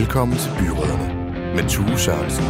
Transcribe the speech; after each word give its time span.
Velkommen 0.00 0.38
til 0.38 0.50
Byråderne 0.58 1.14
med 1.54 1.68
Tue 1.68 1.98
Sørensen. 1.98 2.44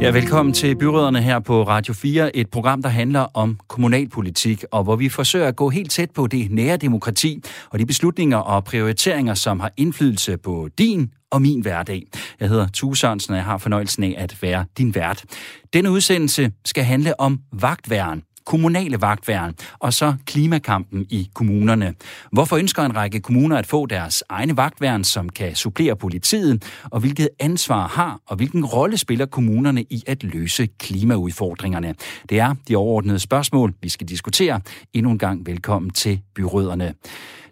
Ja, 0.00 0.10
velkommen 0.10 0.54
til 0.54 0.76
Byråderne 0.76 1.22
her 1.22 1.38
på 1.38 1.62
Radio 1.62 1.94
4, 1.94 2.36
et 2.36 2.50
program, 2.50 2.82
der 2.82 2.88
handler 2.88 3.20
om 3.20 3.58
kommunalpolitik, 3.68 4.64
og 4.72 4.84
hvor 4.84 4.96
vi 4.96 5.08
forsøger 5.08 5.48
at 5.48 5.56
gå 5.56 5.68
helt 5.68 5.90
tæt 5.90 6.10
på 6.10 6.26
det 6.26 6.50
nære 6.50 6.76
demokrati 6.76 7.42
og 7.70 7.78
de 7.78 7.86
beslutninger 7.86 8.36
og 8.36 8.64
prioriteringer, 8.64 9.34
som 9.34 9.60
har 9.60 9.70
indflydelse 9.76 10.36
på 10.36 10.68
din 10.78 11.10
og 11.30 11.42
min 11.42 11.60
hverdag. 11.60 12.02
Jeg 12.40 12.48
hedder 12.48 12.68
Tue 12.68 12.96
Sørensen, 12.96 13.32
og 13.32 13.36
jeg 13.36 13.44
har 13.44 13.58
fornøjelsen 13.58 14.04
af 14.04 14.14
at 14.18 14.42
være 14.42 14.64
din 14.78 14.94
vært. 14.94 15.24
Denne 15.72 15.90
udsendelse 15.90 16.52
skal 16.64 16.84
handle 16.84 17.20
om 17.20 17.40
vagtværen 17.52 18.22
kommunale 18.46 19.00
vagtværn 19.00 19.54
og 19.78 19.92
så 19.92 20.14
klimakampen 20.26 21.06
i 21.10 21.30
kommunerne. 21.34 21.94
Hvorfor 22.32 22.56
ønsker 22.56 22.82
en 22.82 22.96
række 22.96 23.20
kommuner 23.20 23.56
at 23.56 23.66
få 23.66 23.86
deres 23.86 24.24
egne 24.28 24.56
vagtværn, 24.56 25.04
som 25.04 25.28
kan 25.28 25.54
supplere 25.54 25.96
politiet, 25.96 26.64
og 26.90 27.00
hvilket 27.00 27.28
ansvar 27.40 27.88
har 27.88 28.20
og 28.26 28.36
hvilken 28.36 28.64
rolle 28.64 28.96
spiller 28.98 29.26
kommunerne 29.26 29.82
i 29.82 30.02
at 30.06 30.24
løse 30.24 30.66
klimaudfordringerne? 30.66 31.94
Det 32.28 32.38
er 32.38 32.54
de 32.68 32.76
overordnede 32.76 33.18
spørgsmål, 33.18 33.74
vi 33.82 33.88
skal 33.88 34.08
diskutere. 34.08 34.60
Endnu 34.94 35.10
en 35.10 35.18
gang 35.18 35.46
velkommen 35.46 35.90
til 35.90 36.20
byråderne. 36.34 36.94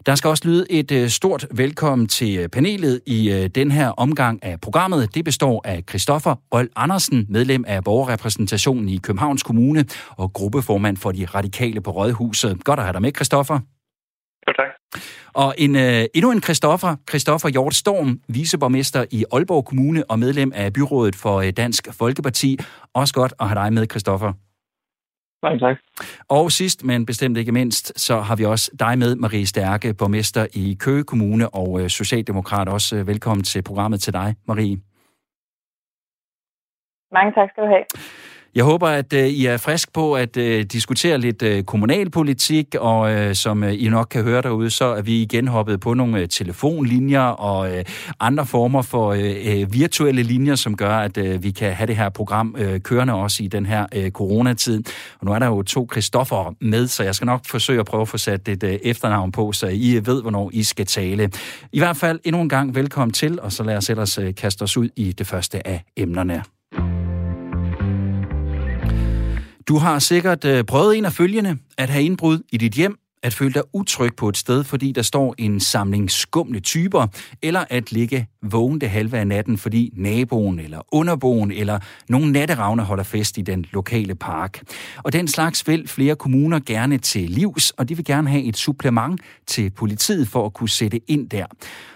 Der 0.05 0.15
skal 0.15 0.27
også 0.27 0.47
lyde 0.47 0.65
et 0.71 0.91
øh, 0.91 1.09
stort 1.09 1.47
velkommen 1.51 2.07
til 2.07 2.39
øh, 2.39 2.49
panelet 2.49 3.01
i 3.07 3.31
øh, 3.31 3.47
den 3.47 3.71
her 3.71 3.89
omgang 3.89 4.43
af 4.43 4.61
programmet. 4.61 5.15
Det 5.15 5.25
består 5.25 5.61
af 5.65 5.83
Christoffer 5.89 6.35
Røl 6.53 6.69
Andersen, 6.75 7.25
medlem 7.29 7.63
af 7.67 7.83
borgerrepræsentationen 7.83 8.89
i 8.89 8.97
Københavns 8.97 9.43
Kommune 9.43 9.85
og 10.09 10.33
gruppeformand 10.33 10.97
for 10.97 11.11
de 11.11 11.25
radikale 11.25 11.81
på 11.81 11.91
Rådhuset. 11.91 12.63
Godt 12.63 12.79
at 12.79 12.85
have 12.85 12.93
dig 12.93 13.01
med, 13.01 13.11
Christoffer. 13.15 13.59
Jo, 14.47 14.53
tak. 14.53 15.01
Og 15.33 15.55
en, 15.57 15.75
uh, 15.75 15.81
endnu 16.13 16.31
en 16.31 16.43
Christoffer, 16.43 16.95
Christoffer 17.09 17.49
Hjort 17.49 17.75
Storm, 17.75 18.19
viceborgmester 18.27 19.05
i 19.11 19.25
Aalborg 19.31 19.65
Kommune 19.65 20.03
og 20.11 20.19
medlem 20.19 20.51
af 20.55 20.73
byrådet 20.73 21.15
for 21.15 21.41
Dansk 21.41 21.87
Folkeparti. 21.93 22.59
Også 22.93 23.13
godt 23.13 23.33
at 23.39 23.47
have 23.47 23.59
dig 23.63 23.73
med, 23.73 23.87
Christoffer. 23.91 24.33
Mange 25.45 25.59
tak. 25.59 25.77
Og 26.29 26.51
sidst, 26.51 26.83
men 26.83 27.05
bestemt 27.05 27.37
ikke 27.37 27.51
mindst, 27.51 27.99
så 27.99 28.15
har 28.27 28.35
vi 28.35 28.45
også 28.45 28.71
dig 28.79 28.97
med, 28.99 29.15
Marie 29.15 29.45
Stærke, 29.45 29.93
borgmester 29.93 30.47
i 30.53 30.77
Køge 30.79 31.03
Kommune 31.03 31.49
og 31.49 31.81
øh, 31.81 31.89
Socialdemokrat. 31.89 32.69
Også 32.69 32.95
øh, 32.95 33.07
velkommen 33.07 33.43
til 33.43 33.61
programmet 33.63 34.01
til 34.01 34.13
dig, 34.13 34.35
Marie. 34.47 34.77
Mange 37.17 37.31
tak 37.37 37.49
skal 37.51 37.63
du 37.63 37.69
have. 37.75 37.85
Jeg 38.55 38.63
håber, 38.63 38.87
at 38.87 39.13
øh, 39.13 39.27
I 39.27 39.45
er 39.45 39.57
frisk 39.57 39.93
på 39.93 40.13
at 40.13 40.37
øh, 40.37 40.63
diskutere 40.63 41.17
lidt 41.17 41.41
øh, 41.41 41.63
kommunalpolitik, 41.63 42.75
og 42.79 43.35
som 43.35 43.63
I 43.63 43.87
nok 43.89 44.07
kan 44.11 44.23
høre 44.23 44.41
derude, 44.41 44.69
så 44.69 44.85
er 44.85 45.01
vi 45.01 45.21
igen 45.21 45.47
hoppet 45.47 45.79
på 45.79 45.93
nogle 45.93 46.27
telefonlinjer 46.27 47.21
og 47.21 47.69
andre 48.19 48.45
former 48.45 48.81
for 48.81 49.13
virtuelle 49.65 50.23
linjer, 50.23 50.55
som 50.55 50.77
gør, 50.77 50.97
at 50.97 51.43
vi 51.43 51.51
kan 51.51 51.73
have 51.73 51.87
det 51.87 51.95
her 51.95 52.09
program 52.09 52.55
kørende 52.83 53.13
også 53.13 53.43
i 53.43 53.47
den 53.47 53.65
her 53.65 54.09
coronatid. 54.09 54.83
Og 55.19 55.25
nu 55.25 55.31
er 55.31 55.39
der 55.39 55.45
jo 55.45 55.61
to 55.61 55.85
Kristoffer 55.85 56.55
med, 56.61 56.87
så 56.87 57.03
jeg 57.03 57.15
skal 57.15 57.25
nok 57.25 57.45
forsøge 57.45 57.79
at 57.79 57.85
prøve 57.85 58.01
at 58.01 58.07
få 58.07 58.17
sat 58.17 58.47
et 58.47 58.79
efternavn 58.83 59.31
på, 59.31 59.51
så 59.51 59.67
I 59.67 60.01
ved, 60.05 60.21
hvornår 60.21 60.49
I 60.53 60.63
skal 60.63 60.85
tale. 60.85 61.31
I 61.71 61.79
hvert 61.79 61.97
fald 61.97 62.19
endnu 62.23 62.41
en 62.41 62.49
gang 62.49 62.75
velkommen 62.75 63.13
til, 63.13 63.41
og 63.41 63.51
så 63.51 63.63
lad 63.63 63.77
os 63.77 63.89
ellers 63.89 64.19
kaste 64.37 64.61
os 64.61 64.77
ud 64.77 64.89
i 64.95 65.11
det 65.11 65.27
første 65.27 65.67
af 65.67 65.83
emnerne. 65.97 66.54
Du 69.67 69.77
har 69.77 69.99
sikkert 69.99 70.45
øh, 70.45 70.63
prøvet 70.63 70.97
en 70.97 71.05
af 71.05 71.13
følgende, 71.13 71.57
at 71.77 71.89
have 71.89 72.03
indbrud 72.03 72.39
i 72.51 72.57
dit 72.57 72.73
hjem, 72.73 72.99
at 73.23 73.33
føle 73.33 73.53
dig 73.53 73.63
utryg 73.73 74.15
på 74.15 74.29
et 74.29 74.37
sted, 74.37 74.63
fordi 74.63 74.91
der 74.91 75.01
står 75.01 75.35
en 75.37 75.59
samling 75.59 76.11
skumle 76.11 76.59
typer, 76.59 77.07
eller 77.41 77.63
at 77.69 77.91
ligge 77.91 78.27
vågen 78.41 78.81
det 78.81 78.89
halve 78.89 79.17
af 79.17 79.27
natten, 79.27 79.57
fordi 79.57 79.93
naboen 79.95 80.59
eller 80.59 80.79
underboen 80.91 81.51
eller 81.51 81.79
nogle 82.09 82.31
natteravne 82.31 82.83
holder 82.83 83.03
fest 83.03 83.37
i 83.37 83.41
den 83.41 83.65
lokale 83.73 84.15
park. 84.15 84.63
Og 85.03 85.13
den 85.13 85.27
slags 85.27 85.67
vil 85.67 85.87
flere 85.87 86.15
kommuner 86.15 86.59
gerne 86.65 86.97
til 86.97 87.29
livs, 87.29 87.71
og 87.71 87.89
de 87.89 87.95
vil 87.95 88.05
gerne 88.05 88.29
have 88.29 88.43
et 88.43 88.57
supplement 88.57 89.21
til 89.47 89.69
politiet 89.69 90.27
for 90.27 90.45
at 90.45 90.53
kunne 90.53 90.69
sætte 90.69 90.99
ind 91.11 91.29
der. 91.29 91.45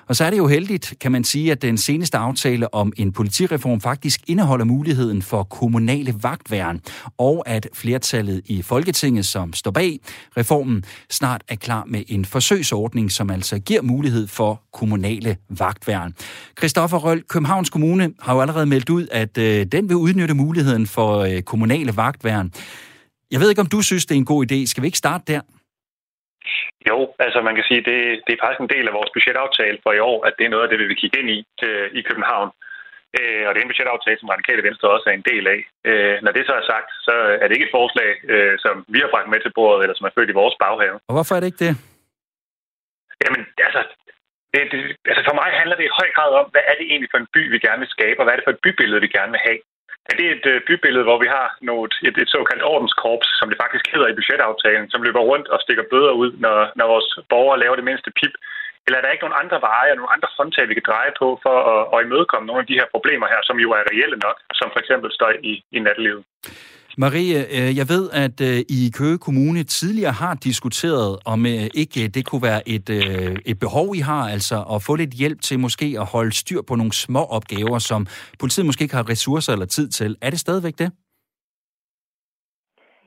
Og 0.09 0.15
så 0.15 0.23
er 0.25 0.29
det 0.29 0.37
jo 0.37 0.47
heldigt, 0.47 0.93
kan 1.01 1.11
man 1.11 1.23
sige, 1.23 1.51
at 1.51 1.61
den 1.61 1.77
seneste 1.77 2.17
aftale 2.17 2.73
om 2.73 2.93
en 2.97 3.11
politireform 3.11 3.81
faktisk 3.81 4.21
indeholder 4.27 4.65
muligheden 4.65 5.21
for 5.21 5.43
kommunale 5.43 6.15
vagtværn, 6.21 6.81
og 7.17 7.43
at 7.47 7.67
flertallet 7.73 8.41
i 8.45 8.61
Folketinget, 8.61 9.25
som 9.25 9.53
står 9.53 9.71
bag 9.71 9.99
reformen, 10.37 10.83
snart 11.11 11.43
er 11.47 11.55
klar 11.55 11.83
med 11.87 12.03
en 12.07 12.25
forsøgsordning, 12.25 13.11
som 13.11 13.29
altså 13.29 13.59
giver 13.59 13.81
mulighed 13.81 14.27
for 14.27 14.61
kommunale 14.73 15.37
vagtværn. 15.49 16.13
Christoffer 16.57 16.97
Røl, 16.97 17.23
Københavns 17.23 17.69
Kommune 17.69 18.13
har 18.19 18.33
jo 18.33 18.41
allerede 18.41 18.65
meldt 18.65 18.89
ud, 18.89 19.07
at 19.11 19.37
øh, 19.37 19.65
den 19.65 19.89
vil 19.89 19.95
udnytte 19.95 20.33
muligheden 20.33 20.87
for 20.87 21.17
øh, 21.17 21.41
kommunale 21.41 21.95
vagtværn. 21.95 22.51
Jeg 23.31 23.39
ved 23.39 23.49
ikke, 23.49 23.61
om 23.61 23.67
du 23.67 23.81
synes, 23.81 24.05
det 24.05 24.15
er 24.15 24.19
en 24.19 24.25
god 24.25 24.51
idé. 24.51 24.65
Skal 24.65 24.81
vi 24.81 24.87
ikke 24.87 24.97
starte 24.97 25.23
der? 25.33 25.41
Jo, 26.89 26.97
altså 27.25 27.39
man 27.47 27.55
kan 27.55 27.65
sige, 27.69 27.81
det, 27.89 27.99
det 28.25 28.33
er 28.33 28.43
faktisk 28.43 28.61
en 28.61 28.73
del 28.75 28.85
af 28.87 28.93
vores 28.97 29.13
budgetaftale 29.15 29.77
for 29.83 29.91
i 29.93 30.03
år, 30.11 30.17
at 30.27 30.33
det 30.37 30.45
er 30.45 30.53
noget 30.53 30.65
af 30.65 30.69
det, 30.69 30.79
vi 30.79 30.87
vil 30.89 31.01
kigge 31.01 31.19
ind 31.19 31.29
i 31.37 31.39
øh, 31.67 31.87
i 31.99 32.01
København. 32.09 32.49
Øh, 33.19 33.43
og 33.47 33.51
det 33.51 33.59
er 33.59 33.65
en 33.65 33.71
budgetaftale, 33.71 34.19
som 34.19 34.31
Radikale 34.33 34.65
Venstre 34.67 34.93
også 34.95 35.07
er 35.09 35.15
en 35.17 35.29
del 35.31 35.45
af. 35.55 35.59
Øh, 35.89 36.15
når 36.23 36.31
det 36.31 36.43
så 36.45 36.53
er 36.61 36.65
sagt, 36.73 36.89
så 37.07 37.13
er 37.41 37.45
det 37.45 37.55
ikke 37.55 37.67
et 37.69 37.77
forslag, 37.79 38.11
øh, 38.33 38.55
som 38.65 38.75
vi 38.93 38.99
har 39.03 39.09
bragt 39.13 39.29
med 39.29 39.39
til 39.41 39.55
bordet, 39.57 39.81
eller 39.83 39.95
som 39.97 40.07
er 40.07 40.15
født 40.15 40.33
i 40.33 40.39
vores 40.41 40.55
baghave. 40.63 40.97
Og 41.09 41.13
hvorfor 41.15 41.33
er 41.35 41.39
det 41.39 41.51
ikke 41.51 41.65
det? 41.67 41.73
Jamen, 43.23 43.41
altså, 43.67 43.81
det, 44.53 44.59
det, 44.71 44.79
altså 45.11 45.23
for 45.27 45.35
mig 45.41 45.49
handler 45.59 45.75
det 45.77 45.85
i 45.87 45.97
høj 45.99 46.09
grad 46.17 46.31
om, 46.41 46.45
hvad 46.53 46.63
er 46.69 46.75
det 46.79 46.85
egentlig 46.91 47.11
for 47.11 47.19
en 47.21 47.31
by, 47.35 47.41
vi 47.53 47.59
gerne 47.67 47.81
vil 47.83 47.95
skabe, 47.97 48.19
og 48.19 48.23
hvad 48.23 48.33
er 48.33 48.39
det 48.39 48.47
for 48.47 48.55
et 48.55 48.63
bybillede, 48.65 49.03
vi 49.05 49.15
gerne 49.17 49.31
vil 49.35 49.45
have. 49.47 49.59
Er 50.09 50.15
det 50.19 50.27
et 50.35 50.45
øh, 50.51 50.61
bybillede, 50.67 51.07
hvor 51.07 51.19
vi 51.23 51.29
har 51.37 51.47
noget, 51.69 51.93
et, 52.07 52.17
et 52.23 52.29
såkaldt 52.35 52.63
ordenskorps, 52.73 53.27
som 53.39 53.47
det 53.49 53.61
faktisk 53.63 53.85
hedder 53.93 54.07
i 54.09 54.17
budgetaftalen, 54.17 54.89
som 54.89 55.03
løber 55.03 55.23
rundt 55.31 55.47
og 55.53 55.57
stikker 55.65 55.85
bøder 55.91 56.13
ud, 56.21 56.31
når, 56.43 56.55
når 56.77 56.85
vores 56.93 57.09
borgere 57.33 57.59
laver 57.59 57.75
det 57.75 57.87
mindste 57.89 58.11
pip? 58.19 58.33
Eller 58.85 58.97
er 58.97 59.03
der 59.03 59.11
ikke 59.15 59.25
nogen 59.25 59.41
andre 59.43 59.59
veje 59.69 59.91
og 59.91 59.97
nogle 59.97 60.13
andre 60.15 60.29
håndtag, 60.37 60.69
vi 60.69 60.77
kan 60.77 60.89
dreje 60.91 61.13
på 61.21 61.27
for 61.45 61.55
at, 61.73 61.81
at 61.93 62.05
imødekomme 62.05 62.47
nogle 62.47 62.63
af 62.63 62.67
de 62.69 62.79
her 62.79 62.87
problemer 62.95 63.27
her, 63.33 63.41
som 63.43 63.57
jo 63.63 63.69
er 63.77 63.83
reelle 63.91 64.17
nok, 64.25 64.37
som 64.59 64.67
for 64.73 64.79
eksempel 64.83 65.09
støj 65.17 65.33
i, 65.51 65.53
i 65.77 65.79
nattelivet? 65.85 66.23
Marie, 67.03 67.37
øh, 67.57 67.71
jeg 67.79 67.87
ved, 67.93 68.03
at 68.25 68.37
øh, 68.49 68.57
I 68.77 68.79
Køge 68.99 69.19
Kommune 69.27 69.61
tidligere 69.77 70.15
har 70.23 70.33
diskuteret, 70.47 71.09
om 71.33 71.39
øh, 71.53 71.65
ikke 71.81 72.01
det 72.15 72.23
kunne 72.29 72.43
være 72.49 72.61
et, 72.75 72.87
et 73.51 73.57
behov, 73.63 73.87
I 73.99 74.01
har, 74.11 74.23
altså 74.35 74.57
at 74.73 74.79
få 74.87 74.93
lidt 75.01 75.13
hjælp 75.21 75.39
til 75.47 75.57
måske 75.65 75.87
at 76.01 76.07
holde 76.15 76.33
styr 76.41 76.61
på 76.69 76.73
nogle 76.79 76.93
små 77.05 77.23
opgaver, 77.37 77.77
som 77.89 78.01
politiet 78.41 78.65
måske 78.69 78.83
ikke 78.85 78.99
har 78.99 79.09
ressourcer 79.13 79.51
eller 79.53 79.69
tid 79.77 79.87
til. 79.99 80.11
Er 80.25 80.29
det 80.33 80.39
stadigvæk 80.45 80.75
det? 80.81 80.89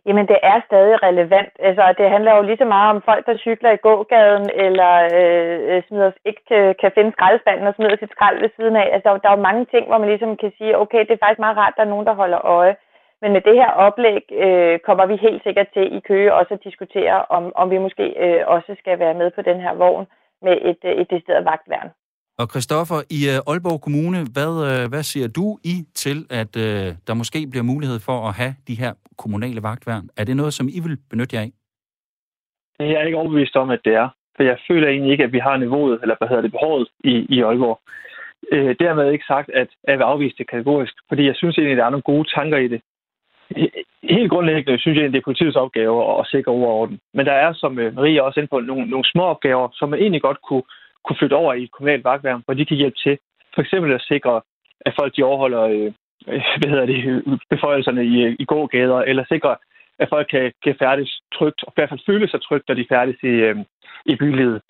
Jamen, 0.07 0.27
det 0.33 0.39
er 0.53 0.59
stadig 0.69 0.95
relevant. 1.09 1.53
Altså, 1.69 1.85
det 1.99 2.07
handler 2.15 2.33
jo 2.37 2.43
lige 2.43 2.63
så 2.63 2.69
meget 2.77 2.91
om 2.95 3.01
folk, 3.09 3.23
der 3.29 3.43
cykler 3.47 3.71
i 3.75 3.83
gågaden, 3.87 4.47
eller 4.67 4.93
øh, 5.19 5.83
smider, 5.87 6.11
ikke 6.29 6.43
kan, 6.51 6.63
kan 6.81 6.91
finde 6.97 7.13
skraldespanden 7.17 7.67
og 7.71 7.75
smider 7.75 7.97
sit 8.01 8.15
skrald 8.15 8.39
ved 8.43 8.51
siden 8.57 8.77
af. 8.83 8.87
Altså, 8.97 9.09
der, 9.23 9.29
er 9.29 9.37
jo 9.37 9.49
mange 9.49 9.65
ting, 9.73 9.85
hvor 9.87 9.99
man 9.99 10.11
ligesom 10.13 10.33
kan 10.43 10.53
sige, 10.59 10.79
okay, 10.83 11.01
det 11.07 11.13
er 11.15 11.23
faktisk 11.25 11.45
meget 11.45 11.59
rart, 11.61 11.75
at 11.75 11.79
der 11.79 11.85
er 11.85 11.93
nogen, 11.95 12.09
der 12.09 12.21
holder 12.23 12.41
øje. 12.61 12.75
Men 13.23 13.33
med 13.33 13.43
det 13.49 13.57
her 13.63 13.71
oplæg 13.87 14.23
øh, 14.45 14.79
kommer 14.87 15.07
vi 15.07 15.17
helt 15.27 15.43
sikkert 15.43 15.69
til 15.75 15.97
i 15.97 16.01
Køge 16.09 16.35
også 16.35 16.55
at 16.55 16.65
diskutere, 16.65 17.17
om, 17.37 17.53
om 17.55 17.71
vi 17.71 17.79
måske 17.79 18.07
øh, 18.25 18.41
også 18.47 18.75
skal 18.79 18.99
være 18.99 19.15
med 19.15 19.31
på 19.37 19.43
den 19.43 19.61
her 19.61 19.75
vogn 19.75 20.07
med 20.43 20.57
et, 20.71 20.83
øh, 20.85 21.01
et 21.01 21.11
decideret 21.11 21.45
vagtværn. 21.45 21.91
Og 22.39 22.47
Christoffer, 22.53 22.99
i 23.19 23.21
øh, 23.33 23.51
Aalborg 23.51 23.81
Kommune, 23.87 24.21
hvad, 24.37 24.53
øh, 24.71 24.83
hvad 24.93 25.03
siger 25.03 25.29
du 25.39 25.47
i 25.73 25.77
til, 25.95 26.19
at 26.31 26.53
øh, 26.67 26.87
der 27.07 27.15
måske 27.15 27.41
bliver 27.51 27.67
mulighed 27.73 27.99
for 28.09 28.19
at 28.29 28.35
have 28.41 28.55
de 28.69 28.75
her 28.83 28.93
kommunale 29.23 29.63
vagtværn? 29.63 30.07
Er 30.17 30.25
det 30.25 30.37
noget, 30.37 30.55
som 30.55 30.67
I 30.77 30.79
vil 30.87 30.97
benytte 31.11 31.37
jer 31.37 31.43
af? 31.43 31.51
Jeg 32.79 33.01
er 33.01 33.07
ikke 33.07 33.19
overbevist 33.23 33.57
om, 33.57 33.71
at 33.71 33.81
det 33.85 33.95
er. 33.95 34.09
For 34.37 34.43
jeg 34.43 34.59
føler 34.69 34.89
egentlig 34.89 35.13
ikke, 35.13 35.25
at 35.25 35.33
vi 35.33 35.39
har 35.39 35.57
niveauet, 35.57 35.99
eller 36.03 36.15
hvad 36.19 36.29
hedder 36.29 36.43
det, 36.43 36.53
behovet 36.53 36.89
i, 37.05 37.15
i 37.35 37.43
Aalborg. 37.43 37.81
Øh, 38.53 38.77
dermed 38.81 39.11
ikke 39.11 39.25
sagt, 39.25 39.51
at 39.51 39.69
jeg 39.89 39.99
vil 39.99 40.05
afvise 40.05 40.37
det 40.39 40.51
kategorisk, 40.51 40.95
fordi 41.09 41.27
jeg 41.27 41.37
synes 41.37 41.59
egentlig, 41.59 41.73
at 41.73 41.79
der 41.79 41.85
er 41.85 41.97
nogle 41.97 42.11
gode 42.13 42.29
tanker 42.37 42.59
i 42.59 42.69
det 42.69 42.81
helt 44.03 44.31
grundlæggende 44.31 44.79
synes 44.79 44.97
jeg, 44.97 45.05
at 45.05 45.13
det 45.13 45.19
er 45.19 45.29
politiets 45.31 45.57
opgave 45.57 46.21
at 46.21 46.27
sikre 46.27 46.53
orden. 46.53 46.99
Men 47.15 47.27
der 47.27 47.33
er, 47.33 47.53
som 47.53 47.79
øh, 47.79 47.95
Marie 47.95 48.25
også 48.25 48.41
inde 48.41 48.51
på, 48.51 48.61
nogle, 48.61 48.87
nogle 48.87 49.05
små 49.13 49.23
opgaver, 49.23 49.69
som 49.73 49.89
man 49.89 50.01
egentlig 50.01 50.23
godt 50.23 50.41
kunne, 50.49 50.63
kunne 51.05 51.17
flytte 51.19 51.35
over 51.35 51.55
i 51.55 51.63
et 51.63 51.73
kommunalt 51.73 52.05
vagtværn, 52.05 52.43
hvor 52.45 52.55
de 52.55 52.67
kan 52.67 52.77
hjælpe 52.77 52.99
til. 53.05 53.19
For 53.55 53.63
eksempel 53.63 53.93
at 53.93 54.07
sikre, 54.13 54.41
at 54.81 54.93
folk 54.99 55.17
de 55.17 55.23
overholder 55.23 55.63
øh, 55.63 55.93
øh 56.29 56.43
hvad 56.59 56.71
hedder 56.71 56.87
det, 56.87 57.05
øh, 57.05 57.39
beføjelserne 57.51 58.05
i, 58.05 58.37
i 58.39 58.45
gågader, 58.45 58.99
eller 58.99 59.25
sikre, 59.29 59.57
at 59.99 60.09
folk 60.09 60.27
kan, 60.31 60.53
kan 60.65 60.75
færdes 60.79 61.21
trygt, 61.35 61.61
og 61.65 61.73
i 61.73 61.77
hvert 61.77 61.89
fald 61.89 62.07
føle 62.07 62.29
sig 62.29 62.41
trygt, 62.43 62.69
når 62.69 62.75
de 62.75 62.87
færdes 62.89 63.17
i, 63.23 63.35
øh, 63.49 63.57
i 64.07 64.17
bylivet. 64.17 64.61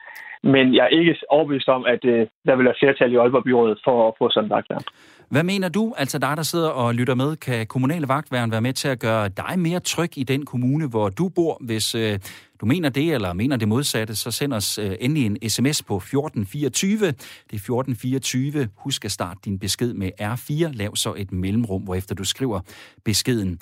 Men 0.43 0.75
jeg 0.75 0.85
er 0.85 0.89
ikke 0.99 1.17
overbevist 1.29 1.69
om, 1.69 1.85
at 1.87 2.05
øh, 2.05 2.27
der 2.47 2.57
vil 2.57 2.65
være 2.65 2.75
flertal 2.81 3.13
i 3.13 3.17
Aalborg 3.17 3.45
Byrådet 3.45 3.79
for 3.85 4.09
at 4.09 4.15
få 4.19 4.31
sådan 4.31 4.47
en 4.47 4.51
vagtværn. 4.51 4.85
Hvad 5.29 5.43
mener 5.43 5.69
du, 5.69 5.95
altså 5.99 6.19
dig, 6.19 6.37
der 6.37 6.43
sidder 6.43 6.69
og 6.69 6.95
lytter 6.95 7.15
med, 7.15 7.37
kan 7.37 7.67
kommunale 7.67 8.09
vagtværn 8.09 8.51
være 8.51 8.61
med 8.61 8.73
til 8.73 8.89
at 8.89 9.01
gøre 9.01 9.29
dig 9.29 9.59
mere 9.59 9.81
tryg 9.81 10.19
i 10.19 10.25
den 10.25 10.45
kommune, 10.45 10.89
hvor 10.89 11.09
du 11.09 11.29
bor, 11.29 11.59
hvis 11.61 11.95
øh, 11.95 12.19
du 12.61 12.67
mener 12.67 12.89
det, 12.89 13.15
eller 13.15 13.33
mener 13.33 13.57
det 13.57 13.69
modsatte, 13.69 14.17
så 14.17 14.31
send 14.31 14.53
os 14.53 14.79
øh, 14.79 14.93
endelig 15.01 15.27
en 15.27 15.51
sms 15.51 15.83
på 15.83 15.97
1424. 15.97 16.99
Det 16.99 17.07
er 17.07 17.57
1424. 17.57 18.69
Husk 18.77 19.05
at 19.05 19.11
starte 19.11 19.41
din 19.45 19.59
besked 19.59 19.95
med 19.95 20.11
R4. 20.21 20.77
Lav 20.77 20.97
så 20.97 21.15
et 21.17 21.33
mellemrum, 21.33 21.83
hvorefter 21.83 22.15
du 22.15 22.25
skriver 22.25 22.61
beskeden. 23.05 23.59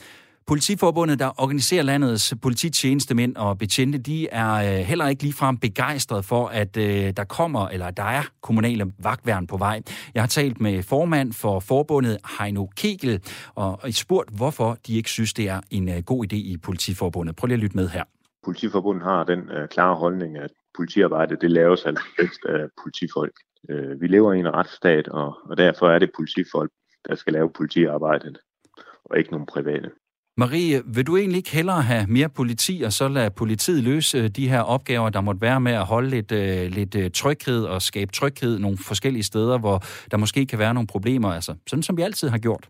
Politiforbundet, 0.51 1.19
der 1.19 1.43
organiserer 1.43 1.83
landets 1.83 2.35
polititjenestemænd 2.43 3.37
og 3.37 3.59
betjente, 3.59 3.99
de 3.99 4.29
er 4.29 4.53
øh, 4.55 4.87
heller 4.87 5.09
ikke 5.09 5.23
ligefrem 5.23 5.59
begejstret 5.59 6.25
for, 6.25 6.47
at 6.47 6.77
øh, 6.77 7.13
der 7.17 7.25
kommer, 7.25 7.69
eller 7.69 7.91
der 7.91 8.03
er 8.03 8.23
kommunale 8.43 8.93
vagtværn 8.99 9.47
på 9.47 9.57
vej. 9.57 9.83
Jeg 10.15 10.23
har 10.23 10.27
talt 10.27 10.61
med 10.61 10.83
formand 10.83 11.33
for 11.33 11.61
forbundet, 11.61 12.19
Heino 12.39 12.67
Kegel, 12.77 13.23
og 13.55 13.79
spurgt, 13.93 14.37
hvorfor 14.37 14.79
de 14.87 14.97
ikke 14.97 15.11
synes, 15.11 15.35
det 15.35 15.49
er 15.49 15.61
en 15.71 15.89
øh, 15.89 16.03
god 16.07 16.25
idé 16.25 16.37
i 16.37 16.57
Politiforbundet. 16.63 17.37
Prøv 17.37 17.47
lige 17.47 17.55
at 17.55 17.61
lytte 17.61 17.77
med 17.77 17.89
her. 17.89 18.05
Politiforbundet 18.45 19.05
har 19.05 19.25
den 19.25 19.51
øh, 19.51 19.69
klare 19.69 19.97
holdning, 19.97 20.39
at 20.39 20.51
politiarbejde 20.77 21.37
det 21.41 21.51
laves 21.51 21.85
altså 21.85 22.05
bedst 22.19 22.45
af 22.45 22.69
politifolk. 22.83 23.35
Øh, 23.71 24.01
vi 24.01 24.07
lever 24.07 24.33
i 24.33 24.39
en 24.39 24.55
retsstat, 24.55 25.09
og, 25.09 25.39
og 25.45 25.57
derfor 25.57 25.91
er 25.91 25.99
det 25.99 26.11
politifolk, 26.17 26.71
der 27.09 27.15
skal 27.15 27.33
lave 27.33 27.51
politiarbejdet, 27.51 28.39
og 29.05 29.19
ikke 29.19 29.31
nogen 29.31 29.47
private. 29.47 29.91
Marie, 30.43 30.75
vil 30.97 31.07
du 31.09 31.13
egentlig 31.17 31.41
ikke 31.43 31.57
hellere 31.59 31.83
have 31.93 32.05
mere 32.19 32.31
politi, 32.41 32.75
og 32.87 32.93
så 32.99 33.05
lade 33.17 33.31
politiet 33.43 33.81
løse 33.91 34.19
øh, 34.19 34.27
de 34.39 34.51
her 34.53 34.63
opgaver, 34.75 35.09
der 35.17 35.21
måtte 35.29 35.43
være 35.49 35.61
med 35.67 35.75
at 35.83 35.89
holde 35.93 36.11
lidt, 36.17 36.31
øh, 36.41 36.63
lidt 36.79 36.95
øh, 37.03 37.07
tryghed 37.21 37.61
og 37.73 37.79
skabe 37.91 38.11
tryghed 38.19 38.55
nogle 38.65 38.79
forskellige 38.91 39.29
steder, 39.31 39.57
hvor 39.65 39.77
der 40.11 40.17
måske 40.25 40.41
kan 40.51 40.59
være 40.65 40.75
nogle 40.77 40.93
problemer, 40.95 41.31
altså 41.39 41.53
sådan 41.71 41.87
som 41.87 41.97
vi 41.99 42.03
altid 42.09 42.29
har 42.35 42.41
gjort? 42.47 42.65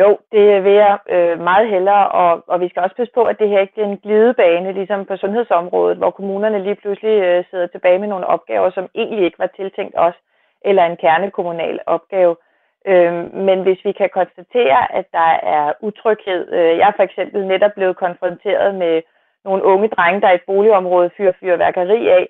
Jo, 0.00 0.08
det 0.34 0.46
vil 0.64 0.76
jeg 0.84 0.94
øh, 1.14 1.36
meget 1.50 1.66
hellere, 1.74 2.04
og, 2.22 2.30
og 2.52 2.56
vi 2.62 2.68
skal 2.68 2.82
også 2.82 2.96
passe 2.96 3.14
på, 3.18 3.22
at 3.30 3.38
det 3.40 3.48
her 3.48 3.60
ikke 3.60 3.80
er 3.80 3.90
en 3.90 4.02
glidebane, 4.04 4.72
ligesom 4.80 5.00
på 5.10 5.14
sundhedsområdet, 5.16 5.96
hvor 6.00 6.10
kommunerne 6.10 6.64
lige 6.66 6.80
pludselig 6.82 7.16
øh, 7.28 7.44
sidder 7.50 7.66
tilbage 7.66 7.98
med 7.98 8.08
nogle 8.08 8.26
opgaver, 8.34 8.70
som 8.70 8.86
egentlig 8.94 9.24
ikke 9.24 9.42
var 9.44 9.50
tiltænkt 9.56 9.94
os, 10.06 10.16
eller 10.68 10.84
en 10.84 10.96
kernekommunal 11.02 11.78
opgave. 11.86 12.34
Øh, 12.86 13.34
men 13.34 13.62
hvis 13.62 13.84
vi 13.84 13.92
kan 13.92 14.10
konstatere, 14.12 14.94
at 14.98 15.06
der 15.12 15.30
er 15.56 15.72
utryghed, 15.80 16.52
øh, 16.52 16.78
jeg 16.78 16.88
er 16.88 16.96
for 16.96 17.02
eksempel 17.02 17.46
netop 17.46 17.70
blevet 17.76 17.96
konfronteret 17.96 18.74
med 18.74 19.02
nogle 19.44 19.64
unge 19.64 19.88
drenge, 19.88 20.20
der 20.20 20.30
i 20.30 20.34
et 20.34 20.46
boligområde 20.46 21.10
fyrer 21.16 21.32
fyrværkeri 21.40 22.08
af, 22.08 22.28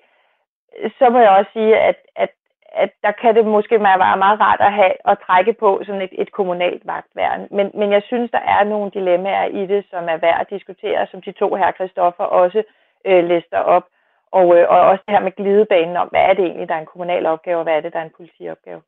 så 0.99 1.09
må 1.09 1.19
jeg 1.19 1.29
også 1.29 1.51
sige, 1.53 1.77
at, 1.77 1.95
at, 2.15 2.29
at 2.71 2.91
der 3.03 3.11
kan 3.11 3.35
det 3.35 3.45
måske 3.45 3.75
være 3.79 4.17
meget 4.17 4.39
rart 4.39 4.61
at 4.61 4.73
have 4.73 4.93
at 5.05 5.17
trække 5.25 5.53
på 5.53 5.81
sådan 5.85 6.01
et, 6.01 6.09
et 6.11 6.31
kommunalt 6.31 6.87
vagtværn. 6.87 7.47
Men, 7.51 7.71
men 7.73 7.91
jeg 7.91 8.03
synes, 8.03 8.31
der 8.31 8.39
er 8.39 8.63
nogle 8.63 8.91
dilemmaer 8.91 9.45
i 9.45 9.65
det, 9.65 9.85
som 9.89 10.03
er 10.09 10.17
værd 10.17 10.41
at 10.41 10.49
diskutere, 10.49 11.07
som 11.11 11.21
de 11.21 11.31
to 11.31 11.55
her 11.55 11.71
Kristoffer 11.71 12.23
også 12.23 12.63
øh, 13.05 13.23
lister 13.25 13.59
op. 13.59 13.85
Og, 14.31 14.57
øh, 14.57 14.65
og 14.69 14.79
også 14.91 15.03
det 15.07 15.15
her 15.15 15.23
med 15.27 15.35
glidebanen 15.39 15.97
om, 15.97 16.07
hvad 16.11 16.21
er 16.29 16.33
det 16.33 16.45
egentlig, 16.45 16.67
der 16.67 16.75
er 16.75 16.79
en 16.79 16.93
kommunal 16.93 17.25
opgave, 17.25 17.57
og 17.57 17.63
hvad 17.63 17.73
er 17.77 17.81
det, 17.81 17.93
der 17.93 17.99
er 17.99 18.07
en 18.09 18.17
politiopgave. 18.17 18.81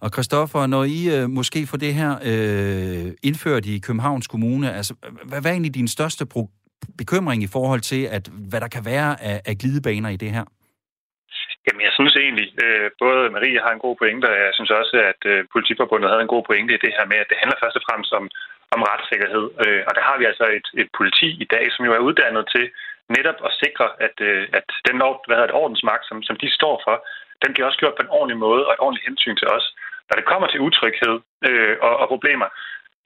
Og 0.00 0.08
Christoffer, 0.14 0.66
når 0.66 0.84
I 0.98 1.00
øh, 1.16 1.28
måske 1.38 1.60
får 1.70 1.78
det 1.86 1.94
her 2.00 2.12
øh, 2.30 3.06
indført 3.28 3.64
i 3.66 3.74
Københavns 3.86 4.26
Kommune, 4.26 4.66
altså, 4.78 4.92
hvad, 5.30 5.40
hvad 5.40 5.50
er 5.50 5.54
egentlig 5.56 5.74
din 5.74 5.88
største 5.88 6.24
pro- 6.32 6.52
bekymring 7.00 7.40
i 7.42 7.52
forhold 7.56 7.80
til, 7.80 8.02
at 8.16 8.24
hvad 8.50 8.60
der 8.60 8.70
kan 8.76 8.84
være 8.92 9.10
af, 9.30 9.36
af 9.50 9.54
glidebaner 9.60 10.10
i 10.16 10.22
det 10.24 10.30
her? 10.36 10.44
Jamen, 11.66 11.82
jeg 11.88 11.94
synes 11.98 12.14
egentlig, 12.16 12.48
øh, 12.64 12.86
både 13.04 13.20
Marie 13.34 13.64
har 13.64 13.72
en 13.74 13.84
god 13.86 13.96
pointe, 14.02 14.26
og 14.32 14.38
jeg 14.46 14.52
synes 14.56 14.72
også, 14.80 14.96
at 15.10 15.20
øh, 15.32 15.38
Politiforbundet 15.54 16.10
havde 16.10 16.24
en 16.24 16.34
god 16.34 16.44
pointe 16.50 16.72
i 16.74 16.82
det 16.84 16.92
her 16.96 17.06
med, 17.12 17.18
at 17.20 17.30
det 17.30 17.40
handler 17.42 17.58
først 17.62 17.78
og 17.78 17.84
fremmest 17.88 18.12
om, 18.20 18.24
om 18.74 18.80
retssikkerhed. 18.90 19.44
Øh, 19.62 19.82
og 19.88 19.92
der 19.96 20.04
har 20.08 20.16
vi 20.20 20.24
altså 20.30 20.46
et, 20.58 20.68
et 20.82 20.88
politi 20.98 21.28
i 21.44 21.46
dag, 21.54 21.64
som 21.70 21.82
jo 21.86 21.92
er 21.94 22.06
uddannet 22.08 22.44
til 22.54 22.64
netop 23.16 23.38
at 23.48 23.52
sikre, 23.62 23.88
at, 24.06 24.16
øh, 24.28 24.48
at 24.58 24.66
den 24.88 24.96
lov, 25.02 25.12
hvad 25.26 25.36
hedder 25.36 25.50
det, 25.50 25.60
ordensmagt, 25.62 26.04
som, 26.08 26.22
som 26.22 26.36
de 26.42 26.48
står 26.58 26.76
for, 26.86 26.96
den 27.42 27.52
bliver 27.52 27.66
også 27.66 27.78
gjort 27.78 27.96
på 27.96 28.02
en 28.04 28.14
ordentlig 28.18 28.38
måde 28.46 28.66
og 28.66 28.72
et 28.72 28.84
ordentligt 28.84 29.08
hensyn 29.08 29.36
til 29.36 29.48
os. 29.56 29.66
Når 30.08 30.16
det 30.16 30.30
kommer 30.30 30.46
til 30.48 30.60
utryghed 30.60 31.16
øh, 31.48 31.76
og, 31.86 31.94
og 32.02 32.06
problemer 32.08 32.48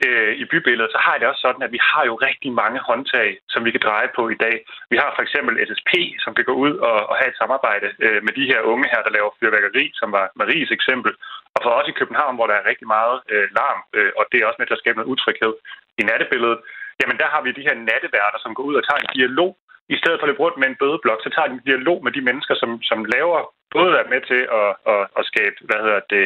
øh, 0.06 0.32
i 0.42 0.44
bybilledet, 0.52 0.92
så 0.92 0.98
har 1.04 1.12
jeg 1.12 1.20
det 1.20 1.28
også 1.28 1.44
sådan, 1.46 1.66
at 1.66 1.72
vi 1.76 1.80
har 1.90 2.04
jo 2.10 2.14
rigtig 2.28 2.50
mange 2.62 2.80
håndtag, 2.88 3.28
som 3.52 3.64
vi 3.64 3.70
kan 3.70 3.84
dreje 3.86 4.08
på 4.16 4.22
i 4.34 4.38
dag. 4.44 4.56
Vi 4.92 4.96
har 5.02 5.10
for 5.16 5.22
eksempel 5.26 5.54
SSP, 5.68 5.92
som 6.24 6.32
kan 6.34 6.44
gå 6.50 6.54
ud 6.64 6.74
og, 6.88 6.98
og 7.10 7.14
have 7.20 7.30
et 7.32 7.40
samarbejde 7.42 7.88
øh, 8.04 8.20
med 8.26 8.32
de 8.38 8.48
her 8.50 8.60
unge 8.72 8.86
her, 8.92 9.00
der 9.02 9.16
laver 9.16 9.30
fyrværkeri, 9.40 9.84
som 10.00 10.08
var 10.16 10.24
Maries 10.38 10.70
eksempel. 10.78 11.12
Og 11.54 11.60
for 11.64 11.70
os 11.78 11.88
i 11.88 11.98
København, 12.00 12.36
hvor 12.36 12.46
der 12.46 12.56
er 12.58 12.68
rigtig 12.70 12.86
meget 12.96 13.16
øh, 13.32 13.46
larm, 13.58 13.80
øh, 13.98 14.12
og 14.18 14.24
det 14.30 14.38
er 14.38 14.46
også 14.46 14.60
med 14.60 14.66
til 14.66 14.78
at 14.78 14.82
skabe 14.82 14.98
noget 14.98 15.12
utryghed 15.14 15.54
i 16.00 16.02
nattebilledet, 16.10 16.60
jamen 17.00 17.18
der 17.22 17.28
har 17.34 17.40
vi 17.42 17.58
de 17.58 17.66
her 17.68 17.76
natteværter, 17.90 18.38
som 18.42 18.54
går 18.54 18.64
ud 18.70 18.74
og 18.78 18.84
tager 18.84 19.00
en 19.02 19.14
dialog 19.18 19.52
i 19.94 19.96
stedet 20.00 20.16
for 20.18 20.24
at 20.24 20.30
løbe 20.30 20.44
rundt 20.44 20.58
med 20.60 20.68
en 20.68 20.80
bødeblok, 20.82 21.20
så 21.22 21.30
tager 21.30 21.48
de 21.48 21.56
en 21.56 21.68
dialog 21.70 21.98
med 22.04 22.12
de 22.16 22.26
mennesker, 22.28 22.54
som, 22.62 22.70
som 22.90 22.98
laver 23.16 23.38
både 23.76 23.92
er 24.02 24.10
med 24.12 24.20
til 24.30 24.42
at, 24.60 24.70
at, 24.92 25.02
at 25.18 25.22
skabe, 25.30 25.56
hvad 25.68 25.80
hedder 25.84 26.00
det, 26.14 26.24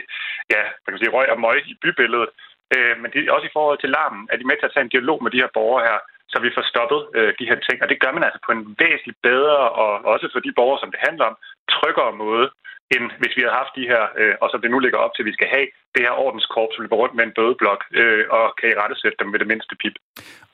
ja, 0.55 0.63
man 0.83 0.91
kan 0.91 1.01
sige, 1.01 1.15
røg 1.17 1.29
og 1.35 1.41
møg 1.45 1.59
i 1.73 1.75
bybilledet, 1.83 2.31
øh, 2.75 2.95
men 3.01 3.09
de, 3.13 3.19
også 3.35 3.47
i 3.49 3.57
forhold 3.57 3.79
til 3.81 3.95
larmen, 3.97 4.25
er 4.33 4.37
de 4.39 4.49
med 4.49 4.57
til 4.57 4.69
at 4.69 4.75
tage 4.75 4.87
en 4.87 4.95
dialog 4.97 5.19
med 5.23 5.31
de 5.33 5.43
her 5.43 5.51
borgere 5.59 5.87
her, 5.89 5.99
så 6.31 6.37
vi 6.45 6.55
får 6.57 6.65
stoppet 6.73 7.01
øh, 7.19 7.31
de 7.39 7.49
her 7.51 7.59
ting. 7.67 7.77
Og 7.83 7.89
det 7.89 8.01
gør 8.03 8.13
man 8.15 8.27
altså 8.27 8.41
på 8.47 8.53
en 8.57 8.65
væsentligt 8.83 9.21
bedre, 9.29 9.59
og 9.83 9.91
også 10.13 10.27
for 10.33 10.41
de 10.47 10.57
borgere, 10.59 10.81
som 10.81 10.91
det 10.95 11.01
handler 11.09 11.25
om, 11.31 11.37
tryggere 11.77 12.13
måde, 12.25 12.47
end 12.95 13.05
hvis 13.21 13.37
vi 13.37 13.43
havde 13.43 13.61
haft 13.61 13.75
de 13.79 13.89
her, 13.93 14.03
øh, 14.21 14.35
og 14.43 14.47
som 14.51 14.61
det 14.61 14.71
nu 14.71 14.79
ligger 14.79 14.99
op 15.05 15.13
til, 15.15 15.23
at 15.23 15.31
vi 15.31 15.37
skal 15.39 15.49
have, 15.57 15.69
det 15.95 16.03
her 16.07 16.15
ordenskorps, 16.27 16.75
løber 16.79 16.97
rundt 17.03 17.15
med 17.19 17.25
en 17.25 17.35
bødeblok, 17.39 17.81
øh, 18.01 18.25
og 18.37 18.45
kan 18.59 18.69
i 18.73 18.75
rette 18.81 18.97
sætte 19.03 19.17
dem 19.21 19.29
med 19.33 19.39
det 19.43 19.49
mindste 19.53 19.75
pip. 19.83 19.97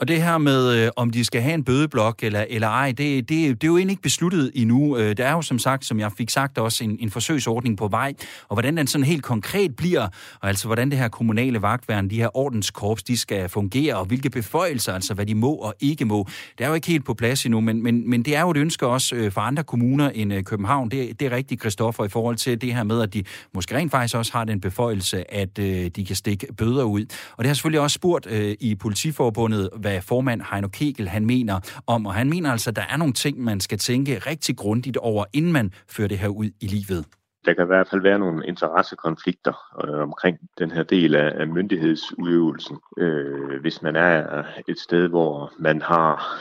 Og 0.00 0.08
det 0.08 0.22
her 0.22 0.38
med, 0.38 0.62
øh, 0.76 0.90
om 0.96 1.10
de 1.10 1.24
skal 1.24 1.40
have 1.40 1.54
en 1.54 1.64
bødeblok 1.64 2.16
eller, 2.22 2.44
eller 2.48 2.68
ej, 2.68 2.88
det, 2.98 3.28
det, 3.28 3.28
det 3.28 3.64
er 3.64 3.72
jo 3.72 3.76
egentlig 3.76 3.92
ikke 3.92 4.02
besluttet 4.02 4.52
endnu. 4.54 4.98
Øh, 4.98 5.16
der 5.16 5.26
er 5.26 5.32
jo 5.32 5.42
som 5.42 5.58
sagt, 5.58 5.84
som 5.84 6.00
jeg 6.00 6.12
fik 6.18 6.30
sagt 6.30 6.58
også, 6.58 6.84
en, 6.84 6.96
en 7.00 7.10
forsøgsordning 7.10 7.78
på 7.78 7.88
vej, 7.88 8.14
og 8.48 8.54
hvordan 8.54 8.76
den 8.76 8.86
sådan 8.86 9.04
helt 9.04 9.22
konkret 9.22 9.76
bliver, 9.76 10.08
og 10.40 10.48
altså 10.48 10.66
hvordan 10.66 10.90
det 10.90 10.98
her 10.98 11.08
kommunale 11.08 11.62
vagtværn, 11.62 12.10
de 12.10 12.16
her 12.16 12.36
ordenskorps, 12.36 13.02
de 13.02 13.18
skal 13.18 13.48
fungere, 13.48 13.94
og 13.96 14.04
hvilke 14.04 14.30
beføjelser, 14.30 14.92
altså 14.94 15.14
hvad 15.14 15.26
de 15.26 15.34
må 15.34 15.54
og 15.54 15.74
ikke 15.80 16.04
må, 16.04 16.26
det 16.58 16.64
er 16.64 16.68
jo 16.68 16.74
ikke 16.74 16.86
helt 16.86 17.04
på 17.04 17.14
plads 17.14 17.44
endnu, 17.44 17.60
men, 17.60 17.82
men, 17.82 18.10
men 18.10 18.22
det 18.22 18.36
er 18.36 18.40
jo 18.40 18.50
et 18.50 18.56
ønske 18.56 18.86
også 18.86 19.16
øh, 19.16 19.32
for 19.32 19.40
andre 19.40 19.64
kommuner 19.64 20.10
end 20.10 20.34
øh, 20.34 20.44
København. 20.44 20.90
Det, 20.90 21.20
det 21.20 21.32
er 21.32 21.36
rigtigt, 21.36 21.60
Kristoffer, 21.60 22.04
i 22.04 22.08
forhold 22.08 22.36
til 22.36 22.60
det 22.60 22.74
her 22.74 22.82
med, 22.82 23.02
at 23.02 23.14
de 23.14 23.24
måske 23.54 23.76
rent 23.76 23.90
faktisk 23.90 24.16
også 24.16 24.32
har 24.32 24.44
den 24.44 24.60
beføjelse, 24.60 25.29
at 25.30 25.58
øh, 25.58 25.86
de 25.96 26.04
kan 26.04 26.16
stikke 26.16 26.46
bøder 26.58 26.84
ud. 26.84 27.04
Og 27.36 27.38
det 27.38 27.46
har 27.46 27.54
selvfølgelig 27.54 27.80
også 27.80 27.94
spurgt 27.94 28.26
øh, 28.26 28.56
i 28.60 28.74
Politiforbundet, 28.74 29.70
hvad 29.76 30.00
formand 30.02 30.42
Heino 30.52 30.68
Kegel 30.68 31.08
han 31.08 31.26
mener 31.26 31.82
om, 31.86 32.06
og 32.06 32.14
han 32.14 32.30
mener 32.30 32.50
altså, 32.52 32.70
at 32.70 32.76
der 32.76 32.86
er 32.90 32.96
nogle 32.96 33.12
ting, 33.12 33.40
man 33.40 33.60
skal 33.60 33.78
tænke 33.78 34.18
rigtig 34.18 34.56
grundigt 34.56 34.96
over, 34.96 35.24
inden 35.32 35.52
man 35.52 35.72
fører 35.88 36.08
det 36.08 36.18
her 36.18 36.28
ud 36.28 36.50
i 36.60 36.66
livet. 36.66 37.06
Der 37.44 37.54
kan 37.54 37.64
i 37.64 37.66
hvert 37.66 37.88
fald 37.88 38.02
være 38.02 38.18
nogle 38.18 38.46
interessekonflikter 38.46 39.84
øh, 39.84 40.02
omkring 40.02 40.38
den 40.58 40.70
her 40.70 40.82
del 40.82 41.14
af, 41.14 41.32
af 41.40 41.46
myndighedsudøvelsen. 41.46 42.76
Øh, 42.98 43.60
hvis 43.60 43.82
man 43.82 43.96
er 43.96 44.42
et 44.68 44.78
sted, 44.78 45.08
hvor 45.08 45.52
man 45.58 45.82
har 45.82 46.38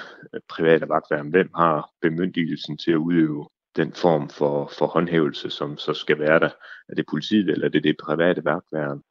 private 0.49 0.89
vagtværn, 0.89 1.29
hvem 1.29 1.49
har 1.55 1.89
bemyndigelsen 2.01 2.77
til 2.77 2.91
at 2.91 2.97
udøve 2.97 3.47
den 3.75 3.93
form 3.93 4.29
for, 4.29 4.71
for 4.77 4.85
håndhævelse, 4.85 5.49
som 5.49 5.77
så 5.77 5.93
skal 5.93 6.19
være 6.19 6.39
der. 6.39 6.49
Er 6.89 6.95
det 6.95 7.05
politiet, 7.09 7.49
eller 7.49 7.65
er 7.65 7.69
det 7.69 7.83
det 7.83 7.95
private 8.05 8.45
vagtværn? 8.45 9.01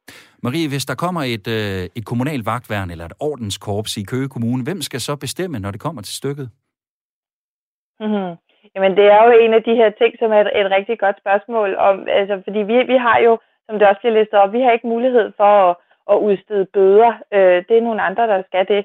Marie, 0.43 0.69
hvis 0.69 0.85
der 0.85 0.95
kommer 0.95 1.21
et, 1.21 1.47
øh, 1.47 1.89
et 1.95 2.05
kommunalt 2.05 2.45
vagtværn 2.45 2.89
eller 2.91 3.05
et 3.05 3.13
ordenskorps 3.19 3.97
i 3.97 4.03
Køge 4.03 4.29
Kommune, 4.29 4.63
hvem 4.63 4.81
skal 4.81 4.99
så 4.99 5.15
bestemme, 5.15 5.59
når 5.59 5.71
det 5.71 5.81
kommer 5.81 6.01
til 6.01 6.15
stykket? 6.15 6.49
Mm-hmm. 7.99 8.31
Jamen, 8.75 8.97
det 8.97 9.05
er 9.05 9.21
jo 9.27 9.31
en 9.45 9.53
af 9.53 9.63
de 9.63 9.75
her 9.75 9.89
ting, 9.89 10.11
som 10.19 10.31
er 10.31 10.41
et, 10.41 10.51
et 10.61 10.71
rigtig 10.77 10.99
godt 10.99 11.17
spørgsmål. 11.23 11.75
Om, 11.75 11.95
altså, 12.07 12.41
fordi 12.45 12.59
vi, 12.59 12.75
vi 12.93 12.97
har 13.07 13.17
jo, 13.27 13.39
som 13.65 13.79
det 13.79 13.87
også 13.87 14.01
bliver 14.01 14.17
listet 14.19 14.39
op, 14.39 14.51
vi 14.53 14.61
har 14.61 14.71
ikke 14.71 14.93
mulighed 14.95 15.31
for 15.37 15.51
at, 15.69 15.75
at 16.11 16.17
udstede 16.27 16.65
bøder. 16.73 17.11
Øh, 17.35 17.57
det 17.67 17.77
er 17.77 17.87
nogle 17.87 18.01
andre, 18.01 18.27
der 18.27 18.43
skal 18.49 18.65
det. 18.73 18.81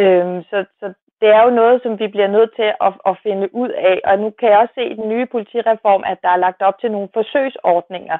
Øh, 0.00 0.44
så, 0.50 0.58
så 0.80 0.86
det 1.20 1.28
er 1.28 1.42
jo 1.42 1.50
noget, 1.50 1.82
som 1.82 1.98
vi 1.98 2.06
bliver 2.08 2.28
nødt 2.36 2.50
til 2.56 2.70
at, 2.86 2.92
at 3.06 3.18
finde 3.22 3.54
ud 3.54 3.68
af. 3.68 4.00
Og 4.04 4.18
nu 4.18 4.30
kan 4.30 4.48
jeg 4.50 4.58
også 4.58 4.74
se 4.74 4.84
i 4.84 4.96
den 5.00 5.08
nye 5.08 5.26
politireform, 5.26 6.02
at 6.06 6.18
der 6.22 6.28
er 6.28 6.44
lagt 6.46 6.62
op 6.62 6.78
til 6.80 6.90
nogle 6.92 7.08
forsøgsordninger. 7.12 8.18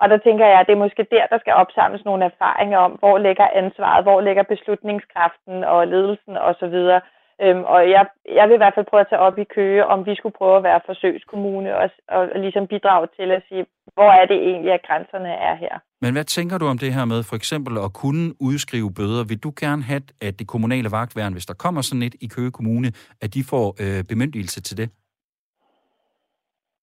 Og 0.00 0.10
der 0.10 0.16
tænker 0.16 0.46
jeg, 0.46 0.60
at 0.60 0.66
det 0.66 0.72
er 0.72 0.84
måske 0.84 1.06
der, 1.10 1.26
der 1.26 1.38
skal 1.38 1.54
opsamles 1.54 2.04
nogle 2.04 2.24
erfaringer 2.24 2.78
om, 2.78 2.92
hvor 2.92 3.18
ligger 3.18 3.46
ansvaret, 3.54 4.04
hvor 4.04 4.20
ligger 4.20 4.42
beslutningskraften 4.42 5.64
og 5.64 5.86
ledelsen 5.86 6.36
osv. 6.36 6.76
Øhm, 7.42 7.64
og 7.74 7.80
jeg, 7.90 8.04
jeg 8.38 8.48
vil 8.48 8.54
i 8.54 8.62
hvert 8.62 8.74
fald 8.74 8.86
prøve 8.90 9.00
at 9.00 9.10
tage 9.10 9.24
op 9.26 9.38
i 9.38 9.44
Køge, 9.44 9.86
om 9.86 10.06
vi 10.06 10.14
skulle 10.14 10.38
prøve 10.40 10.56
at 10.56 10.62
være 10.62 10.80
forsøgskommune 10.86 11.76
og, 11.76 11.90
og, 12.08 12.22
og 12.34 12.40
ligesom 12.40 12.66
bidrage 12.66 13.06
til 13.18 13.30
at 13.30 13.42
sige, 13.48 13.66
hvor 13.94 14.10
er 14.20 14.26
det 14.26 14.38
egentlig, 14.50 14.72
at 14.72 14.86
grænserne 14.88 15.28
er 15.28 15.54
her. 15.54 15.74
Men 16.00 16.12
hvad 16.12 16.24
tænker 16.24 16.58
du 16.58 16.66
om 16.66 16.78
det 16.78 16.94
her 16.94 17.04
med 17.04 17.22
for 17.30 17.36
eksempel 17.36 17.72
at 17.86 17.92
kunne 18.02 18.24
udskrive 18.40 18.90
bøder? 18.98 19.24
Vil 19.30 19.42
du 19.46 19.52
gerne 19.60 19.82
have, 19.82 20.02
at 20.28 20.38
det 20.38 20.46
kommunale 20.48 20.88
vagtværn, 20.90 21.32
hvis 21.32 21.46
der 21.46 21.54
kommer 21.54 21.80
sådan 21.82 22.02
et 22.02 22.14
i 22.20 22.26
Køge 22.36 22.52
Kommune, 22.58 22.88
at 23.24 23.34
de 23.34 23.42
får 23.52 23.66
øh, 23.82 24.04
bemyndigelse 24.10 24.60
til 24.62 24.76
det? 24.76 24.88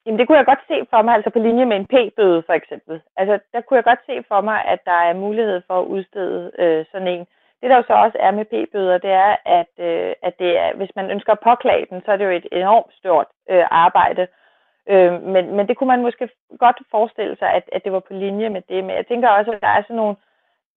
Jamen 0.05 0.19
det 0.19 0.27
kunne 0.27 0.37
jeg 0.41 0.51
godt 0.51 0.63
se 0.71 0.77
for 0.89 1.01
mig, 1.01 1.13
altså 1.15 1.29
på 1.29 1.39
linje 1.39 1.65
med 1.65 1.77
en 1.77 1.89
P-bøde 1.93 2.43
for 2.47 2.53
eksempel. 2.53 2.95
Altså 3.17 3.39
der 3.53 3.61
kunne 3.61 3.77
jeg 3.77 3.89
godt 3.91 4.03
se 4.09 4.15
for 4.27 4.41
mig, 4.41 4.57
at 4.73 4.79
der 4.85 4.99
er 5.09 5.13
mulighed 5.25 5.61
for 5.67 5.75
at 5.81 5.85
udstede 5.85 6.51
øh, 6.59 6.85
sådan 6.91 7.07
en. 7.07 7.25
Det 7.61 7.69
der 7.69 7.77
jo 7.77 7.83
så 7.87 7.93
også 7.93 8.17
er 8.19 8.31
med 8.31 8.45
p-bøder, 8.45 8.97
det 8.97 9.11
er, 9.11 9.35
at, 9.45 9.73
øh, 9.77 10.13
at 10.21 10.39
det 10.39 10.57
er, 10.57 10.75
hvis 10.75 10.95
man 10.95 11.11
ønsker 11.11 11.33
at 11.33 11.39
påklage 11.39 11.85
den, 11.89 12.01
så 12.05 12.11
er 12.11 12.17
det 12.17 12.25
jo 12.25 12.29
et 12.29 12.47
enormt 12.51 12.93
stort 12.93 13.27
øh, 13.49 13.65
arbejde. 13.71 14.27
Øh, 14.89 15.23
men, 15.23 15.55
men 15.55 15.67
det 15.67 15.77
kunne 15.77 15.87
man 15.87 16.01
måske 16.01 16.29
godt 16.59 16.77
forestille 16.91 17.35
sig, 17.39 17.49
at, 17.53 17.63
at 17.71 17.83
det 17.83 17.91
var 17.91 17.99
på 17.99 18.13
linje 18.13 18.49
med 18.49 18.61
det. 18.69 18.83
Men 18.83 18.95
jeg 18.95 19.07
tænker 19.07 19.29
også, 19.29 19.51
at 19.51 19.61
der 19.61 19.67
er 19.67 19.81
sådan 19.81 19.95
nogle, 19.95 20.15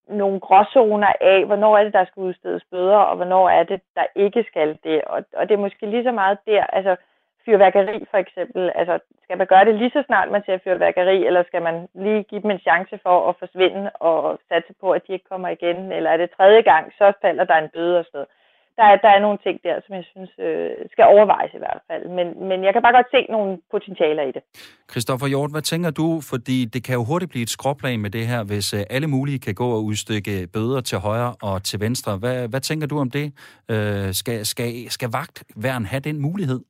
nogle 0.09 0.41
gråzoner 0.41 1.13
af, 1.21 1.45
hvornår 1.45 1.79
er 1.79 1.85
det, 1.85 1.93
der 1.93 2.05
skal 2.05 2.21
udstedes 2.21 2.65
bøder, 2.71 2.97
og 2.97 3.17
hvornår 3.17 3.49
er 3.49 3.63
det, 3.63 3.81
der 3.95 4.07
ikke 4.15 4.45
skal 4.49 4.79
det. 4.85 5.03
Og, 5.05 5.25
og 5.37 5.49
det 5.49 5.55
er 5.55 5.65
måske 5.67 5.87
lige 5.87 6.05
så 6.05 6.13
meget 6.13 6.39
der, 6.47 6.65
altså 6.65 6.97
fyrværkeri 7.45 7.99
for 8.11 8.19
eksempel, 8.25 8.63
altså 8.75 8.99
skal 9.25 9.39
man 9.39 9.47
gøre 9.47 9.65
det 9.65 9.75
lige 9.75 9.95
så 9.97 10.03
snart 10.07 10.31
man 10.31 10.43
ser 10.47 10.59
fyrværkeri, 10.65 11.27
eller 11.27 11.43
skal 11.47 11.63
man 11.63 11.77
lige 11.95 12.23
give 12.23 12.43
dem 12.43 12.51
en 12.51 12.65
chance 12.69 12.99
for 13.03 13.17
at 13.29 13.37
forsvinde 13.39 13.91
og 13.91 14.39
satse 14.49 14.73
på, 14.81 14.91
at 14.91 15.03
de 15.07 15.13
ikke 15.13 15.31
kommer 15.33 15.49
igen, 15.49 15.93
eller 15.93 16.11
er 16.11 16.17
det 16.17 16.31
tredje 16.37 16.63
gang, 16.63 16.85
så 16.99 17.13
falder 17.23 17.45
der 17.45 17.57
en 17.59 17.71
bøde 17.75 17.99
og 17.99 18.05
sådan 18.05 18.19
noget. 18.19 18.29
Der 18.77 18.83
er, 18.83 18.97
der 18.97 19.09
er 19.09 19.21
nogle 19.21 19.39
ting 19.47 19.61
der, 19.65 19.77
som 19.87 19.95
jeg 19.95 20.05
synes 20.13 20.31
øh, 20.39 20.71
skal 20.93 21.05
overvejes 21.05 21.55
i 21.55 21.59
hvert 21.59 21.81
fald, 21.89 22.09
men, 22.09 22.49
men 22.49 22.65
jeg 22.65 22.73
kan 22.73 22.83
bare 22.83 22.93
godt 22.93 23.07
se 23.11 23.27
nogle 23.31 23.59
potentialer 23.71 24.23
i 24.23 24.33
det. 24.33 24.43
Christoffer 24.91 25.27
Hjort, 25.27 25.51
hvad 25.51 25.63
tænker 25.63 25.91
du? 25.91 26.21
Fordi 26.31 26.65
det 26.65 26.85
kan 26.85 26.95
jo 26.95 27.05
hurtigt 27.05 27.31
blive 27.31 27.43
et 27.43 27.51
skråplan 27.51 28.01
med 28.01 28.11
det 28.11 28.27
her, 28.27 28.45
hvis 28.45 28.75
øh, 28.75 28.81
alle 28.91 29.07
mulige 29.07 29.39
kan 29.39 29.55
gå 29.55 29.69
og 29.77 29.85
udstykke 29.85 30.49
bøder 30.55 30.81
til 30.81 30.99
højre 30.99 31.35
og 31.43 31.63
til 31.63 31.81
venstre. 31.81 32.17
Hvad, 32.17 32.49
hvad 32.49 32.61
tænker 32.61 32.87
du 32.87 32.99
om 32.99 33.11
det? 33.11 33.27
Øh, 33.71 34.13
skal, 34.13 34.47
skal, 34.47 34.91
skal 34.91 35.09
vagtværn 35.13 35.85
have 35.85 36.01
den 36.01 36.23
mulighed? 36.23 36.61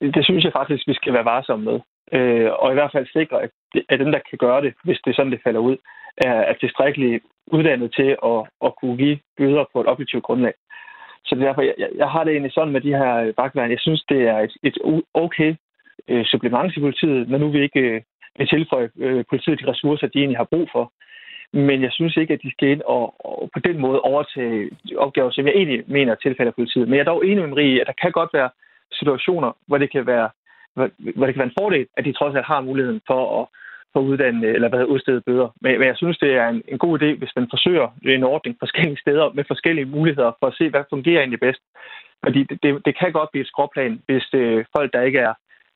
Det 0.00 0.24
synes 0.24 0.44
jeg 0.44 0.52
faktisk, 0.52 0.88
vi 0.88 0.94
skal 0.94 1.12
være 1.12 1.24
varsomme 1.24 1.64
med. 1.64 1.80
Øh, 2.12 2.50
og 2.52 2.70
i 2.70 2.74
hvert 2.74 2.92
fald 2.92 3.06
sikre, 3.06 3.42
at, 3.42 3.50
at 3.88 3.98
dem, 3.98 4.12
der 4.12 4.20
kan 4.30 4.38
gøre 4.38 4.62
det, 4.62 4.74
hvis 4.84 5.00
det 5.04 5.10
er 5.10 5.14
sådan, 5.14 5.32
det 5.32 5.40
falder 5.44 5.60
ud, 5.60 5.76
er, 6.16 6.32
er 6.50 6.54
tilstrækkeligt 6.54 7.24
uddannet 7.46 7.94
til 7.94 8.16
at, 8.24 8.40
at 8.64 8.72
kunne 8.80 8.96
give 8.96 9.18
bøder 9.36 9.64
på 9.72 9.80
et 9.80 9.86
objektivt 9.86 10.22
grundlag. 10.22 10.54
Så 11.24 11.34
derfor, 11.34 11.62
jeg, 11.62 11.74
jeg 11.96 12.08
har 12.08 12.24
det 12.24 12.30
egentlig 12.32 12.52
sådan 12.52 12.72
med 12.72 12.80
de 12.80 12.96
her 12.96 13.14
øh, 13.16 13.32
vagtværn. 13.36 13.70
Jeg 13.70 13.80
synes, 13.80 14.04
det 14.08 14.20
er 14.22 14.38
et, 14.38 14.56
et 14.62 14.78
okay 15.14 15.54
øh, 16.08 16.24
supplement 16.24 16.72
til 16.72 16.80
politiet, 16.80 17.28
når 17.28 17.38
nu 17.38 17.48
vi 17.50 17.62
ikke 17.62 17.80
øh, 17.80 18.00
vil 18.38 18.48
tilføje 18.48 18.90
øh, 18.98 19.24
politiet 19.30 19.60
de 19.60 19.70
ressourcer, 19.70 20.06
de 20.06 20.18
egentlig 20.18 20.38
har 20.38 20.52
brug 20.52 20.68
for. 20.72 20.92
Men 21.52 21.82
jeg 21.82 21.92
synes 21.92 22.16
ikke, 22.16 22.34
at 22.34 22.42
de 22.42 22.50
skal 22.50 22.68
ind 22.68 22.82
og, 22.82 23.14
og 23.26 23.50
på 23.54 23.60
den 23.60 23.78
måde 23.80 24.00
overtage 24.00 24.70
opgaver, 24.96 25.30
som 25.30 25.46
jeg 25.46 25.54
egentlig 25.54 25.84
mener 25.86 26.14
tilfalder 26.14 26.52
politiet. 26.52 26.88
Men 26.88 26.94
jeg 26.94 27.00
er 27.00 27.12
dog 27.12 27.26
enig 27.26 27.38
med 27.38 27.48
Marie 27.48 27.80
at 27.80 27.86
der 27.86 27.92
kan 28.02 28.12
godt 28.12 28.30
være 28.32 28.50
situationer, 28.92 29.52
hvor 29.66 29.78
det 29.78 29.90
kan 29.92 30.06
være, 30.06 30.28
hvor, 30.74 30.90
det 31.26 31.34
kan 31.34 31.42
være 31.42 31.52
en 31.52 31.60
fordel, 31.60 31.86
at 31.96 32.04
de 32.04 32.12
trods 32.12 32.34
alt 32.34 32.46
har 32.46 32.60
muligheden 32.60 33.00
for 33.06 33.40
at 33.40 33.46
få 33.92 34.00
uddanne 34.00 34.46
eller 34.46 34.68
hvad 34.68 34.84
udstedet 34.84 35.24
bøder. 35.24 35.48
Men, 35.60 35.78
men 35.78 35.88
jeg 35.88 35.96
synes, 35.96 36.18
det 36.18 36.32
er 36.34 36.48
en, 36.48 36.62
en 36.68 36.78
god 36.78 37.02
idé, 37.02 37.18
hvis 37.18 37.36
man 37.36 37.46
forsøger 37.50 37.88
en 38.02 38.24
ordning 38.24 38.56
forskellige 38.58 39.02
steder 39.04 39.32
med 39.32 39.44
forskellige 39.48 39.92
muligheder 39.96 40.32
for 40.40 40.46
at 40.46 40.56
se, 40.58 40.70
hvad 40.70 40.84
fungerer 40.90 41.20
egentlig 41.20 41.40
bedst. 41.40 41.62
Fordi 42.24 42.40
det, 42.48 42.62
det, 42.62 42.86
det 42.86 42.98
kan 42.98 43.12
godt 43.12 43.30
blive 43.30 43.42
et 43.42 43.52
skråplan, 43.52 44.02
hvis 44.06 44.24
det 44.32 44.66
folk, 44.76 44.92
der 44.92 45.02
ikke 45.02 45.18
er, 45.18 45.34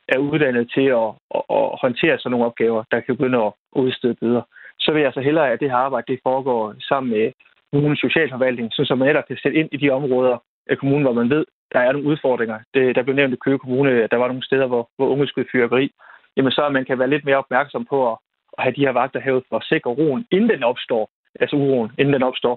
er 0.09 0.19
uddannet 0.19 0.71
til 0.75 0.87
at, 1.01 1.09
at, 1.37 1.43
at 1.59 1.65
håndtere 1.85 2.19
sådan 2.19 2.31
nogle 2.31 2.47
opgaver, 2.47 2.83
der 2.91 3.01
kan 3.01 3.17
begynde 3.17 3.39
at 3.47 3.53
udstede 3.73 4.15
bøder. 4.15 4.43
Så 4.79 4.93
vil 4.93 5.03
jeg 5.03 5.13
så 5.15 5.21
hellere, 5.21 5.51
at 5.51 5.61
det 5.61 5.71
her 5.71 5.77
arbejde 5.77 6.13
det 6.13 6.21
foregår 6.23 6.75
sammen 6.89 7.11
med 7.13 7.33
kommunens 7.73 8.01
socialforvaltning, 8.01 8.73
så 8.73 8.95
man 8.95 9.09
netop 9.09 9.27
kan 9.27 9.39
sætte 9.43 9.59
ind 9.59 9.69
i 9.73 9.77
de 9.77 9.91
områder 9.91 10.37
af 10.71 10.79
kommunen, 10.79 11.03
hvor 11.03 11.13
man 11.13 11.31
ved, 11.31 11.45
der 11.73 11.81
er 11.81 11.93
nogle 11.93 12.09
udfordringer. 12.09 12.59
Det, 12.75 12.97
der 12.97 13.03
blev 13.03 13.17
nævnt 13.17 13.35
i 13.35 13.43
Køge 13.45 13.59
Kommune, 13.59 14.03
at 14.05 14.11
der 14.11 14.17
var 14.17 14.29
nogle 14.29 14.45
steder, 14.45 14.67
hvor, 14.67 14.91
hvor 14.97 15.09
unge 15.09 15.27
skulle 15.27 15.49
fyrværkeri. 15.53 15.91
Jamen 16.37 16.53
så 16.53 16.69
man 16.69 16.85
kan 16.85 16.99
være 16.99 17.11
lidt 17.11 17.25
mere 17.25 17.37
opmærksom 17.37 17.85
på 17.91 18.13
at, 18.13 18.19
at 18.59 18.65
have 18.65 18.75
de 18.77 18.85
her 18.87 18.93
vagter 18.93 19.21
herude 19.21 19.45
for 19.49 19.57
at 19.57 19.69
sikre 19.73 19.91
roen, 19.91 20.27
inden 20.31 20.51
den 20.51 20.63
opstår. 20.63 21.11
Altså 21.41 21.57
uroen, 21.57 21.91
inden 21.99 22.15
den 22.15 22.23
opstår. 22.23 22.57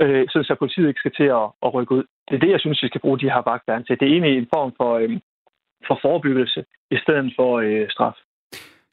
Øh, 0.00 0.24
så, 0.28 0.42
så 0.42 0.54
politiet 0.58 0.88
ikke 0.88 1.00
skal 1.00 1.14
til 1.20 1.28
at, 1.40 1.46
at 1.64 1.74
rykke 1.74 1.92
ud. 1.94 2.04
Det 2.28 2.34
er 2.34 2.38
det, 2.38 2.50
jeg 2.50 2.60
synes, 2.60 2.82
vi 2.82 2.88
skal 2.88 3.00
bruge 3.00 3.18
de 3.18 3.30
her 3.34 3.42
vagter 3.50 3.82
til. 3.82 4.00
Det 4.00 4.06
er 4.06 4.12
egentlig 4.12 4.38
en 4.38 4.48
form 4.54 4.72
for, 4.76 4.92
øh, 4.98 5.10
for 5.86 5.98
forebyggelse, 6.02 6.64
i 6.90 6.96
stedet 7.02 7.32
for 7.36 7.58
øh, 7.58 7.86
straf. 7.90 8.16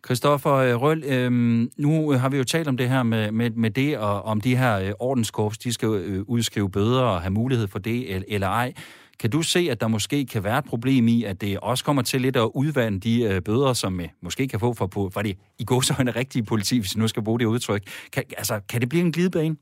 Christoffer 0.05 0.55
øh, 0.55 0.81
Røl, 0.81 1.03
øh, 1.15 1.31
nu 1.85 2.11
har 2.21 2.29
vi 2.29 2.37
jo 2.37 2.43
talt 2.43 2.67
om 2.67 2.77
det 2.77 2.89
her 2.89 3.03
med, 3.03 3.31
med, 3.31 3.49
med 3.49 3.71
det, 3.71 3.97
og 3.97 4.21
om 4.21 4.41
de 4.41 4.55
her 4.55 4.79
øh, 4.79 4.91
ordenskorps, 4.99 5.57
de 5.57 5.73
skal 5.73 5.89
øh, 5.89 6.21
udskrive 6.27 6.71
bøder 6.71 7.01
og 7.01 7.21
have 7.21 7.33
mulighed 7.33 7.67
for 7.67 7.79
det 7.79 8.13
eller, 8.13 8.25
eller 8.27 8.47
ej. 8.47 8.73
Kan 9.23 9.31
du 9.37 9.41
se, 9.55 9.61
at 9.73 9.81
der 9.81 9.89
måske 9.97 10.19
kan 10.33 10.41
være 10.47 10.59
et 10.63 10.67
problem 10.73 11.03
i, 11.15 11.17
at 11.31 11.37
det 11.43 11.51
også 11.71 11.83
kommer 11.87 12.03
til 12.11 12.19
lidt 12.25 12.37
at 12.43 12.47
udvande 12.61 12.97
de 13.07 13.13
øh, 13.29 13.37
bøder, 13.47 13.73
som 13.83 13.93
øh, 14.03 14.07
måske 14.27 14.43
kan 14.51 14.59
få 14.65 14.69
for, 14.79 14.87
på, 14.95 15.01
for 15.13 15.21
det 15.27 15.33
i 15.63 15.65
går 15.69 15.81
så 15.87 15.93
en 16.05 16.15
rigtig 16.21 16.41
politi, 16.53 16.75
hvis 16.79 16.93
vi 16.93 16.99
nu 17.01 17.07
skal 17.07 17.25
bruge 17.27 17.39
det 17.39 17.53
udtryk. 17.55 17.83
Kan, 18.13 18.23
altså, 18.41 18.55
kan 18.71 18.79
det 18.81 18.89
blive 18.91 19.05
en 19.07 19.15
glidebane? 19.15 19.55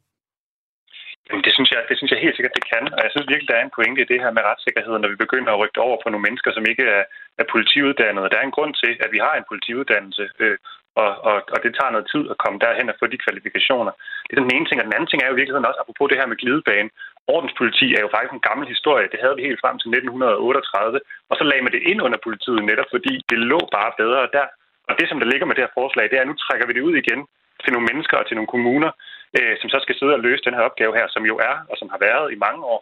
Jamen, 1.27 1.43
det 1.47 1.53
synes, 1.57 1.69
jeg, 1.73 1.81
det 1.89 1.95
synes 1.97 2.11
jeg 2.11 2.19
helt 2.25 2.35
sikkert, 2.37 2.57
det 2.59 2.65
kan. 2.73 2.83
Og 2.95 3.01
jeg 3.05 3.11
synes 3.11 3.31
virkelig, 3.31 3.49
der 3.51 3.59
er 3.59 3.65
en 3.65 3.75
pointe 3.77 4.01
i 4.01 4.09
det 4.11 4.19
her 4.23 4.31
med 4.37 4.43
retssikkerhed, 4.49 4.95
når 4.99 5.09
vi 5.13 5.23
begynder 5.25 5.51
at 5.51 5.59
rykke 5.61 5.79
over 5.87 5.97
på 6.01 6.07
nogle 6.09 6.25
mennesker, 6.27 6.51
som 6.53 6.65
ikke 6.71 6.85
er, 6.97 7.03
er 7.41 7.45
politiuddannede. 7.53 8.29
Der 8.31 8.37
er 8.39 8.45
en 8.47 8.57
grund 8.57 8.73
til, 8.81 8.91
at 9.03 9.09
vi 9.15 9.19
har 9.25 9.33
en 9.35 9.49
politiuddannelse, 9.51 10.25
øh, 10.43 10.57
og, 11.03 11.11
og, 11.29 11.37
og 11.53 11.57
det 11.63 11.71
tager 11.73 11.95
noget 11.95 12.07
tid 12.13 12.23
at 12.33 12.41
komme 12.43 12.57
derhen 12.65 12.91
og 12.91 12.99
få 12.99 13.05
de 13.13 13.23
kvalifikationer. 13.25 13.93
Det 14.27 14.33
er 14.33 14.43
den 14.43 14.55
ene 14.55 14.65
ting, 14.67 14.77
og 14.79 14.85
den 14.87 14.95
anden 14.95 15.09
ting 15.09 15.19
er 15.21 15.29
jo 15.29 15.35
i 15.35 15.39
virkeligheden 15.39 15.69
også, 15.69 15.81
apropos 15.83 16.09
det 16.09 16.19
her 16.19 16.31
med 16.31 16.41
glidebane. 16.41 16.89
Ordenspoliti 17.27 17.87
er 17.97 18.01
jo 18.05 18.13
faktisk 18.13 18.33
en 18.33 18.47
gammel 18.49 18.67
historie. 18.73 19.11
Det 19.11 19.19
havde 19.23 19.35
vi 19.37 19.47
helt 19.47 19.61
frem 19.63 19.77
til 19.79 19.89
1938, 19.89 20.99
og 21.29 21.35
så 21.39 21.43
lagde 21.43 21.63
man 21.65 21.73
det 21.75 21.83
ind 21.91 21.99
under 22.05 22.19
politiet 22.27 22.63
netop, 22.69 22.89
fordi 22.95 23.13
det 23.29 23.39
lå 23.51 23.59
bare 23.77 23.91
bedre 24.01 24.23
der. 24.37 24.47
Og 24.89 24.93
det, 24.99 25.05
som 25.09 25.19
der 25.19 25.31
ligger 25.31 25.45
med 25.47 25.55
det 25.55 25.63
her 25.65 25.77
forslag, 25.79 26.05
det 26.09 26.17
er, 26.17 26.23
at 26.23 26.31
nu 26.31 26.37
trækker 26.45 26.67
vi 26.67 26.73
det 26.73 26.87
ud 26.89 26.95
igen 27.03 27.21
til 27.63 27.73
nogle 27.73 27.89
mennesker 27.89 28.17
og 28.17 28.25
til 28.27 28.35
nogle 28.37 28.53
kommuner, 28.55 28.91
øh, 29.37 29.53
som 29.59 29.69
så 29.69 29.77
skal 29.81 29.95
sidde 29.95 30.17
og 30.17 30.23
løse 30.27 30.45
den 30.47 30.57
her 30.57 30.67
opgave 30.69 30.93
her, 30.99 31.07
som 31.15 31.23
jo 31.31 31.35
er, 31.49 31.55
og 31.71 31.75
som 31.77 31.87
har 31.93 31.99
været 32.07 32.27
i 32.33 32.41
mange 32.45 32.61
år, 32.73 32.79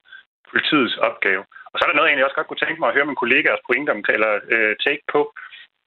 politiets 0.51 0.97
opgave. 1.09 1.43
Og 1.71 1.75
så 1.75 1.81
er 1.83 1.89
der 1.89 1.95
noget, 1.95 2.07
jeg 2.07 2.13
egentlig 2.13 2.27
også 2.27 2.39
godt 2.39 2.49
kunne 2.49 2.63
tænke 2.63 2.79
mig 2.79 2.89
at 2.89 2.95
høre 2.97 3.09
min 3.09 3.21
kollegaers 3.21 3.65
pointe 3.67 3.89
om, 3.95 4.03
eller 4.15 4.31
øh, 4.53 4.73
take 4.85 5.03
på. 5.13 5.21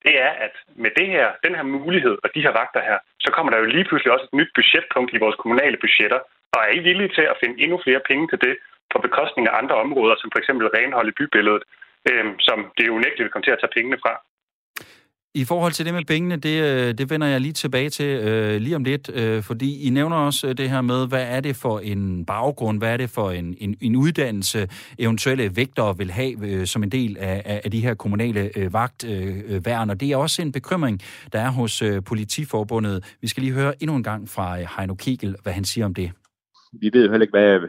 Det 0.07 0.15
er, 0.27 0.33
at 0.47 0.55
med 0.85 0.91
det 0.99 1.07
her, 1.15 1.27
den 1.47 1.55
her 1.59 1.67
mulighed 1.79 2.17
og 2.25 2.29
de 2.35 2.45
her 2.45 2.53
vagter 2.61 2.83
her, 2.89 2.99
så 3.25 3.29
kommer 3.35 3.51
der 3.51 3.59
jo 3.59 3.73
lige 3.75 3.89
pludselig 3.89 4.13
også 4.13 4.27
et 4.29 4.39
nyt 4.41 4.51
budgetpunkt 4.59 5.11
i 5.15 5.23
vores 5.25 5.37
kommunale 5.43 5.79
budgetter. 5.85 6.21
Og 6.55 6.61
er 6.67 6.73
I 6.79 6.81
villige 6.89 7.15
til 7.17 7.27
at 7.33 7.39
finde 7.41 7.57
endnu 7.63 7.77
flere 7.85 8.03
penge 8.11 8.25
til 8.31 8.39
det 8.47 8.55
på 8.93 8.99
bekostning 9.07 9.45
af 9.49 9.59
andre 9.61 9.77
områder, 9.85 10.17
som 10.19 10.31
for 10.33 10.39
eksempel 10.43 10.67
renhold 10.77 11.09
i 11.09 11.19
bybilledet, 11.19 11.63
øh, 12.11 12.27
som 12.47 12.59
det 12.77 12.85
jo 12.87 12.93
unægteligt 12.99 13.27
vil 13.27 13.33
komme 13.33 13.47
til 13.47 13.57
at 13.57 13.61
tage 13.61 13.77
pengene 13.77 13.99
fra? 14.05 14.15
I 15.35 15.45
forhold 15.45 15.73
til 15.73 15.87
det 15.87 15.95
med 15.95 16.05
pengene, 16.05 16.37
det, 16.37 16.63
øh, 16.63 16.95
det 16.99 17.11
vender 17.11 17.27
jeg 17.27 17.41
lige 17.41 17.53
tilbage 17.53 17.91
til 17.91 18.07
øh, 18.07 18.61
lige 18.61 18.77
om 18.77 18.85
lidt, 18.85 19.11
øh, 19.15 19.43
fordi 19.43 19.87
I 19.87 19.91
nævner 19.91 20.17
også 20.17 20.49
øh, 20.49 20.57
det 20.57 20.71
her 20.71 20.81
med, 20.81 21.09
hvad 21.09 21.27
er 21.29 21.41
det 21.41 21.57
for 21.57 21.79
en 21.79 22.27
baggrund, 22.27 22.79
hvad 22.79 22.93
er 22.93 22.97
det 22.97 23.11
for 23.11 23.31
en, 23.31 23.57
en, 23.61 23.77
en 23.81 23.97
uddannelse, 23.97 24.69
eventuelle 24.99 25.57
vægtere 25.57 25.99
vil 25.99 26.11
have 26.11 26.47
øh, 26.47 26.67
som 26.67 26.83
en 26.83 26.93
del 26.93 27.17
af, 27.21 27.61
af 27.65 27.71
de 27.71 27.81
her 27.81 27.95
kommunale 27.95 28.51
øh, 28.59 28.73
vagtværn, 28.73 29.89
øh, 29.89 29.89
øh 29.89 29.91
og 29.91 30.01
det 30.01 30.11
er 30.11 30.17
også 30.17 30.43
en 30.43 30.53
bekymring, 30.53 31.01
der 31.33 31.41
er 31.41 31.51
hos 31.51 31.83
øh, 31.83 32.05
Politiforbundet. 32.05 33.17
Vi 33.21 33.29
skal 33.29 33.43
lige 33.43 33.55
høre 33.55 33.75
endnu 33.83 33.97
en 33.97 34.03
gang 34.03 34.29
fra 34.29 34.61
øh, 34.61 34.67
Heino 34.77 34.95
Kegel, 34.95 35.37
hvad 35.43 35.53
han 35.53 35.65
siger 35.65 35.85
om 35.85 35.95
det. 35.95 36.13
Vi 36.73 36.91
ved 36.93 37.05
jo 37.05 37.11
heller 37.11 37.25
ikke, 37.27 37.39
hvad, 37.39 37.69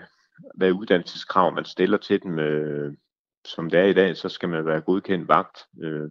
hvad 0.55 0.71
uddannelseskrav 0.71 1.53
man 1.53 1.65
stiller 1.65 1.97
til 1.97 2.23
dem. 2.23 2.39
Øh, 2.39 2.93
som 3.45 3.69
det 3.69 3.79
er 3.79 3.83
i 3.83 3.93
dag, 3.93 4.17
så 4.17 4.29
skal 4.29 4.49
man 4.49 4.65
være 4.65 4.81
godkendt 4.81 5.27
vagt. 5.27 5.57
Øh, 5.83 6.09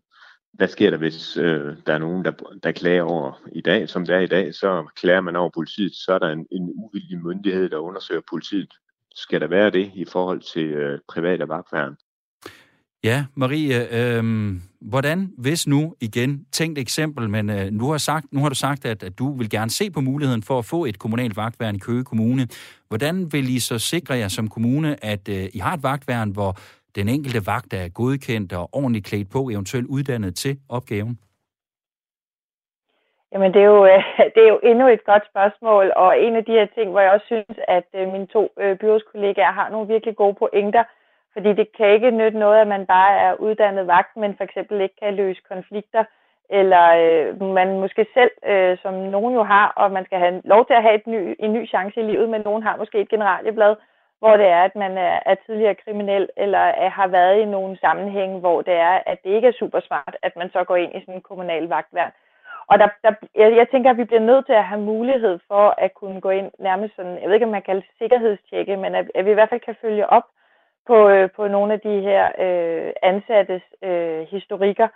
hvad 0.53 0.69
sker 0.69 0.91
der, 0.91 0.97
hvis 0.97 1.37
øh, 1.37 1.77
der 1.87 1.95
er 1.95 1.99
nogen, 1.99 2.25
der, 2.25 2.33
der 2.63 2.73
klager 2.73 3.03
over 3.03 3.43
i 3.53 3.61
dag, 3.61 3.89
som 3.89 4.07
det 4.07 4.15
er 4.15 4.21
i 4.21 4.27
dag, 4.27 4.55
så 4.55 4.87
klager 4.97 5.21
man 5.21 5.37
over 5.37 5.51
politiet, 5.55 5.95
så 5.95 6.13
er 6.13 6.19
der 6.19 6.29
en, 6.29 6.47
en 6.51 6.73
uvildig 6.75 7.19
myndighed, 7.19 7.69
der 7.69 7.77
undersøger 7.77 8.21
politiet. 8.31 8.75
Skal 9.15 9.41
der 9.41 9.47
være 9.47 9.71
det 9.71 9.91
i 9.95 10.05
forhold 10.05 10.41
til 10.41 10.67
øh, 10.67 10.99
private 11.09 11.49
vagtværn? 11.49 11.97
Ja, 13.05 13.25
Marie, 13.37 13.77
øh, 13.99 14.25
hvordan, 14.81 15.19
hvis 15.39 15.67
nu, 15.67 15.95
igen, 16.01 16.47
tænkt 16.53 16.79
eksempel, 16.79 17.31
men 17.31 17.51
øh, 17.51 17.67
nu, 17.71 17.91
har 17.91 17.99
sagt, 17.99 18.27
nu 18.33 18.41
har 18.41 18.49
du 18.49 18.55
sagt, 18.55 18.85
at, 18.85 19.03
at 19.03 19.19
du 19.19 19.37
vil 19.39 19.51
gerne 19.51 19.71
se 19.71 19.91
på 19.91 20.01
muligheden 20.01 20.43
for 20.43 20.59
at 20.59 20.65
få 20.65 20.85
et 20.85 20.99
kommunalt 20.99 21.37
vagtværn 21.37 21.75
i 21.75 21.79
Køge 21.79 22.05
Kommune. 22.05 22.43
Hvordan 22.89 23.15
vil 23.33 23.57
I 23.57 23.59
så 23.61 23.79
sikre 23.79 24.15
jer 24.15 24.29
som 24.29 24.49
kommune, 24.49 25.05
at 25.05 25.29
øh, 25.29 25.45
I 25.55 25.59
har 25.59 25.75
et 25.75 25.83
vagtværn, 25.83 26.31
hvor 26.31 26.53
den 26.97 27.09
enkelte 27.09 27.47
vagt 27.47 27.73
er 27.75 27.89
godkendt 27.89 28.53
og 28.53 28.69
ordentligt 28.73 29.07
klædt 29.07 29.31
på, 29.31 29.41
eventuelt 29.49 29.87
uddannet 29.87 30.35
til 30.35 30.59
opgaven? 30.69 31.19
Jamen, 33.33 33.55
det 33.55 33.63
er, 33.63 33.71
jo, 33.75 33.85
øh, 33.87 34.03
det 34.35 34.43
er 34.45 34.49
jo 34.55 34.61
endnu 34.71 34.87
et 34.89 35.05
godt 35.05 35.25
spørgsmål, 35.33 35.93
og 35.97 36.21
en 36.21 36.37
af 36.37 36.45
de 36.45 36.53
her 36.53 36.67
ting, 36.77 36.91
hvor 36.91 37.01
jeg 37.01 37.13
også 37.13 37.27
synes, 37.27 37.59
at 37.69 37.89
øh, 37.95 38.13
mine 38.13 38.27
to 38.27 38.43
øh, 38.61 38.79
byrådskollegaer 38.79 39.53
har 39.53 39.69
nogle 39.71 39.89
virkelig 39.89 40.17
gode 40.17 40.35
pointer, 40.35 40.85
fordi 41.33 41.53
det 41.53 41.77
kan 41.77 41.89
ikke 41.89 42.11
nytte 42.11 42.39
noget, 42.39 42.61
at 42.61 42.69
man 42.69 42.87
bare 42.87 43.19
er 43.19 43.35
uddannet 43.35 43.87
vagt, 43.87 44.17
men 44.17 44.37
for 44.37 44.45
eksempel 44.45 44.81
ikke 44.81 44.97
kan 45.03 45.15
løse 45.15 45.43
konflikter, 45.53 46.05
eller 46.51 46.85
øh, 47.03 47.43
man 47.43 47.81
måske 47.81 48.07
selv, 48.15 48.31
øh, 48.47 48.79
som 48.83 48.95
nogen 48.95 49.35
jo 49.35 49.43
har, 49.43 49.73
og 49.77 49.93
man 49.93 50.05
skal 50.05 50.19
have 50.19 50.43
lov 50.45 50.67
til 50.67 50.75
at 50.75 50.83
have 50.83 50.95
et 50.95 51.07
ny, 51.07 51.37
en 51.39 51.53
ny 51.53 51.69
chance 51.69 52.01
i 52.01 52.03
livet, 52.03 52.29
men 52.29 52.41
nogen 52.41 52.63
har 52.63 52.77
måske 52.77 53.01
et 53.01 53.09
generalieblad, 53.09 53.77
hvor 54.19 54.37
det 54.37 54.47
er, 54.47 54.63
at 54.65 54.77
man 54.77 54.99
er, 54.99 55.19
er 55.27 55.35
tidligere 55.35 55.75
kriminel, 55.75 56.29
eller 56.37 56.59
er, 56.59 56.89
har 56.89 57.07
været 57.07 57.41
i 57.41 57.45
nogle 57.45 57.79
sammenhænge, 57.79 58.41
hvor 58.41 58.63
det 58.63 58.75
er, 58.75 59.01
at 59.07 59.19
det 59.25 59.31
ikke 59.31 59.49
er 59.49 59.61
super 59.63 59.81
smart, 59.81 60.17
at 60.23 60.37
man 60.37 60.51
så 60.53 60.65
går 60.65 60.77
ind 60.77 60.95
i 60.95 61.01
sådan 61.01 61.15
en 61.15 61.29
kommunal 61.31 61.69
vagtværn. 61.69 62.13
Og 62.67 62.79
der, 62.79 62.89
der, 63.05 63.13
jeg, 63.35 63.57
jeg 63.57 63.67
tænker, 63.69 63.91
at 63.91 63.97
vi 63.97 64.05
bliver 64.05 64.29
nødt 64.31 64.47
til 64.47 64.53
at 64.53 64.65
have 64.65 64.81
mulighed 64.81 65.39
for 65.49 65.75
at 65.79 65.95
kunne 65.95 66.21
gå 66.21 66.31
ind 66.31 66.51
nærmest 66.59 66.97
sådan, 66.97 67.19
jeg 67.21 67.27
ved 67.27 67.35
ikke, 67.35 67.47
om 67.47 67.53
man 67.53 67.63
kalder 67.63 67.81
det 67.81 67.91
sikkerhedstjekke, 67.99 68.77
men 68.77 68.95
at, 68.95 69.11
at 69.15 69.25
vi 69.25 69.31
i 69.31 69.35
hvert 69.35 69.49
fald 69.49 69.61
kan 69.61 69.77
følge 69.83 70.11
op 70.11 70.27
på, 70.87 71.09
øh, 71.09 71.29
på 71.37 71.49
nogle 71.49 71.73
af 71.73 71.81
de 71.81 72.01
her 72.09 72.25
øh, 72.45 72.93
ansattes 73.03 73.63
øh, 73.85 74.27
historikker, 74.35 74.89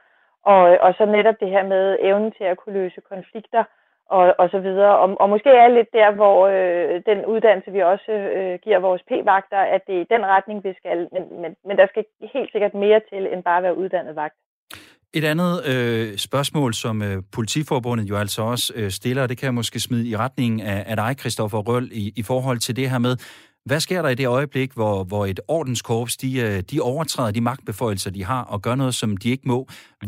og, 0.53 0.63
øh, 0.73 0.79
og 0.81 0.95
så 0.99 1.05
netop 1.05 1.35
det 1.41 1.51
her 1.51 1.65
med 1.67 1.97
evnen 2.01 2.33
til 2.39 2.45
at 2.45 2.57
kunne 2.57 2.79
løse 2.81 3.01
konflikter, 3.13 3.65
og, 4.11 4.35
og 4.39 4.47
så 4.51 4.59
videre. 4.59 4.99
Og, 5.03 5.21
og 5.21 5.29
måske 5.31 5.51
er 5.51 5.69
lidt 5.69 5.91
der, 5.93 6.11
hvor 6.19 6.37
øh, 6.55 7.03
den 7.11 7.27
uddannelse, 7.33 7.71
vi 7.73 7.81
også 7.83 8.13
øh, 8.39 8.59
giver 8.65 8.79
vores 8.79 9.03
p-vagter, 9.09 9.63
at 9.75 9.83
det 9.87 9.95
er 9.97 10.01
i 10.01 10.13
den 10.15 10.27
retning, 10.35 10.65
vi 10.65 10.73
skal. 10.81 10.99
Men, 11.13 11.23
men, 11.43 11.51
men 11.67 11.77
der 11.77 11.87
skal 11.87 12.05
helt 12.35 12.53
sikkert 12.53 12.75
mere 12.75 13.01
til, 13.11 13.23
end 13.33 13.43
bare 13.43 13.57
at 13.57 13.63
være 13.63 13.77
uddannet 13.77 14.17
vagt. 14.17 14.35
Et 15.15 15.25
andet 15.25 15.55
øh, 15.73 16.17
spørgsmål, 16.17 16.75
som 16.75 17.03
øh, 17.03 17.23
Politiforbundet 17.35 18.05
jo 18.11 18.17
altså 18.17 18.43
også 18.43 18.73
øh, 18.77 18.91
stiller, 18.91 19.27
det 19.27 19.39
kan 19.39 19.47
jeg 19.47 19.55
måske 19.55 19.81
smide 19.81 20.09
i 20.09 20.17
retning 20.17 20.63
af, 20.63 20.85
af 20.87 20.97
dig, 20.97 21.19
Christoffer 21.21 21.59
Røll, 21.59 21.89
i, 21.93 22.13
i 22.17 22.23
forhold 22.23 22.59
til 22.59 22.77
det 22.77 22.91
her 22.91 22.99
med, 22.99 23.17
hvad 23.69 23.81
sker 23.87 24.03
der 24.03 24.11
i 24.15 24.21
det 24.23 24.29
øjeblik, 24.39 24.71
hvor, 24.79 24.97
hvor 25.11 25.23
et 25.33 25.41
ordenskorps, 25.49 26.17
de, 26.23 26.31
øh, 26.47 26.59
de 26.71 26.77
overtræder 26.93 27.33
de 27.39 27.47
magtbeføjelser, 27.51 28.11
de 28.11 28.25
har, 28.25 28.43
og 28.53 28.59
gør 28.67 28.75
noget, 28.83 28.95
som 28.95 29.11
de 29.23 29.29
ikke 29.35 29.49
må? 29.53 29.59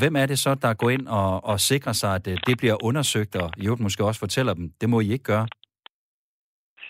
Hvem 0.01 0.15
er 0.23 0.27
det 0.27 0.39
så, 0.39 0.53
der 0.65 0.81
går 0.83 0.91
ind 0.97 1.07
og, 1.21 1.31
og 1.51 1.57
sikrer 1.71 1.95
sig, 2.03 2.13
at 2.19 2.25
øh, 2.33 2.37
det 2.49 2.55
bliver 2.61 2.77
undersøgt, 2.89 3.35
og 3.43 3.49
i 3.61 3.65
øvrigt 3.67 3.87
måske 3.87 4.05
også 4.09 4.21
fortæller 4.27 4.55
dem, 4.59 4.67
det 4.81 4.89
må 4.93 5.01
I 5.01 5.09
ikke 5.17 5.29
gøre? 5.33 5.47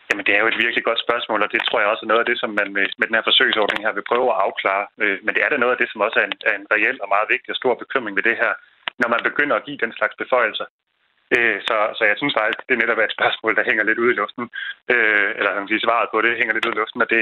Jamen, 0.09 0.25
det 0.27 0.35
er 0.35 0.41
jo 0.45 0.49
et 0.53 0.63
virkelig 0.65 0.85
godt 0.89 1.01
spørgsmål, 1.07 1.41
og 1.45 1.51
det 1.55 1.61
tror 1.63 1.81
jeg 1.81 1.89
også 1.93 2.05
er 2.05 2.13
noget 2.13 2.25
af 2.25 2.29
det, 2.31 2.39
som 2.43 2.51
man 2.61 2.69
med, 2.77 2.87
med 2.99 3.07
den 3.09 3.17
her 3.19 3.29
forsøgsordning 3.31 3.81
her 3.87 3.93
vil 3.99 4.09
prøve 4.11 4.29
at 4.33 4.41
afklare. 4.47 4.85
Øh, 5.03 5.17
men 5.25 5.33
det 5.35 5.43
er 5.43 5.51
da 5.51 5.57
noget 5.57 5.75
af 5.75 5.81
det, 5.81 5.89
som 5.93 6.05
også 6.07 6.17
er 6.23 6.27
en, 6.29 6.37
er 6.51 6.55
en 6.61 6.67
reel 6.75 6.97
og 7.05 7.09
meget 7.15 7.29
vigtig 7.35 7.51
og 7.53 7.61
stor 7.63 7.75
bekymring 7.83 8.15
ved 8.19 8.25
det 8.31 8.37
her, 8.43 8.53
når 9.01 9.09
man 9.15 9.23
begynder 9.29 9.55
at 9.57 9.67
give 9.67 9.83
den 9.85 9.93
slags 9.99 10.15
beføjelser. 10.23 10.67
Øh, 11.37 11.59
så, 11.69 11.77
så 11.99 12.03
jeg 12.11 12.17
synes 12.19 12.35
faktisk, 12.39 12.61
det 12.69 12.79
netop 12.79 12.99
er 12.99 13.07
et 13.07 13.17
spørgsmål, 13.19 13.57
der 13.57 13.69
hænger 13.69 13.85
lidt 13.85 14.03
ud 14.03 14.11
i 14.13 14.19
luften. 14.21 14.45
Øh, 14.93 15.31
eller 15.39 15.55
man 15.55 15.69
sige, 15.69 15.87
svaret 15.87 16.09
på 16.11 16.19
det 16.23 16.39
hænger 16.41 16.55
lidt 16.55 16.67
ud 16.69 16.75
i 16.75 16.81
luften, 16.81 17.03
og 17.05 17.09
det, 17.15 17.21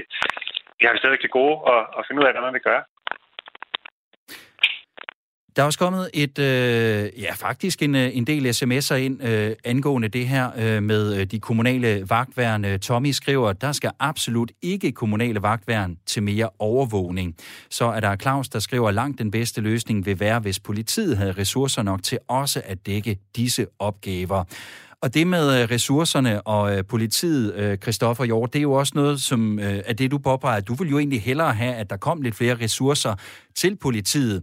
det 0.77 0.85
har 0.87 0.95
vi 0.95 1.03
stadig 1.03 1.21
til 1.21 1.37
gode 1.39 1.57
at, 1.75 1.83
at 1.99 2.05
finde 2.07 2.21
ud 2.21 2.27
af, 2.27 2.33
hvad 2.33 2.47
man 2.47 2.57
vil 2.57 2.69
gøre. 2.71 2.83
Der 5.57 5.63
er 5.63 5.67
også 5.67 5.79
kommet 5.79 6.11
et, 6.15 6.39
øh, 6.39 7.09
ja 7.23 7.33
faktisk 7.35 7.83
en, 7.83 7.95
øh, 7.95 8.11
en 8.13 8.27
del 8.27 8.47
sms'er 8.47 8.95
ind 8.95 9.25
øh, 9.25 9.53
angående 9.65 10.09
det 10.09 10.29
her 10.29 10.51
øh, 10.59 10.83
med 10.83 11.17
øh, 11.17 11.27
de 11.27 11.41
kommunale 11.41 12.05
vagtværn. 12.09 12.65
Øh, 12.65 12.79
Tommy 12.79 13.11
skriver, 13.11 13.53
der 13.53 13.73
skal 13.73 13.91
absolut 14.01 14.53
ikke 14.63 14.93
kommunale 14.93 15.43
vagtværn 15.43 15.97
til 16.07 16.23
mere 16.23 16.49
overvågning. 16.59 17.37
Så 17.71 17.85
er 17.85 18.01
der 18.01 18.17
Claus, 18.17 18.49
der 18.49 18.59
skriver, 18.59 18.91
langt 18.91 19.19
den 19.19 19.31
bedste 19.31 19.61
løsning 19.61 20.07
vil 20.07 20.21
være, 20.21 20.41
hvis 20.41 20.61
politiet 20.61 21.17
havde 21.17 21.33
ressourcer 21.33 21.83
nok 21.83 22.03
til 22.03 22.19
også 22.29 22.63
at 22.65 22.87
dække 22.87 23.19
disse 23.37 23.67
opgaver. 23.79 24.45
Og 25.01 25.15
det 25.15 25.27
med 25.27 25.71
ressourcerne 25.71 26.43
og 26.43 26.87
politiet, 26.87 27.81
Kristoffer 27.81 28.25
Jord, 28.25 28.53
det 28.53 28.59
er 28.59 28.63
jo 28.63 28.73
også 28.73 28.93
noget, 28.95 29.23
som 29.23 29.59
er 29.63 29.93
det, 29.93 30.11
du 30.11 30.19
påpeger. 30.19 30.61
Du 30.61 30.75
vil 30.75 30.91
jo 30.91 30.99
egentlig 30.99 31.23
hellere 31.23 31.53
have, 31.55 31.75
at 31.75 31.91
der 31.91 31.97
kom 31.97 32.23
lidt 32.23 32.35
flere 32.35 32.55
ressourcer 32.55 33.15
til 33.55 33.77
politiet. 33.77 34.43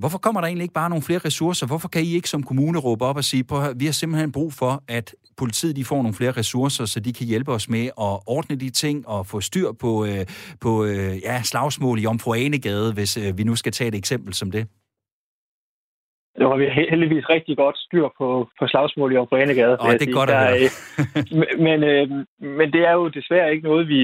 Hvorfor 0.00 0.18
kommer 0.18 0.40
der 0.40 0.48
egentlig 0.48 0.66
ikke 0.68 0.80
bare 0.82 0.90
nogle 0.90 1.08
flere 1.08 1.22
ressourcer? 1.28 1.66
Hvorfor 1.66 1.88
kan 1.88 2.02
I 2.02 2.10
ikke 2.18 2.28
som 2.28 2.42
kommune 2.42 2.78
råbe 2.78 3.04
op 3.04 3.16
og 3.16 3.24
sige, 3.24 3.44
på, 3.50 3.56
vi 3.80 3.84
har 3.84 3.92
simpelthen 3.92 4.32
brug 4.32 4.50
for, 4.60 4.72
at 4.88 5.14
politiet 5.40 5.76
de 5.76 5.84
får 5.84 6.00
nogle 6.04 6.14
flere 6.20 6.32
ressourcer, 6.40 6.84
så 6.84 7.00
de 7.00 7.12
kan 7.12 7.26
hjælpe 7.26 7.50
os 7.52 7.66
med 7.68 7.84
at 8.06 8.12
ordne 8.36 8.56
de 8.64 8.70
ting 8.70 9.08
og 9.08 9.26
få 9.26 9.40
styr 9.40 9.68
på, 9.82 9.90
øh, 10.08 10.22
på 10.64 10.70
øh, 10.84 11.12
ja, 11.28 11.36
slagsmål 11.42 11.96
i 12.02 12.06
Omfru 12.06 12.34
Anegade, 12.34 12.88
hvis 12.94 13.12
øh, 13.22 13.38
vi 13.38 13.42
nu 13.44 13.54
skal 13.56 13.72
tage 13.72 13.88
et 13.88 13.94
eksempel 13.94 14.34
som 14.34 14.50
det? 14.50 14.64
Nu 16.40 16.44
har 16.50 16.56
vi 16.56 16.66
heldigvis 16.90 17.28
rigtig 17.28 17.56
godt 17.56 17.78
styr 17.86 18.06
på, 18.18 18.28
på 18.58 18.64
slagsmål 18.66 19.12
i 19.12 19.16
Omfru 19.16 19.36
Anegade. 19.36 19.76
Åh, 19.80 19.92
det 19.92 20.08
er 20.08 20.12
godt 20.20 20.30
at 20.30 20.42
høre. 20.50 20.70
men, 21.66 21.78
øh, 21.92 22.04
men 22.58 22.66
det 22.74 22.82
er 22.88 22.92
jo 22.92 23.08
desværre 23.08 23.52
ikke 23.52 23.68
noget, 23.68 23.88
vi, 23.88 24.00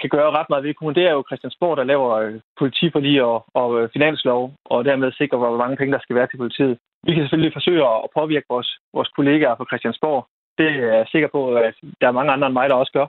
kan 0.00 0.10
gøre 0.10 0.30
ret 0.30 0.50
meget 0.50 0.64
ved 0.64 0.74
kommunen, 0.74 0.96
det 0.98 1.06
er 1.06 1.12
jo 1.12 1.24
Christiansborg, 1.28 1.76
der 1.76 1.84
laver 1.84 2.10
øh, 2.22 2.40
politiforlig 2.58 3.22
og, 3.22 3.44
og 3.54 3.80
øh, 3.80 3.88
finanslov, 3.92 4.52
og 4.64 4.84
dermed 4.84 5.12
sikrer, 5.12 5.38
hvor 5.38 5.56
mange 5.56 5.76
penge 5.76 5.92
der 5.92 6.02
skal 6.02 6.16
være 6.16 6.26
til 6.26 6.36
politiet. 6.36 6.78
Vi 7.06 7.14
kan 7.14 7.22
selvfølgelig 7.22 7.52
forsøge 7.52 7.82
at 7.86 8.10
påvirke 8.18 8.46
vores, 8.50 8.70
vores 8.94 9.08
kollegaer 9.08 9.54
på 9.54 9.64
Christiansborg. 9.70 10.26
Det 10.58 10.66
er 10.66 10.94
jeg 10.96 11.06
sikker 11.10 11.28
på, 11.28 11.54
at 11.54 11.74
der 12.00 12.06
er 12.08 12.18
mange 12.18 12.32
andre 12.32 12.46
end 12.46 12.58
mig, 12.58 12.68
der 12.68 12.74
også 12.74 12.92
gør, 12.92 13.06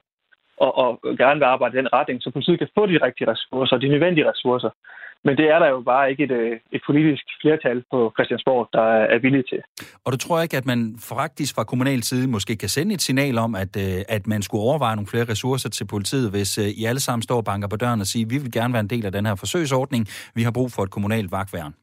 og, 0.57 0.71
og 0.77 0.99
gerne 1.17 1.39
vil 1.39 1.51
arbejde 1.53 1.75
i 1.75 1.77
den 1.77 1.93
retning, 1.93 2.23
så 2.23 2.31
politiet 2.31 2.59
kan 2.59 2.73
få 2.77 2.85
de 2.85 3.05
rigtige 3.05 3.31
ressourcer, 3.31 3.77
de 3.77 3.87
nødvendige 3.93 4.29
ressourcer. 4.31 4.69
Men 5.25 5.37
det 5.37 5.47
er 5.53 5.59
der 5.59 5.69
jo 5.69 5.81
bare 5.81 6.11
ikke 6.11 6.23
et, 6.23 6.31
øh, 6.31 6.59
et 6.71 6.81
politisk 6.85 7.23
flertal 7.41 7.83
på 7.91 8.11
Christiansborg, 8.15 8.69
der 8.73 8.87
er 9.13 9.19
villige 9.19 9.43
til. 9.43 9.61
Og 10.05 10.11
du 10.11 10.17
tror 10.17 10.41
ikke, 10.41 10.57
at 10.57 10.65
man 10.65 10.95
faktisk 11.13 11.55
fra 11.55 11.63
kommunal 11.63 12.03
side 12.03 12.31
måske 12.31 12.55
kan 12.57 12.69
sende 12.69 12.93
et 12.93 13.01
signal 13.01 13.37
om, 13.37 13.55
at, 13.55 13.73
øh, 13.85 14.15
at 14.15 14.27
man 14.27 14.41
skulle 14.41 14.63
overveje 14.63 14.95
nogle 14.95 15.11
flere 15.13 15.29
ressourcer 15.33 15.69
til 15.69 15.85
politiet, 15.87 16.31
hvis 16.31 16.57
øh, 16.57 16.65
I 16.81 16.85
alle 16.85 17.01
sammen 17.01 17.21
står 17.21 17.37
og 17.37 17.45
banker 17.45 17.67
på 17.67 17.75
døren 17.75 17.99
og 17.99 18.07
siger, 18.11 18.25
vi 18.33 18.37
vil 18.43 18.51
gerne 18.51 18.73
være 18.73 18.85
en 18.87 18.93
del 18.95 19.05
af 19.05 19.11
den 19.11 19.25
her 19.25 19.35
forsøgsordning, 19.35 20.03
vi 20.35 20.41
har 20.43 20.51
brug 20.57 20.69
for 20.75 20.83
et 20.83 20.91
kommunalt 20.91 21.31
vagtværn? 21.31 21.73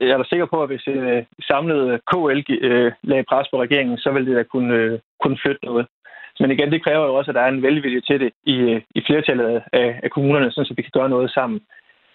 Jeg 0.00 0.10
er 0.10 0.16
da 0.16 0.24
sikker 0.24 0.46
på, 0.46 0.62
at 0.62 0.68
hvis 0.68 0.86
øh, 0.88 1.24
samlet 1.50 2.00
KL 2.10 2.40
øh, 2.68 2.92
lagde 3.02 3.24
pres 3.30 3.48
på 3.50 3.60
regeringen, 3.64 3.98
så 3.98 4.10
ville 4.12 4.28
det 4.28 4.36
da 4.36 4.42
kunne, 4.42 4.74
øh, 4.74 4.98
kunne 5.22 5.38
flytte 5.42 5.64
noget. 5.64 5.86
Men 6.40 6.50
igen, 6.50 6.72
det 6.72 6.84
kræver 6.84 7.06
jo 7.06 7.14
også, 7.14 7.30
at 7.30 7.34
der 7.34 7.40
er 7.40 7.48
en 7.48 7.62
velvilje 7.62 8.00
til 8.00 8.20
det 8.20 8.30
i, 8.44 8.56
i 8.98 9.00
flertallet 9.06 9.62
af, 9.72 10.00
af 10.02 10.10
kommunerne, 10.10 10.50
så 10.50 10.74
vi 10.76 10.82
kan 10.82 10.96
gøre 10.98 11.08
noget 11.08 11.30
sammen. 11.30 11.60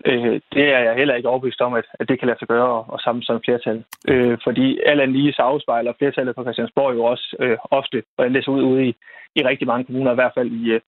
Øh, 0.05 0.41
det 0.53 0.65
er 0.75 0.79
jeg 0.79 0.95
heller 0.95 1.15
ikke 1.15 1.29
overbevist 1.29 1.61
om, 1.61 1.73
at, 1.73 1.85
at 1.99 2.09
det 2.09 2.19
kan 2.19 2.27
lade 2.27 2.39
sig 2.39 2.47
gøre 2.47 2.67
og, 2.67 2.85
og 2.87 2.99
sammen 2.99 3.23
som 3.23 3.35
et 3.35 3.45
flertal. 3.45 3.83
Øh, 4.07 4.37
fordi 4.43 4.79
alt 4.85 5.01
andet 5.01 5.17
lige 5.17 5.33
så 5.33 5.41
afspejler 5.41 5.93
flertallet 5.97 6.35
på 6.35 6.43
Christiansborg 6.43 6.95
jo 6.95 7.03
også 7.03 7.35
øh, 7.39 7.57
ofte, 7.71 8.03
og 8.17 8.29
det 8.29 8.45
ser 8.45 8.51
ud 8.51 8.63
ude 8.63 8.85
i, 8.87 8.95
i 9.35 9.41
rigtig 9.45 9.67
mange 9.67 9.85
kommuner, 9.85 10.11
i 10.11 10.15
hvert 10.15 10.35
fald 10.37 10.51
i, 10.51 10.71
øh, 10.71 10.81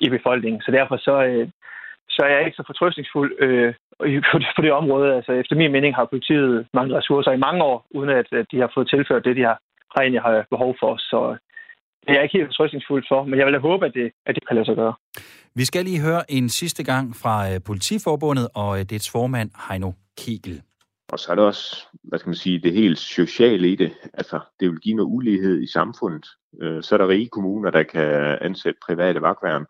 i 0.00 0.08
befolkningen. 0.08 0.60
Så 0.62 0.70
derfor 0.70 0.96
så, 0.96 1.24
øh, 1.24 1.48
så 2.08 2.22
er 2.22 2.28
jeg 2.28 2.44
ikke 2.44 2.56
så 2.56 2.64
fortrøstningsfuld 2.66 3.32
øh, 3.38 3.74
på, 4.32 4.38
det, 4.38 4.46
på 4.56 4.62
det 4.62 4.72
område. 4.72 5.14
Altså, 5.14 5.32
efter 5.32 5.56
min 5.56 5.72
mening 5.72 5.94
har 5.94 6.04
politiet 6.04 6.66
mange 6.74 6.96
ressourcer 6.96 7.32
i 7.32 7.44
mange 7.46 7.64
år, 7.64 7.86
uden 7.90 8.10
at, 8.10 8.32
at 8.32 8.46
de 8.52 8.60
har 8.60 8.70
fået 8.74 8.88
tilført 8.88 9.24
det, 9.24 9.36
de 9.36 9.42
har, 9.42 9.58
har 9.94 10.00
egentlig 10.02 10.22
har 10.22 10.44
behov 10.50 10.76
for. 10.80 10.96
Så 10.96 11.36
det 12.08 12.14
er 12.14 12.18
jeg 12.18 12.24
ikke 12.24 12.38
helt 12.38 12.48
fortrøstningsfuld 12.48 13.04
for, 13.08 13.24
men 13.24 13.38
jeg 13.38 13.46
vil 13.46 13.54
da 13.54 13.58
håbe, 13.58 13.86
at 13.86 13.94
det, 13.94 14.12
at 14.26 14.34
det 14.34 14.46
kan 14.46 14.54
lade 14.56 14.66
sig 14.66 14.76
gøre. 14.76 14.94
Vi 15.54 15.64
skal 15.64 15.84
lige 15.84 16.00
høre 16.00 16.30
en 16.30 16.48
sidste 16.48 16.84
gang 16.84 17.16
fra 17.16 17.52
øh, 17.52 17.60
Politiforbundet 17.66 18.48
og 18.54 18.78
øh, 18.78 18.84
dets 18.84 19.10
formand 19.10 19.50
Heino 19.68 19.92
Kegel. 20.18 20.62
Og 21.12 21.18
så 21.18 21.30
er 21.30 21.34
der 21.36 21.42
også, 21.42 21.86
hvad 22.02 22.18
skal 22.18 22.28
man 22.28 22.34
sige, 22.34 22.58
det 22.58 22.72
helt 22.72 22.98
sociale 22.98 23.68
i 23.68 23.76
det. 23.76 23.92
Altså, 24.14 24.40
det 24.60 24.70
vil 24.70 24.80
give 24.80 24.96
noget 24.96 25.10
ulighed 25.10 25.62
i 25.62 25.66
samfundet. 25.66 26.26
Øh, 26.62 26.82
så 26.82 26.94
er 26.94 26.98
der 26.98 27.08
rige 27.08 27.28
kommuner, 27.28 27.70
der 27.70 27.82
kan 27.82 28.38
ansætte 28.40 28.80
private 28.86 29.22
vagtværn. 29.22 29.66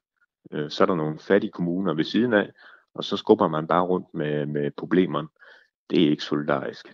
Så 0.70 0.84
er 0.84 0.86
der 0.86 0.94
nogle 0.94 1.18
fattige 1.18 1.50
kommuner 1.50 1.94
ved 1.94 2.04
siden 2.04 2.32
af, 2.32 2.48
og 2.94 3.04
så 3.04 3.16
skubber 3.16 3.48
man 3.48 3.66
bare 3.66 3.82
rundt 3.82 4.06
med, 4.14 4.46
med 4.46 4.70
problemerne. 4.76 5.28
Det 5.90 6.04
er 6.04 6.10
ikke 6.10 6.22
solidarisk. 6.22 6.86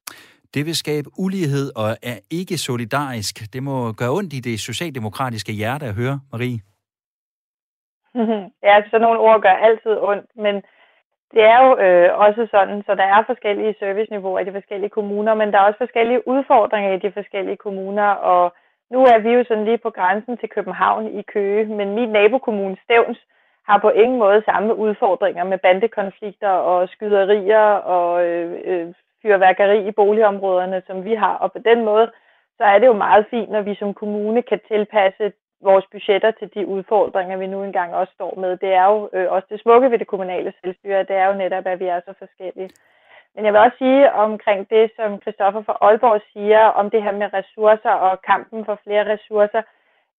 Det 0.54 0.66
vil 0.66 0.76
skabe 0.76 1.08
ulighed 1.18 1.66
og 1.76 1.88
er 2.10 2.18
ikke 2.30 2.56
solidarisk. 2.58 3.34
Det 3.52 3.62
må 3.62 3.92
gøre 4.00 4.12
ondt 4.18 4.32
i 4.38 4.40
det 4.48 4.60
socialdemokratiske 4.60 5.52
hjerte 5.52 5.86
at 5.86 5.94
høre, 5.94 6.16
Marie. 6.32 6.58
ja, 8.68 8.76
så 8.90 8.98
nogle 8.98 9.20
ord 9.20 9.40
gør 9.42 9.56
altid 9.68 9.94
ondt, 10.10 10.30
men 10.44 10.54
det 11.34 11.42
er 11.52 11.58
jo 11.64 11.70
øh, 11.84 12.18
også 12.26 12.48
sådan, 12.50 12.82
så 12.86 12.94
der 12.94 13.06
er 13.14 13.22
forskellige 13.26 13.74
serviceniveauer 13.78 14.40
i 14.40 14.44
de 14.44 14.56
forskellige 14.58 14.94
kommuner, 14.98 15.34
men 15.34 15.52
der 15.52 15.58
er 15.58 15.66
også 15.68 15.78
forskellige 15.84 16.28
udfordringer 16.28 16.90
i 16.92 17.02
de 17.04 17.12
forskellige 17.12 17.56
kommuner, 17.56 18.08
og 18.32 18.54
nu 18.90 18.98
er 19.12 19.18
vi 19.18 19.30
jo 19.36 19.44
sådan 19.48 19.64
lige 19.64 19.84
på 19.86 19.90
grænsen 19.90 20.36
til 20.38 20.48
København 20.48 21.18
i 21.20 21.22
Køge, 21.22 21.64
men 21.78 21.94
min 21.94 22.08
nabokommune 22.08 22.76
Stævns 22.84 23.20
har 23.68 23.78
på 23.78 23.90
ingen 23.90 24.18
måde 24.18 24.42
samme 24.44 24.74
udfordringer 24.74 25.44
med 25.44 25.58
bandekonflikter 25.58 26.48
og 26.48 26.88
skyderier 26.88 27.68
og 27.96 28.26
øh, 28.26 28.60
øh, 28.64 28.94
fyrværkeri 29.24 29.78
i 29.88 29.90
boligområderne, 29.90 30.82
som 30.86 31.04
vi 31.04 31.14
har. 31.14 31.34
Og 31.44 31.52
på 31.52 31.58
den 31.58 31.84
måde, 31.84 32.06
så 32.58 32.64
er 32.64 32.78
det 32.78 32.86
jo 32.86 33.02
meget 33.06 33.26
fint, 33.30 33.50
når 33.50 33.62
vi 33.62 33.74
som 33.74 33.94
kommune 33.94 34.42
kan 34.42 34.60
tilpasse 34.68 35.32
vores 35.68 35.86
budgetter 35.92 36.30
til 36.30 36.48
de 36.54 36.66
udfordringer, 36.66 37.36
vi 37.36 37.46
nu 37.46 37.62
engang 37.62 37.94
også 37.94 38.12
står 38.12 38.34
med. 38.42 38.56
Det 38.56 38.72
er 38.80 38.86
jo 38.92 39.10
øh, 39.12 39.32
også 39.32 39.46
det 39.50 39.60
smukke 39.60 39.90
ved 39.90 39.98
det 39.98 40.06
kommunale 40.06 40.52
selvstyre, 40.60 41.08
det 41.08 41.16
er 41.16 41.26
jo 41.26 41.34
netop, 41.42 41.66
at 41.66 41.80
vi 41.80 41.86
er 41.86 42.00
så 42.00 42.14
forskellige. 42.18 42.70
Men 43.34 43.44
jeg 43.44 43.52
vil 43.52 43.60
også 43.60 43.78
sige 43.78 44.12
omkring 44.12 44.70
det, 44.70 44.90
som 44.96 45.20
Christoffer 45.22 45.62
fra 45.62 45.78
Aalborg 45.80 46.20
siger, 46.32 46.62
om 46.80 46.90
det 46.90 47.02
her 47.02 47.12
med 47.12 47.34
ressourcer 47.34 47.90
og 47.90 48.22
kampen 48.22 48.64
for 48.64 48.78
flere 48.84 49.04
ressourcer. 49.12 49.62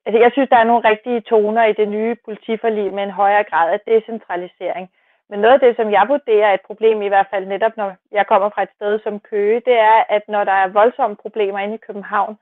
Altså, 0.06 0.20
jeg 0.20 0.32
synes, 0.32 0.50
der 0.50 0.58
er 0.58 0.70
nogle 0.70 0.90
rigtige 0.90 1.22
toner 1.22 1.64
i 1.66 1.74
det 1.74 1.88
nye 1.88 2.16
politiforlig 2.26 2.94
med 2.94 3.04
en 3.04 3.18
højere 3.22 3.44
grad 3.44 3.68
af 3.74 3.80
decentralisering. 3.88 4.90
Men 5.30 5.40
noget 5.40 5.54
af 5.54 5.60
det, 5.60 5.76
som 5.76 5.92
jeg 5.92 6.06
vurderer 6.08 6.48
er 6.48 6.54
et 6.54 6.68
problem, 6.70 7.02
i 7.02 7.08
hvert 7.08 7.28
fald 7.30 7.46
netop 7.46 7.78
når 7.78 7.96
jeg 8.12 8.28
kommer 8.28 8.50
fra 8.50 8.64
et 8.64 8.76
sted 8.76 9.00
som 9.00 9.20
Køge, 9.20 9.62
det 9.66 9.78
er, 9.80 10.04
at 10.10 10.24
når 10.28 10.44
der 10.44 10.52
er 10.52 10.68
voldsomme 10.68 11.16
problemer 11.16 11.60
inde 11.60 11.76
i 11.76 11.86
København, 11.88 12.38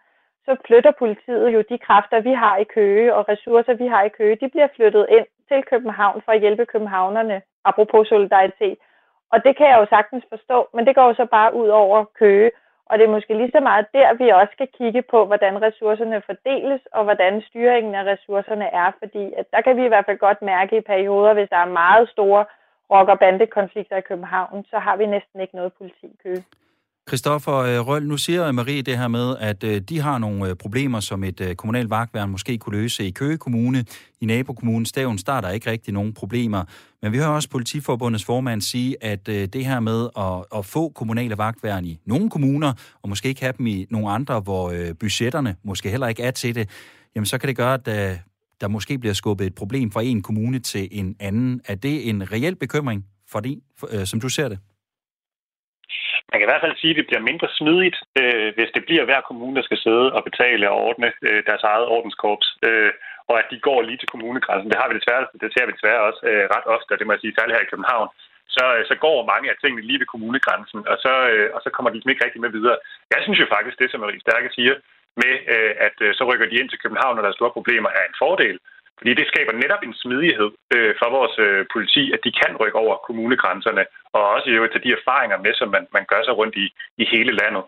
så 0.46 0.56
flytter 0.66 0.92
politiet 0.92 1.50
jo 1.50 1.64
de 1.70 1.78
kræfter, 1.78 2.20
vi 2.20 2.34
har 2.34 2.58
i 2.58 2.64
Køge, 2.64 3.16
og 3.16 3.30
ressourcer, 3.30 3.74
vi 3.74 3.88
har 3.88 4.04
i 4.04 4.10
Køge, 4.10 4.36
de 4.36 4.50
bliver 4.50 4.68
flyttet 4.76 5.06
ind 5.10 5.26
til 5.50 5.64
København 5.64 6.22
for 6.26 6.32
at 6.32 6.40
hjælpe 6.40 6.66
københavnerne, 6.66 7.42
apropos 7.66 8.08
solidaritet. 8.08 8.78
Og 9.32 9.44
det 9.44 9.58
kan 9.58 9.68
jeg 9.68 9.78
jo 9.80 9.86
sagtens 9.90 10.26
forstå, 10.30 10.68
men 10.74 10.86
det 10.88 10.96
går 10.96 11.08
jo 11.08 11.14
så 11.14 11.26
bare 11.26 11.54
ud 11.54 11.68
over 11.68 12.06
Køge. 12.20 12.52
Og 12.86 13.00
det 13.00 13.06
er 13.06 13.16
måske 13.16 13.34
lige 13.34 13.52
så 13.52 13.60
meget 13.60 13.86
der, 13.94 14.14
vi 14.14 14.30
også 14.30 14.52
skal 14.54 14.68
kigge 14.78 15.02
på, 15.02 15.26
hvordan 15.26 15.62
ressourcerne 15.62 16.22
fordeles, 16.22 16.82
og 16.92 17.04
hvordan 17.04 17.42
styringen 17.42 17.96
af 17.96 18.04
ressourcerne 18.04 18.66
er, 18.66 18.92
fordi 19.00 19.34
at 19.38 19.46
der 19.54 19.62
kan 19.62 19.78
vi 19.78 19.86
i 19.86 19.88
hvert 19.88 20.06
fald 20.06 20.18
godt 20.18 20.42
mærke 20.42 20.78
i 20.78 20.82
perioder, 20.82 21.34
hvis 21.34 21.50
der 21.50 21.58
er 21.58 21.78
meget 21.84 22.10
store 22.10 22.46
rocker- 22.92 23.14
og 23.14 23.20
bandekonflikter 23.20 23.98
i 23.98 24.02
København, 24.10 24.64
så 24.64 24.78
har 24.80 24.98
vi 24.98 25.06
næsten 25.06 25.38
ikke 25.42 25.56
noget 25.56 25.72
politi 25.80 26.06
i 26.06 26.18
Køge. 26.24 26.44
Christoffer 27.08 27.58
øh, 27.58 27.88
Røl, 27.88 28.08
nu 28.08 28.18
siger 28.18 28.52
Marie 28.52 28.82
det 28.82 28.98
her 28.98 29.08
med, 29.08 29.38
at 29.40 29.64
øh, 29.64 29.82
de 29.82 30.00
har 30.00 30.18
nogle 30.18 30.50
øh, 30.50 30.56
problemer, 30.56 31.00
som 31.00 31.24
et 31.24 31.54
kommunalt 31.58 31.90
vagtværn 31.90 32.30
måske 32.30 32.58
kunne 32.58 32.78
løse 32.78 33.08
i 33.08 33.12
Køge 33.12 33.38
Kommune. 33.38 33.86
I 34.22 34.26
nabokommunen 34.26 34.86
Stavn 34.86 35.18
starter 35.18 35.50
ikke 35.50 35.72
rigtig 35.72 35.94
nogen 35.94 36.14
problemer. 36.14 36.64
Men 37.02 37.12
vi 37.12 37.18
hører 37.18 37.30
også 37.30 37.50
Politiforbundets 37.50 38.26
formand 38.26 38.62
sige, 38.62 38.96
at 39.02 39.26
det 39.26 39.66
her 39.66 39.80
med 39.80 40.10
at, 40.18 40.60
at 40.60 40.66
få 40.66 40.90
kommunale 40.90 41.38
vagtværn 41.38 41.86
i 41.86 42.00
nogle 42.06 42.30
kommuner, 42.30 42.74
og 43.02 43.10
måske 43.10 43.30
ikke 43.30 43.42
have 43.42 43.54
dem 43.58 43.68
i 43.68 43.86
nogle 43.90 44.10
andre, 44.10 44.40
hvor 44.40 44.74
budgetterne 45.00 45.56
måske 45.64 45.90
heller 45.90 46.08
ikke 46.08 46.24
er 46.24 46.32
til 46.32 46.56
det, 46.56 46.70
jamen 47.16 47.26
så 47.26 47.38
kan 47.38 47.48
det 47.48 47.58
gøre, 47.58 47.74
at 47.74 48.20
der 48.64 48.76
måske 48.78 48.94
bliver 49.04 49.18
skubbet 49.22 49.46
et 49.48 49.56
problem 49.62 49.88
fra 49.96 50.04
en 50.12 50.22
kommune 50.28 50.60
til 50.72 50.84
en 51.00 51.10
anden. 51.28 51.52
Er 51.72 51.78
det 51.86 51.96
en 52.10 52.20
reel 52.34 52.56
bekymring 52.64 53.00
for 53.32 53.40
det, 53.48 53.56
øh, 53.94 54.06
som 54.12 54.18
du 54.24 54.30
ser 54.38 54.48
det? 54.54 54.60
Man 56.30 56.38
kan 56.38 56.48
i 56.48 56.52
hvert 56.52 56.66
fald 56.66 56.78
sige, 56.82 56.94
at 56.94 57.00
det 57.00 57.10
bliver 57.10 57.30
mindre 57.30 57.48
smidigt, 57.60 57.98
øh, 58.22 58.50
hvis 58.58 58.72
det 58.76 58.84
bliver 58.88 59.04
hver 59.06 59.22
kommune, 59.30 59.56
der 59.58 59.66
skal 59.68 59.80
sidde 59.86 60.08
og 60.18 60.22
betale 60.30 60.66
og 60.72 60.78
ordne 60.88 61.10
øh, 61.28 61.40
deres 61.50 61.64
eget 61.72 61.88
ordenskorps, 61.96 62.48
øh, 62.68 62.92
og 63.30 63.36
at 63.42 63.48
de 63.52 63.58
går 63.68 63.80
lige 63.82 64.00
til 64.02 64.12
kommunegrænsen. 64.14 64.72
Det 64.72 64.80
har 64.82 64.88
vi 64.90 64.98
desværre, 65.00 65.24
det 65.44 65.54
ser 65.54 65.66
vi 65.66 65.76
desværre 65.78 66.02
også 66.10 66.22
øh, 66.30 66.44
ret 66.56 66.68
ofte, 66.76 66.92
og 66.94 66.98
det 67.00 67.06
må 67.06 67.12
jeg 67.14 67.22
sige, 67.22 67.36
særligt 67.36 67.58
her 67.58 67.68
i 67.68 67.72
København. 67.74 68.10
Så, 68.56 68.66
øh, 68.76 68.84
så 68.90 68.96
går 69.06 69.30
mange 69.34 69.48
af 69.52 69.58
tingene 69.58 69.88
lige 69.88 70.02
ved 70.02 70.10
kommunegrænsen, 70.14 70.80
og 70.92 70.98
så, 71.06 71.14
øh, 71.34 71.48
og 71.56 71.60
så 71.64 71.70
kommer 71.76 71.90
de 71.90 71.96
ligesom 71.96 72.14
ikke 72.14 72.26
rigtig 72.26 72.42
med 72.46 72.52
videre. 72.58 72.78
Jeg 73.14 73.20
synes 73.22 73.40
jo 73.42 73.48
faktisk, 73.56 73.78
det 73.80 73.90
som 73.90 74.00
Marie 74.04 74.26
Stærke 74.26 74.50
siger, 74.58 74.76
med 75.22 75.34
øh, 75.54 75.74
at 75.88 75.98
øh, 76.06 76.10
så 76.18 76.24
rykker 76.30 76.48
de 76.50 76.60
ind 76.60 76.70
til 76.70 76.82
København, 76.84 77.16
når 77.16 77.24
der 77.24 77.32
er 77.32 77.40
store 77.40 77.56
problemer, 77.58 77.90
er 77.90 78.06
en 78.08 78.20
fordel. 78.24 78.58
Fordi 78.98 79.12
det 79.20 79.28
skaber 79.28 79.54
netop 79.64 79.84
en 79.84 79.96
smidighed 80.04 80.52
øh, 80.76 80.94
for 81.00 81.10
vores 81.18 81.36
øh, 81.46 81.66
politi, 81.74 82.04
at 82.16 82.20
de 82.26 82.32
kan 82.42 82.54
rykke 82.62 82.82
over 82.84 82.96
kommunegrænserne, 83.08 83.84
og 84.16 84.22
også 84.34 84.50
jo 84.50 84.68
tage 84.68 84.86
de 84.88 84.98
erfaringer 85.00 85.38
med, 85.46 85.54
som 85.60 85.70
man, 85.76 85.84
man 85.98 86.06
gør 86.12 86.22
sig 86.24 86.38
rundt 86.40 86.56
i, 86.64 86.66
i 87.02 87.06
hele 87.14 87.34
landet. 87.42 87.64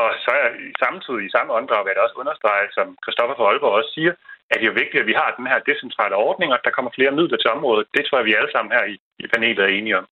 Og 0.00 0.08
så 0.24 0.32
er 0.44 0.50
samtidig 0.84 1.22
i 1.24 1.34
samme 1.34 1.52
åndedrag 1.56 1.84
vil 1.84 1.92
jeg 1.94 2.06
også 2.06 2.20
understrege, 2.22 2.66
som 2.76 2.86
Christoffer 3.04 3.36
for 3.36 3.46
Aalborg 3.46 3.78
også 3.80 3.92
siger, 3.96 4.12
at 4.50 4.56
det 4.56 4.64
er 4.64 4.72
jo 4.72 4.80
vigtigt, 4.82 5.02
at 5.02 5.10
vi 5.10 5.20
har 5.20 5.30
den 5.38 5.46
her 5.52 5.58
decentrale 5.68 6.16
ordning, 6.28 6.48
og 6.50 6.58
at 6.58 6.66
der 6.66 6.76
kommer 6.76 6.90
flere 6.94 7.16
midler 7.18 7.38
til 7.40 7.50
området. 7.56 7.86
Det 7.96 8.02
tror 8.04 8.18
jeg, 8.18 8.28
vi 8.28 8.38
alle 8.38 8.52
sammen 8.52 8.74
her 8.76 8.84
i, 8.92 8.96
i 9.24 9.26
panelet 9.32 9.64
er 9.64 9.76
enige 9.78 9.98
om. 10.00 10.06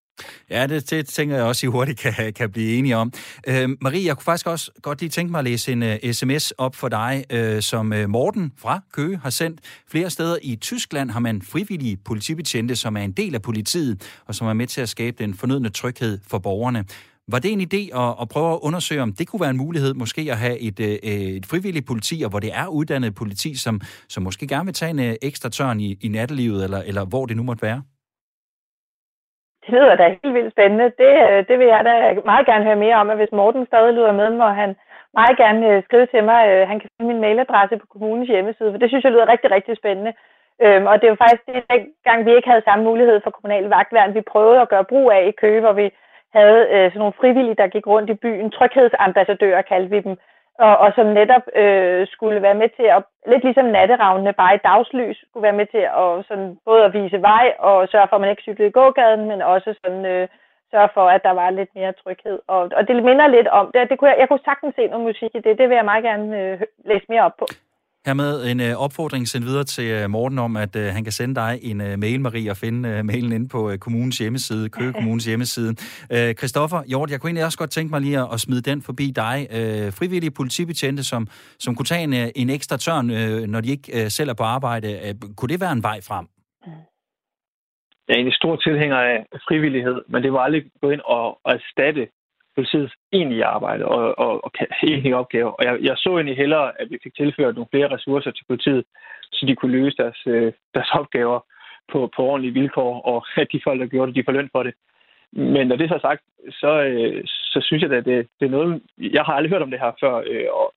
Ja, 0.51 0.67
det, 0.67 0.91
det 0.91 1.07
tænker 1.07 1.37
jeg 1.37 1.45
også, 1.45 1.67
I 1.67 1.69
hurtigt 1.69 1.99
kan, 1.99 2.33
kan 2.33 2.51
blive 2.51 2.79
enige 2.79 2.97
om. 2.97 3.13
Øh, 3.49 3.69
Marie, 3.81 4.07
jeg 4.07 4.17
kunne 4.17 4.25
faktisk 4.25 4.47
også 4.47 4.71
godt 4.83 5.01
lige 5.01 5.11
tænke 5.11 5.31
mig 5.31 5.39
at 5.39 5.45
læse 5.45 5.73
en 5.73 5.83
øh, 5.83 5.99
uh, 6.05 6.11
sms 6.11 6.51
op 6.51 6.77
for 6.77 6.89
dig, 6.89 7.25
uh, 7.35 7.61
som 7.61 7.93
uh, 7.93 8.09
Morten 8.09 8.53
fra 8.59 8.81
Køge 8.93 9.17
har 9.23 9.31
sendt. 9.31 9.61
Flere 9.91 10.11
steder 10.11 10.37
i 10.43 10.57
Tyskland 10.57 11.11
har 11.11 11.21
man 11.21 11.43
frivillige 11.43 11.97
politibetjente, 11.97 12.77
som 12.77 12.97
er 12.97 13.01
en 13.01 13.13
del 13.13 13.35
af 13.35 13.43
politiet, 13.43 14.21
og 14.27 14.35
som 14.35 14.47
er 14.47 14.53
med 14.53 14.67
til 14.67 14.81
at 14.81 14.89
skabe 14.89 15.17
den 15.25 15.35
fornødne 15.35 15.69
tryghed 15.69 16.19
for 16.27 16.39
borgerne. 16.39 16.85
Var 17.29 17.39
det 17.39 17.53
en 17.53 17.61
idé 17.61 17.99
at, 18.01 18.15
at 18.21 18.29
prøve 18.29 18.53
at 18.53 18.59
undersøge, 18.63 19.03
om 19.03 19.13
det 19.13 19.29
kunne 19.29 19.41
være 19.41 19.51
en 19.51 19.57
mulighed 19.57 19.95
måske 19.95 20.27
at 20.31 20.39
have 20.39 20.59
et, 20.59 20.81
et 21.37 21.47
frivilligt 21.47 21.87
politi, 21.87 22.23
og 22.23 22.31
hvor 22.31 22.41
det 22.41 22.51
er 22.55 22.67
uddannet 22.67 23.15
politi, 23.15 23.55
som, 23.55 23.81
som 24.09 24.23
måske 24.23 24.47
gerne 24.47 24.65
vil 24.65 24.75
tage 24.75 24.91
en 24.91 25.17
ekstra 25.23 25.49
tørn 25.49 25.81
i, 25.81 25.99
i 26.01 26.09
nattelivet, 26.09 26.65
eller, 26.65 26.79
eller 26.79 27.05
hvor 27.05 27.27
det 27.27 27.37
nu 27.37 27.43
måtte 27.43 27.63
være? 27.63 27.83
Det 29.67 29.75
lyder 29.75 29.97
da 29.97 30.09
helt 30.09 30.35
vildt 30.35 30.53
spændende. 30.53 30.85
Det, 31.03 31.13
øh, 31.31 31.41
det 31.49 31.59
vil 31.59 31.67
jeg 31.67 31.83
da 31.85 31.95
meget 32.25 32.47
gerne 32.47 32.65
høre 32.65 32.83
mere 32.85 32.97
om, 32.97 33.09
og 33.09 33.17
hvis 33.17 33.33
Morten 33.33 33.67
stadig 33.67 33.95
lyder 33.95 34.13
med, 34.13 34.31
må 34.31 34.47
han 34.63 34.77
meget 35.15 35.37
gerne 35.37 35.63
øh, 35.71 35.83
skrive 35.83 36.07
til 36.07 36.25
mig. 36.25 36.41
Øh, 36.49 36.69
han 36.69 36.81
kan 36.81 36.91
finde 36.91 37.13
min 37.13 37.21
mailadresse 37.21 37.77
på 37.77 37.87
kommunens 37.87 38.29
hjemmeside, 38.29 38.71
for 38.73 38.79
det 38.79 38.89
synes 38.89 39.05
jeg 39.05 39.13
lyder 39.13 39.33
rigtig, 39.33 39.51
rigtig 39.51 39.77
spændende. 39.77 40.13
Øhm, 40.63 40.87
og 40.87 41.01
det 41.01 41.09
var 41.11 41.19
faktisk 41.23 41.43
det, 41.47 41.87
gang 42.05 42.27
vi 42.27 42.35
ikke 42.35 42.49
havde 42.49 42.67
samme 42.69 42.85
mulighed 42.85 43.21
for 43.21 43.31
kommunal 43.31 43.65
vagtværn, 43.65 44.15
vi 44.15 44.21
prøvede 44.21 44.61
at 44.61 44.69
gøre 44.69 44.85
brug 44.85 45.13
af 45.13 45.23
i 45.27 45.39
Køge, 45.43 45.61
hvor 45.61 45.73
vi 45.73 45.87
havde 46.35 46.61
sådan 46.71 46.99
nogle 46.99 47.21
frivillige, 47.21 47.55
der 47.55 47.67
gik 47.67 47.87
rundt 47.87 48.11
i 48.11 48.15
byen. 48.15 48.51
Tryghedsambassadører 48.51 49.63
kaldte 49.63 49.91
vi 49.91 50.01
dem 50.01 50.17
og, 50.59 50.79
og 50.79 50.93
som 50.97 51.07
netop 51.07 51.43
øh, 51.57 52.07
skulle 52.07 52.43
være 52.43 52.55
med 52.63 52.69
til 52.77 52.87
at, 52.97 53.03
lidt 53.27 53.45
ligesom 53.45 53.65
natteravnene, 53.65 54.33
bare 54.33 54.55
i 54.55 54.65
dagslys, 54.65 55.19
skulle 55.29 55.43
være 55.49 55.61
med 55.61 55.67
til 55.67 55.85
at 56.03 56.27
sådan, 56.29 56.59
både 56.65 56.85
at 56.85 56.93
vise 56.93 57.23
vej 57.23 57.47
og 57.59 57.89
sørge 57.89 58.09
for, 58.09 58.17
at 58.17 58.21
man 58.21 58.31
ikke 58.31 58.43
cyklede 58.43 58.69
i 58.69 58.79
gågaden, 58.79 59.29
men 59.29 59.43
også 59.43 59.75
sådan, 59.85 60.07
øh, 60.07 60.29
sørge 60.71 60.89
for, 60.95 61.07
at 61.15 61.23
der 61.23 61.35
var 61.41 61.51
lidt 61.51 61.73
mere 61.75 61.93
tryghed. 61.93 62.39
Og, 62.47 62.63
og 62.77 62.83
det 62.89 63.05
minder 63.09 63.27
lidt 63.27 63.49
om 63.49 63.71
det. 63.75 63.91
det 63.91 63.99
kunne 63.99 64.11
jeg, 64.11 64.19
jeg 64.21 64.29
kunne 64.29 64.49
sagtens 64.49 64.75
se 64.75 64.87
noget 64.87 65.07
musik 65.11 65.33
i 65.35 65.45
det. 65.47 65.59
Det 65.59 65.69
vil 65.69 65.79
jeg 65.81 65.91
meget 65.91 66.05
gerne 66.05 66.29
øh, 66.41 66.61
læse 66.85 67.07
mere 67.09 67.27
op 67.29 67.37
på. 67.39 67.47
Hermed 68.07 68.51
en 68.51 68.61
øh, 68.61 68.75
opfordring 68.85 69.29
sendt 69.29 69.47
videre 69.47 69.65
til 69.65 69.89
øh, 69.91 70.11
Morten 70.11 70.39
om, 70.39 70.57
at 70.57 70.77
øh, 70.77 70.87
han 70.97 71.05
kan 71.05 71.13
sende 71.13 71.35
dig 71.35 71.59
en 71.63 71.81
øh, 71.81 71.99
mail, 71.99 72.21
Marie, 72.21 72.51
og 72.51 72.57
finde 72.57 72.89
øh, 72.89 73.05
mailen 73.05 73.33
inde 73.33 73.49
på 73.49 73.71
øh, 73.71 73.79
kommunens 73.79 74.19
hjemmeside, 74.19 74.69
Køge 74.69 74.93
Kommunes 74.93 75.25
hjemmeside. 75.25 75.71
Øh, 76.15 76.35
Christoffer 76.39 76.81
Hjort, 76.91 77.11
jeg 77.11 77.21
kunne 77.21 77.29
egentlig 77.31 77.45
også 77.45 77.59
godt 77.59 77.71
tænke 77.71 77.91
mig 77.91 78.01
lige 78.01 78.19
at, 78.19 78.29
at 78.35 78.41
smide 78.41 78.63
den 78.71 78.83
forbi 78.83 79.07
dig. 79.23 79.37
Øh, 79.59 79.87
frivillige 79.99 80.35
politibetjente, 80.41 81.03
som, 81.13 81.27
som 81.65 81.75
kunne 81.75 81.91
tage 81.93 82.05
en, 82.09 82.15
øh, 82.15 82.29
en 82.37 82.51
ekstra 82.51 82.77
tørn, 82.77 83.07
øh, 83.11 83.41
når 83.53 83.61
de 83.61 83.69
ikke 83.77 83.89
øh, 83.99 84.07
selv 84.17 84.29
er 84.31 84.35
på 84.35 84.47
arbejde. 84.57 84.89
Øh, 85.05 85.15
kunne 85.37 85.53
det 85.53 85.61
være 85.61 85.73
en 85.79 85.83
vej 85.83 85.99
frem? 86.09 86.27
Jeg 88.07 88.13
er 88.15 88.19
egentlig 88.19 88.41
stor 88.43 88.57
tilhænger 88.57 88.97
af 88.97 89.17
frivillighed, 89.49 89.99
men 90.09 90.23
det 90.23 90.33
var 90.33 90.41
aldrig 90.47 90.63
gå 90.83 90.91
ind 90.91 91.01
og, 91.05 91.27
og 91.45 91.53
erstatte 91.59 92.09
politiets 92.55 92.95
egentlige 93.13 93.45
arbejde 93.45 93.85
og, 93.85 94.19
og, 94.19 94.45
og 94.45 94.51
egentlige 94.83 95.17
opgaver. 95.17 95.51
Og 95.51 95.65
jeg, 95.65 95.79
jeg 95.81 95.97
så 95.97 96.11
egentlig 96.11 96.37
hellere, 96.37 96.81
at 96.81 96.91
vi 96.91 96.99
fik 97.03 97.15
tilført 97.17 97.55
nogle 97.55 97.73
flere 97.73 97.95
ressourcer 97.95 98.31
til 98.31 98.45
politiet, 98.49 98.85
så 99.33 99.47
de 99.47 99.57
kunne 99.57 99.73
løse 99.73 99.97
deres, 99.97 100.21
øh, 100.27 100.53
deres 100.75 100.91
opgaver 100.93 101.41
på, 101.93 102.11
på 102.17 102.23
ordentlige 102.23 102.55
vilkår, 102.55 103.01
og 103.01 103.27
at 103.43 103.49
de 103.53 103.61
folk, 103.65 103.81
der 103.81 103.87
gjorde 103.87 104.07
det, 104.09 104.17
de 104.17 104.25
får 104.27 104.33
løn 104.33 104.51
for 104.53 104.63
det. 104.63 104.75
Men 105.33 105.67
når 105.67 105.77
det 105.77 105.89
så 105.89 105.95
er 105.95 106.09
sagt, 106.09 106.23
så, 106.51 106.83
øh, 106.83 107.23
så 107.27 107.61
synes 107.63 107.83
jeg, 107.83 107.93
at 107.93 108.05
det, 108.05 108.29
det 108.41 108.47
er 108.47 108.51
noget... 108.51 108.83
Jeg 108.99 109.23
har 109.23 109.33
aldrig 109.33 109.51
hørt 109.51 109.63
om 109.63 109.71
det 109.71 109.81
her 109.81 109.93
før, 110.01 110.15
øh, 110.27 110.49
og 110.53 110.75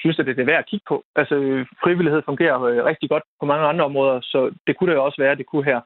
synes, 0.00 0.18
at 0.18 0.26
det 0.26 0.38
er 0.38 0.44
værd 0.44 0.58
at 0.58 0.66
kigge 0.66 0.84
på. 0.88 1.04
Altså, 1.16 1.34
øh, 1.34 1.66
frivillighed 1.82 2.22
fungerer 2.24 2.62
øh, 2.62 2.84
rigtig 2.84 3.08
godt 3.08 3.22
på 3.40 3.46
mange 3.46 3.66
andre 3.66 3.84
områder, 3.84 4.20
så 4.22 4.54
det 4.66 4.76
kunne 4.76 4.90
det 4.90 4.96
jo 4.96 5.04
også 5.04 5.22
være, 5.22 5.34
det 5.34 5.46
kunne 5.46 5.64
her. 5.64 5.80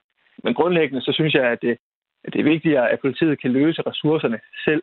Men 0.45 0.55
grundlæggende, 0.55 1.03
så 1.03 1.13
synes 1.13 1.35
jeg, 1.35 1.45
at 1.45 1.63
det, 1.63 1.79
at 2.25 2.33
det 2.33 2.41
er 2.41 2.51
vigtigere, 2.55 2.91
at 2.91 3.01
politiet 3.01 3.41
kan 3.41 3.53
løse 3.53 3.83
ressourcerne 3.83 4.41
selv, 4.65 4.83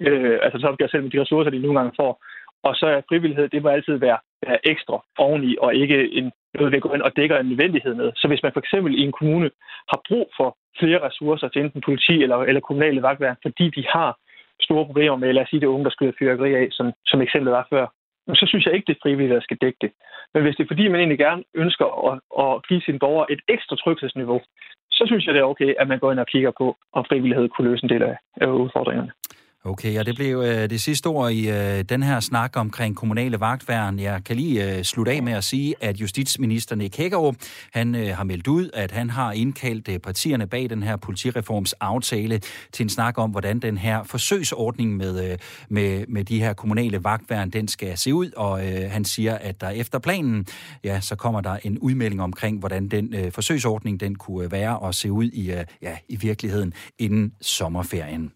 øh, 0.00 0.38
altså 0.42 0.58
så 0.58 0.66
opgør 0.66 0.86
selv 0.86 1.02
med 1.02 1.10
de 1.10 1.20
ressourcer, 1.20 1.50
de 1.50 1.58
nogle 1.58 1.78
gange 1.78 1.92
får. 2.00 2.12
Og 2.62 2.74
så 2.76 2.86
er 2.86 3.08
frivillighed, 3.08 3.48
det 3.48 3.62
må 3.62 3.68
altid 3.68 3.96
være, 3.96 4.18
være 4.46 4.58
ekstra 4.72 5.04
oveni, 5.18 5.56
og 5.60 5.74
ikke 5.74 6.12
en, 6.18 6.32
noget, 6.54 6.72
vi 6.72 6.80
går 6.80 6.94
ind 6.94 7.02
og 7.02 7.16
dækker 7.16 7.38
en 7.38 7.48
nødvendighed 7.48 7.94
med. 7.94 8.12
Så 8.16 8.28
hvis 8.28 8.42
man 8.42 8.52
for 8.52 8.60
eksempel 8.60 8.98
i 8.98 9.02
en 9.02 9.12
kommune 9.12 9.50
har 9.90 10.00
brug 10.08 10.26
for 10.36 10.56
flere 10.78 11.06
ressourcer 11.06 11.48
til 11.48 11.62
enten 11.62 11.80
politi 11.80 12.22
eller, 12.22 12.36
eller 12.36 12.60
kommunale 12.60 13.02
vagtværn, 13.02 13.36
fordi 13.42 13.70
de 13.70 13.84
har 13.88 14.18
store 14.60 14.86
problemer 14.86 15.16
med, 15.16 15.32
lad 15.32 15.42
os 15.42 15.48
sige, 15.48 15.60
det 15.60 15.66
unge, 15.66 15.84
der 15.84 15.90
skyder 15.90 16.12
fyrværkeri 16.18 16.54
af, 16.54 16.68
som, 16.70 16.92
som 17.06 17.22
eksemplet 17.22 17.52
var 17.52 17.66
før, 17.70 17.86
så 18.34 18.46
synes 18.46 18.66
jeg 18.66 18.74
ikke, 18.74 18.86
det 18.86 18.96
er 18.96 19.02
frivilligt, 19.02 19.34
der 19.34 19.40
skal 19.40 19.56
dække 19.60 19.78
det. 19.80 19.90
Men 20.34 20.42
hvis 20.42 20.56
det 20.56 20.64
er 20.64 20.72
fordi, 20.72 20.88
man 20.88 21.00
egentlig 21.00 21.18
gerne 21.18 21.42
ønsker 21.54 21.86
at, 22.10 22.16
at 22.44 22.66
give 22.68 22.80
sine 22.80 22.98
borgere 22.98 23.32
et 23.32 23.40
ekstra 23.48 23.76
tryghedsniveau, 23.76 24.40
så 24.90 25.02
synes 25.06 25.26
jeg, 25.26 25.34
det 25.34 25.40
er 25.40 25.52
okay, 25.52 25.74
at 25.78 25.88
man 25.88 25.98
går 25.98 26.12
ind 26.12 26.20
og 26.20 26.26
kigger 26.26 26.52
på, 26.58 26.76
om 26.92 27.04
frivillighed 27.08 27.48
kunne 27.48 27.70
løse 27.70 27.84
en 27.84 27.90
del 27.90 28.02
af 28.36 28.46
udfordringerne. 28.46 29.12
Okay, 29.64 29.98
og 29.98 30.06
det 30.06 30.14
blev 30.14 30.38
øh, 30.38 30.70
det 30.70 30.80
sidste 30.80 31.06
ord 31.06 31.32
i 31.32 31.50
øh, 31.50 31.84
den 31.84 32.02
her 32.02 32.20
snak 32.20 32.56
omkring 32.56 32.96
kommunale 32.96 33.40
vagtværn. 33.40 33.98
Jeg 33.98 34.24
kan 34.24 34.36
lige 34.36 34.76
øh, 34.76 34.84
slutte 34.84 35.12
af 35.12 35.22
med 35.22 35.32
at 35.32 35.44
sige, 35.44 35.74
at 35.80 36.00
justitsminister 36.00 36.76
Nick 36.76 36.96
Hækkerup, 36.96 37.34
han 37.72 37.94
øh, 37.94 38.16
har 38.16 38.24
meldt 38.24 38.48
ud, 38.48 38.70
at 38.74 38.90
han 38.90 39.10
har 39.10 39.32
indkaldt 39.32 39.88
øh, 39.88 39.98
partierne 39.98 40.46
bag 40.46 40.70
den 40.70 40.82
her 40.82 40.96
politireforms 40.96 41.72
aftale 41.72 42.40
til 42.72 42.82
en 42.82 42.88
snak 42.88 43.18
om, 43.18 43.30
hvordan 43.30 43.58
den 43.58 43.78
her 43.78 44.02
forsøgsordning 44.02 44.96
med, 44.96 45.30
øh, 45.30 45.38
med, 45.68 46.04
med 46.08 46.24
de 46.24 46.40
her 46.40 46.52
kommunale 46.52 47.04
vagtværn, 47.04 47.50
den 47.50 47.68
skal 47.68 47.98
se 47.98 48.14
ud. 48.14 48.30
Og 48.36 48.66
øh, 48.66 48.90
han 48.90 49.04
siger, 49.04 49.34
at 49.34 49.60
der 49.60 49.70
efter 49.70 49.98
planen, 49.98 50.46
ja, 50.84 51.00
så 51.00 51.16
kommer 51.16 51.40
der 51.40 51.56
en 51.64 51.78
udmelding 51.78 52.22
omkring, 52.22 52.58
hvordan 52.58 52.88
den 52.88 53.14
øh, 53.14 53.32
forsøgsordning, 53.32 54.00
den 54.00 54.14
kunne 54.14 54.44
øh, 54.44 54.52
være 54.52 54.78
og 54.78 54.94
se 54.94 55.12
ud 55.12 55.24
i, 55.24 55.52
øh, 55.52 55.64
ja, 55.82 55.96
i 56.08 56.16
virkeligheden 56.16 56.72
inden 56.98 57.32
sommerferien. 57.40 58.32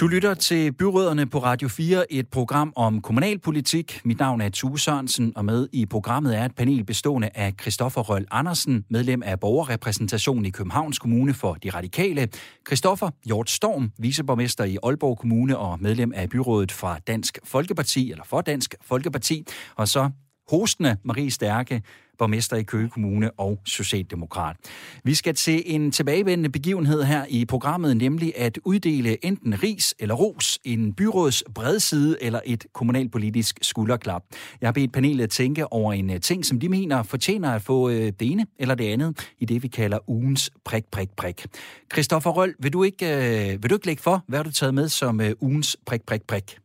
Du 0.00 0.06
lytter 0.06 0.34
til 0.34 0.72
Byråderne 0.72 1.26
på 1.26 1.38
Radio 1.38 1.68
4, 1.68 2.12
et 2.12 2.28
program 2.28 2.72
om 2.76 3.02
kommunalpolitik. 3.02 4.00
Mit 4.04 4.18
navn 4.18 4.40
er 4.40 4.48
Tue 4.48 4.78
Sørensen, 4.78 5.32
og 5.36 5.44
med 5.44 5.68
i 5.72 5.86
programmet 5.86 6.38
er 6.38 6.44
et 6.44 6.54
panel 6.54 6.84
bestående 6.84 7.30
af 7.34 7.54
Christoffer 7.60 8.00
Røl 8.00 8.26
Andersen, 8.30 8.84
medlem 8.90 9.22
af 9.22 9.40
borgerrepræsentationen 9.40 10.44
i 10.44 10.50
Københavns 10.50 10.98
Kommune 10.98 11.34
for 11.34 11.54
De 11.54 11.70
Radikale, 11.70 12.28
Christoffer 12.66 13.10
Hjort 13.24 13.50
Storm, 13.50 13.92
viceborgmester 13.98 14.64
i 14.64 14.78
Aalborg 14.82 15.18
Kommune 15.18 15.58
og 15.58 15.78
medlem 15.80 16.12
af 16.14 16.28
byrådet 16.28 16.72
fra 16.72 16.98
Dansk 17.06 17.38
Folkeparti, 17.44 18.10
eller 18.10 18.24
for 18.24 18.40
Dansk 18.40 18.74
Folkeparti, 18.82 19.46
og 19.76 19.88
så 19.88 20.10
hostende 20.48 20.96
Marie 21.02 21.30
Stærke, 21.30 21.82
borgmester 22.18 22.56
i 22.56 22.62
Køge 22.62 22.88
Kommune 22.88 23.30
og 23.30 23.58
Socialdemokrat. 23.64 24.56
Vi 25.04 25.14
skal 25.14 25.34
til 25.34 25.62
en 25.66 25.92
tilbagevendende 25.92 26.50
begivenhed 26.50 27.02
her 27.02 27.24
i 27.28 27.44
programmet, 27.44 27.96
nemlig 27.96 28.32
at 28.36 28.58
uddele 28.64 29.24
enten 29.24 29.62
ris 29.62 29.94
eller 29.98 30.14
ros, 30.14 30.58
en 30.64 30.92
byråds 30.92 31.42
bredside 31.54 32.16
eller 32.20 32.40
et 32.44 32.66
kommunalpolitisk 32.72 33.58
skulderklap. 33.62 34.22
Jeg 34.60 34.66
har 34.66 34.72
bedt 34.72 34.92
panelet 34.92 35.30
tænke 35.30 35.72
over 35.72 35.92
en 35.92 36.10
øh, 36.10 36.20
ting, 36.20 36.46
som 36.46 36.60
de 36.60 36.68
mener 36.68 37.02
fortjener 37.02 37.50
at 37.52 37.62
få 37.62 37.88
øh, 37.88 38.12
det 38.20 38.30
ene 38.30 38.46
eller 38.58 38.74
det 38.74 38.84
andet 38.92 39.28
i 39.38 39.44
det, 39.44 39.62
vi 39.62 39.68
kalder 39.68 39.98
ugens 40.10 40.50
prik, 40.64 40.84
prik, 40.90 41.08
prik. 41.16 41.46
Christoffer 41.92 42.30
Røll, 42.30 42.54
vil 42.58 42.72
du 42.72 42.82
ikke, 42.82 43.06
øh, 43.06 43.62
vil 43.62 43.70
du 43.70 43.74
ikke 43.74 43.86
lægge 43.86 44.02
for, 44.02 44.24
hvad 44.28 44.38
har 44.38 44.44
du 44.44 44.52
taget 44.52 44.74
med 44.74 44.88
som 44.88 45.20
ugens 45.40 45.76
prik, 45.86 46.02
prik, 46.06 46.22
prik? 46.22 46.58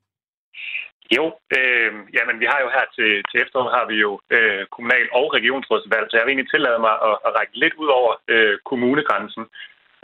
Jo, 1.17 1.25
øh, 1.57 1.91
jamen 2.17 2.35
vi 2.41 2.45
har 2.51 2.59
jo 2.63 2.69
her 2.75 2.85
til, 2.97 3.11
til 3.29 3.37
efteråret 3.43 3.75
har 3.77 3.85
vi 3.91 3.95
jo 4.05 4.11
øh, 4.35 4.63
kommunal- 4.75 5.13
og 5.19 5.25
regionsrådsvalg, 5.37 6.05
så 6.07 6.15
jeg 6.15 6.25
vil 6.25 6.31
egentlig 6.31 6.51
tillade 6.51 6.79
mig 6.87 6.95
at, 7.09 7.15
at 7.25 7.31
række 7.37 7.55
lidt 7.63 7.75
ud 7.83 7.89
over 7.99 8.11
øh, 8.33 8.55
kommunegrænsen, 8.69 9.43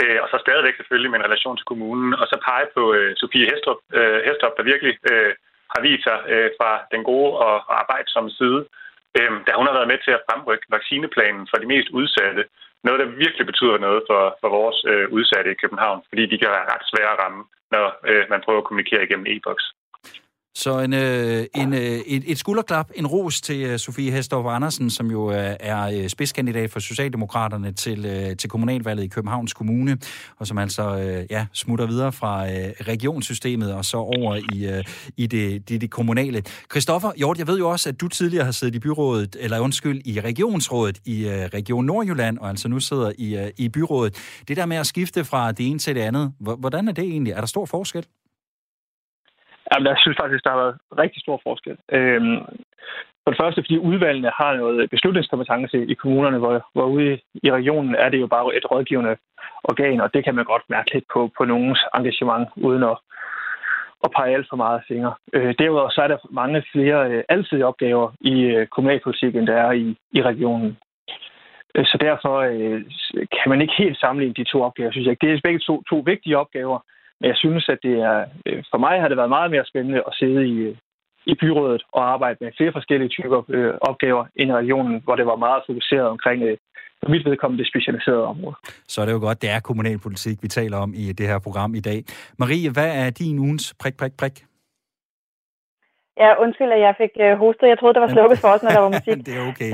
øh, 0.01 0.17
og 0.23 0.27
så 0.31 0.37
stadigvæk 0.45 0.75
selvfølgelig 0.77 1.11
med 1.11 1.19
en 1.19 1.27
relation 1.29 1.57
til 1.57 1.69
kommunen, 1.71 2.09
og 2.21 2.25
så 2.31 2.37
pege 2.47 2.67
på 2.75 2.83
øh, 2.97 3.11
Sofie 3.21 3.49
Hestrup, 3.51 3.79
øh, 3.97 4.19
Hestrup 4.27 4.53
der 4.57 4.71
virkelig 4.71 4.93
øh, 5.11 5.33
har 5.73 5.81
vist 5.87 6.03
sig 6.07 6.17
øh, 6.33 6.49
fra 6.57 6.71
den 6.93 7.01
gode 7.09 7.31
og, 7.45 7.55
og 7.69 7.75
arbejdsomme 7.81 8.31
side, 8.39 8.61
øh, 9.17 9.31
da 9.47 9.51
hun 9.57 9.67
har 9.67 9.77
været 9.77 9.91
med 9.91 9.99
til 10.05 10.13
at 10.17 10.25
fremrykke 10.27 10.65
vaccineplanen 10.75 11.43
for 11.49 11.57
de 11.59 11.71
mest 11.73 11.89
udsatte. 11.99 12.43
Noget, 12.87 12.99
der 12.99 13.17
virkelig 13.23 13.45
betyder 13.51 13.77
noget 13.77 14.01
for, 14.09 14.23
for 14.41 14.49
vores 14.59 14.79
øh, 14.91 15.05
udsatte 15.17 15.49
i 15.51 15.59
København, 15.61 15.99
fordi 16.09 16.23
de 16.31 16.37
kan 16.39 16.49
være 16.55 16.69
ret 16.73 16.85
svære 16.91 17.13
at 17.13 17.19
ramme, 17.23 17.43
når 17.75 17.85
øh, 18.09 18.25
man 18.29 18.41
prøver 18.45 18.61
at 18.61 18.67
kommunikere 18.67 19.03
igennem 19.03 19.31
e-boks. 19.33 19.65
Så 20.57 20.79
en, 20.79 20.93
øh, 20.93 21.45
en, 21.55 21.73
øh, 21.73 21.79
et, 21.79 22.23
et 22.25 22.37
skulderklap, 22.37 22.91
en 22.95 23.07
ros 23.07 23.41
til 23.41 23.63
øh, 23.63 23.79
Sofie 23.79 24.11
Hestorff 24.11 24.47
Andersen, 24.47 24.89
som 24.89 25.11
jo 25.11 25.31
øh, 25.31 25.55
er 25.59 25.83
øh, 25.83 26.09
spidskandidat 26.09 26.71
for 26.71 26.79
Socialdemokraterne 26.79 27.71
til, 27.71 28.05
øh, 28.05 28.37
til 28.37 28.49
kommunalvalget 28.49 29.03
i 29.03 29.07
Københavns 29.07 29.53
Kommune, 29.53 29.97
og 30.37 30.47
som 30.47 30.57
altså 30.57 30.97
øh, 30.97 31.25
ja, 31.29 31.45
smutter 31.53 31.85
videre 31.85 32.11
fra 32.11 32.51
øh, 32.51 32.73
regionssystemet 32.81 33.73
og 33.73 33.85
så 33.85 33.97
over 33.97 34.35
i, 34.53 34.65
øh, 34.65 34.83
i 35.17 35.27
det, 35.27 35.69
det, 35.69 35.81
det 35.81 35.91
kommunale. 35.91 36.43
Christoffer 36.71 37.11
Hjort, 37.17 37.37
jeg 37.37 37.47
ved 37.47 37.57
jo 37.57 37.69
også, 37.69 37.89
at 37.89 38.01
du 38.01 38.07
tidligere 38.07 38.45
har 38.45 38.51
siddet 38.51 38.75
i 38.75 38.79
byrådet, 38.79 39.35
eller 39.39 39.59
undskyld, 39.59 40.01
i 40.05 40.21
regionsrådet 40.21 40.99
i 41.05 41.27
øh, 41.27 41.45
Region 41.53 41.85
Nordjylland, 41.85 42.37
og 42.37 42.49
altså 42.49 42.67
nu 42.67 42.79
sidder 42.79 43.11
i, 43.17 43.37
øh, 43.37 43.51
i 43.57 43.69
byrådet. 43.69 44.15
Det 44.47 44.57
der 44.57 44.65
med 44.65 44.77
at 44.77 44.87
skifte 44.87 45.25
fra 45.25 45.51
det 45.51 45.67
ene 45.67 45.79
til 45.79 45.95
det 45.95 46.01
andet, 46.01 46.31
hvordan 46.39 46.87
er 46.87 46.91
det 46.91 47.03
egentlig? 47.03 47.33
Er 47.33 47.39
der 47.39 47.47
stor 47.47 47.65
forskel? 47.65 48.05
Jamen, 49.69 49.87
jeg 49.87 49.97
synes 49.99 50.17
faktisk, 50.21 50.43
der 50.43 50.49
har 50.49 50.61
været 50.63 50.77
rigtig 50.97 51.21
stor 51.21 51.39
forskel. 51.43 51.77
Øhm, 51.91 52.37
for 53.23 53.31
det 53.31 53.41
første, 53.41 53.61
fordi 53.61 53.77
udvalgene 53.77 54.31
har 54.39 54.55
noget 54.55 54.89
beslutningskompetence 54.89 55.77
i 55.85 55.93
kommunerne, 55.93 56.37
hvor, 56.37 56.69
hvor 56.73 56.85
ude 56.85 57.19
i 57.43 57.51
regionen 57.51 57.95
er 57.95 58.09
det 58.09 58.19
jo 58.21 58.27
bare 58.27 58.55
et 58.55 58.71
rådgivende 58.71 59.15
organ, 59.63 60.01
og 60.01 60.13
det 60.13 60.23
kan 60.23 60.35
man 60.35 60.45
godt 60.45 60.63
mærke 60.69 60.93
lidt 60.93 61.05
på, 61.13 61.31
på 61.37 61.45
nogens 61.45 61.81
engagement, 61.97 62.47
uden 62.55 62.83
at, 62.83 62.97
at 64.03 64.11
pege 64.17 64.33
alt 64.33 64.47
for 64.49 64.55
meget 64.55 64.81
fingre. 64.87 65.13
Øh, 65.33 65.55
derudover 65.59 65.89
så 65.89 66.01
er 66.01 66.07
der 66.07 66.17
mange 66.31 66.63
flere 66.71 67.11
øh, 67.11 67.23
altid 67.29 67.63
opgaver 67.63 68.11
i 68.21 68.35
øh, 68.41 68.67
kommunalpolitik, 68.67 69.35
end 69.35 69.47
der 69.47 69.57
er 69.67 69.71
i, 69.71 69.95
i 70.11 70.21
regionen. 70.21 70.77
Øh, 71.75 71.85
så 71.85 71.97
derfor 72.01 72.35
øh, 72.37 72.81
kan 73.35 73.49
man 73.49 73.61
ikke 73.61 73.73
helt 73.77 73.99
sammenligne 73.99 74.33
de 74.33 74.51
to 74.51 74.63
opgaver, 74.63 74.91
synes 74.91 75.07
jeg. 75.07 75.21
Det 75.21 75.31
er 75.31 75.39
begge 75.43 75.59
to, 75.59 75.83
to 75.89 75.95
vigtige 76.05 76.37
opgaver, 76.37 76.79
men 77.19 77.27
jeg 77.31 77.37
synes, 77.37 77.69
at 77.69 77.79
det 77.83 77.95
er, 77.99 78.25
øh, 78.45 78.63
for 78.71 78.77
mig 78.77 79.01
har 79.01 79.07
det 79.07 79.17
været 79.17 79.35
meget 79.37 79.51
mere 79.51 79.65
spændende 79.65 80.03
at 80.07 80.13
sidde 80.19 80.47
i, 80.47 80.77
i 81.25 81.33
byrådet 81.41 81.83
og 81.93 82.11
arbejde 82.13 82.37
med 82.41 82.51
flere 82.57 82.71
forskellige 82.71 83.09
typer 83.09 83.43
øh, 83.49 83.73
opgaver 83.81 84.25
ind 84.35 84.49
i 84.49 84.53
regionen, 84.53 85.01
hvor 85.03 85.15
det 85.15 85.25
var 85.25 85.35
meget 85.35 85.63
fokuseret 85.67 86.07
omkring 86.07 86.43
øh, 86.43 86.57
for 87.01 87.09
mit 87.09 87.25
vedkommende 87.25 87.63
det 87.63 87.71
specialiserede 87.71 88.23
område. 88.23 88.55
Så 88.87 89.01
er 89.01 89.05
det 89.05 89.13
jo 89.13 89.19
godt, 89.19 89.41
det 89.41 89.49
er 89.49 89.59
kommunalpolitik, 89.59 90.37
vi 90.43 90.47
taler 90.47 90.77
om 90.77 90.93
i 90.95 91.05
det 91.19 91.27
her 91.27 91.39
program 91.39 91.75
i 91.75 91.79
dag. 91.79 91.99
Marie, 92.39 92.69
hvad 92.71 92.91
er 93.03 93.09
din 93.09 93.39
ugens 93.39 93.75
prik, 93.81 93.97
prik, 93.97 94.11
prik? 94.17 94.35
Ja, 96.17 96.29
undskyld, 96.43 96.71
at 96.71 96.81
jeg 96.87 96.93
fik 96.97 97.13
øh, 97.25 97.37
hostet. 97.37 97.67
Jeg 97.67 97.79
troede, 97.79 97.93
der 97.93 97.99
var 97.99 98.13
slukket 98.15 98.39
for 98.39 98.47
os, 98.47 98.63
når 98.63 98.69
der 98.69 98.79
var 98.79 98.93
musik. 98.97 99.25
det 99.25 99.33
er 99.39 99.43
okay. 99.51 99.71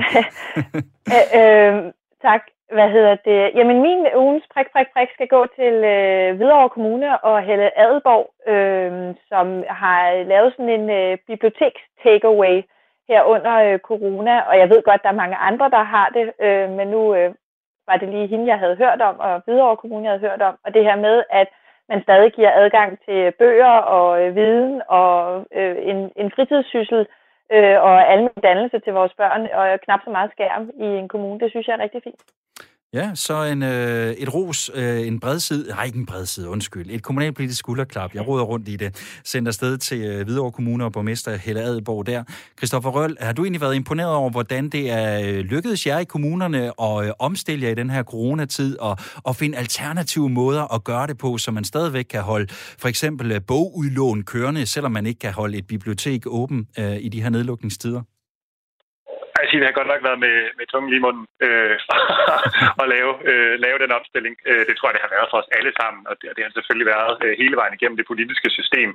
øh, 1.38 1.92
tak. 2.28 2.42
Hvad 2.72 2.90
hedder 2.90 3.16
det? 3.16 3.52
Jamen, 3.56 3.82
min 3.82 4.08
ugens 4.16 4.44
prik, 4.54 4.68
prik, 4.74 4.88
prik 4.94 5.10
skal 5.14 5.28
gå 5.28 5.46
til 5.56 5.74
øh, 5.74 6.36
Hvidovre 6.36 6.70
Kommune 6.70 7.24
og 7.24 7.42
Helle 7.42 7.80
Adelborg, 7.80 8.26
øh, 8.48 9.16
som 9.30 9.64
har 9.70 10.24
lavet 10.24 10.54
sådan 10.54 10.70
en 10.70 10.90
øh, 10.90 11.18
biblioteks-takeaway 11.28 12.56
her 13.10 13.24
under 13.24 13.56
øh, 13.68 13.80
corona. 13.80 14.42
Og 14.42 14.58
jeg 14.58 14.70
ved 14.70 14.82
godt, 14.84 15.04
der 15.04 15.10
er 15.10 15.22
mange 15.24 15.36
andre, 15.36 15.70
der 15.70 15.84
har 15.84 16.08
det, 16.10 16.34
øh, 16.46 16.70
men 16.70 16.88
nu 16.88 17.16
øh, 17.16 17.34
var 17.88 17.98
det 17.98 18.10
lige 18.10 18.28
hende, 18.28 18.48
jeg 18.48 18.60
havde 18.60 18.76
hørt 18.76 19.02
om, 19.02 19.20
og 19.20 19.42
Hvidovre 19.46 19.78
Kommune, 19.78 20.04
jeg 20.04 20.12
havde 20.12 20.30
hørt 20.30 20.42
om. 20.42 20.56
Og 20.66 20.74
det 20.74 20.84
her 20.84 20.96
med, 20.96 21.24
at 21.30 21.48
man 21.90 22.04
stadig 22.04 22.32
giver 22.32 22.52
adgang 22.54 23.00
til 23.06 23.32
bøger 23.32 23.76
og 23.96 24.22
øh, 24.22 24.36
viden 24.36 24.82
og 24.88 25.46
øh, 25.56 25.76
en, 25.82 26.12
en 26.16 26.32
fritidssyssel 26.32 27.08
øh, 27.52 27.82
og 27.88 28.12
almindelig 28.12 28.44
dannelse 28.44 28.80
til 28.80 28.94
vores 28.94 29.14
børn, 29.14 29.42
og 29.54 29.82
knap 29.82 30.00
så 30.04 30.10
meget 30.10 30.32
skærm 30.32 30.72
i 30.76 30.86
en 30.86 31.08
kommune. 31.08 31.40
Det 31.40 31.50
synes 31.50 31.68
jeg 31.68 31.74
er 31.74 31.84
rigtig 31.84 32.04
fint. 32.04 32.24
Ja, 32.94 33.12
så 33.16 33.44
en, 33.44 33.64
øh, 33.64 34.12
et 34.12 34.34
ros, 34.34 34.72
øh, 34.74 35.08
en 35.08 35.20
bredside, 35.20 35.68
nej 35.68 35.84
ikke 35.84 35.98
en 35.98 36.06
bredside, 36.06 36.50
undskyld, 36.50 36.90
et 36.90 37.04
kommunalpolitisk 37.04 37.60
skulderklap. 37.60 38.16
Jeg 38.16 38.28
råder 38.28 38.44
rundt 38.44 38.68
i 38.68 38.76
det. 38.76 39.20
Sendt 39.24 39.48
afsted 39.48 39.78
til 39.78 40.02
øh, 40.02 40.26
Hvidovre 40.26 40.52
Kommune 40.52 40.86
og 40.86 40.92
borgmester 40.92 41.36
Helle 41.36 41.62
Adelborg 41.62 42.06
der. 42.06 42.24
Christoffer 42.58 42.90
Røl, 42.90 43.18
har 43.20 43.34
du 43.34 43.44
egentlig 43.44 43.62
været 43.62 43.76
imponeret 43.76 44.16
over, 44.16 44.30
hvordan 44.30 44.70
det 44.70 44.92
er 44.92 45.20
øh, 45.20 45.40
lykkedes 45.40 45.88
jer 45.88 46.00
i 46.00 46.04
kommunerne 46.04 46.82
at 46.82 47.06
øh, 47.06 47.12
omstille 47.20 47.66
jer 47.66 47.72
i 47.72 47.76
den 47.76 47.90
her 47.90 48.04
coronatid 48.04 48.78
og, 48.80 48.98
og 49.24 49.36
finde 49.36 49.58
alternative 49.58 50.30
måder 50.30 50.74
at 50.74 50.84
gøre 50.84 51.08
det 51.08 51.18
på, 51.18 51.38
så 51.38 51.52
man 51.52 51.64
stadigvæk 51.64 52.06
kan 52.06 52.22
holde 52.22 52.48
for 52.78 52.88
eksempel 52.88 53.32
øh, 53.32 53.42
bogudlån 53.48 54.24
kørende, 54.24 54.66
selvom 54.66 54.92
man 54.92 55.06
ikke 55.06 55.20
kan 55.20 55.34
holde 55.34 55.58
et 55.58 55.68
bibliotek 55.68 56.24
åben 56.28 56.68
øh, 56.80 56.98
i 57.00 57.10
de 57.10 57.22
her 57.22 57.30
nedlukningstider? 57.30 58.02
Jeg 59.62 59.70
har 59.70 59.80
godt 59.80 59.92
nok 59.94 60.04
været 60.10 60.24
med, 60.26 60.38
med 60.58 60.66
tungen 60.68 60.90
lige 60.90 61.02
i 61.02 61.06
munden 61.08 61.26
øh, 61.46 61.78
og 62.82 62.86
lave, 62.96 63.12
øh, 63.30 63.54
lave 63.66 63.78
den 63.84 63.92
opstilling. 63.98 64.36
Øh, 64.50 64.64
det 64.68 64.76
tror 64.76 64.88
jeg, 64.88 64.96
det 64.96 65.06
har 65.06 65.16
været 65.16 65.32
for 65.32 65.40
os 65.42 65.54
alle 65.58 65.74
sammen, 65.80 66.02
og 66.10 66.16
det, 66.20 66.26
og 66.30 66.36
det 66.36 66.44
har 66.44 66.52
selvfølgelig 66.54 66.90
været 66.96 67.14
øh, 67.26 67.34
hele 67.42 67.56
vejen 67.60 67.76
igennem 67.76 67.98
det 67.98 68.10
politiske 68.12 68.50
system. 68.58 68.90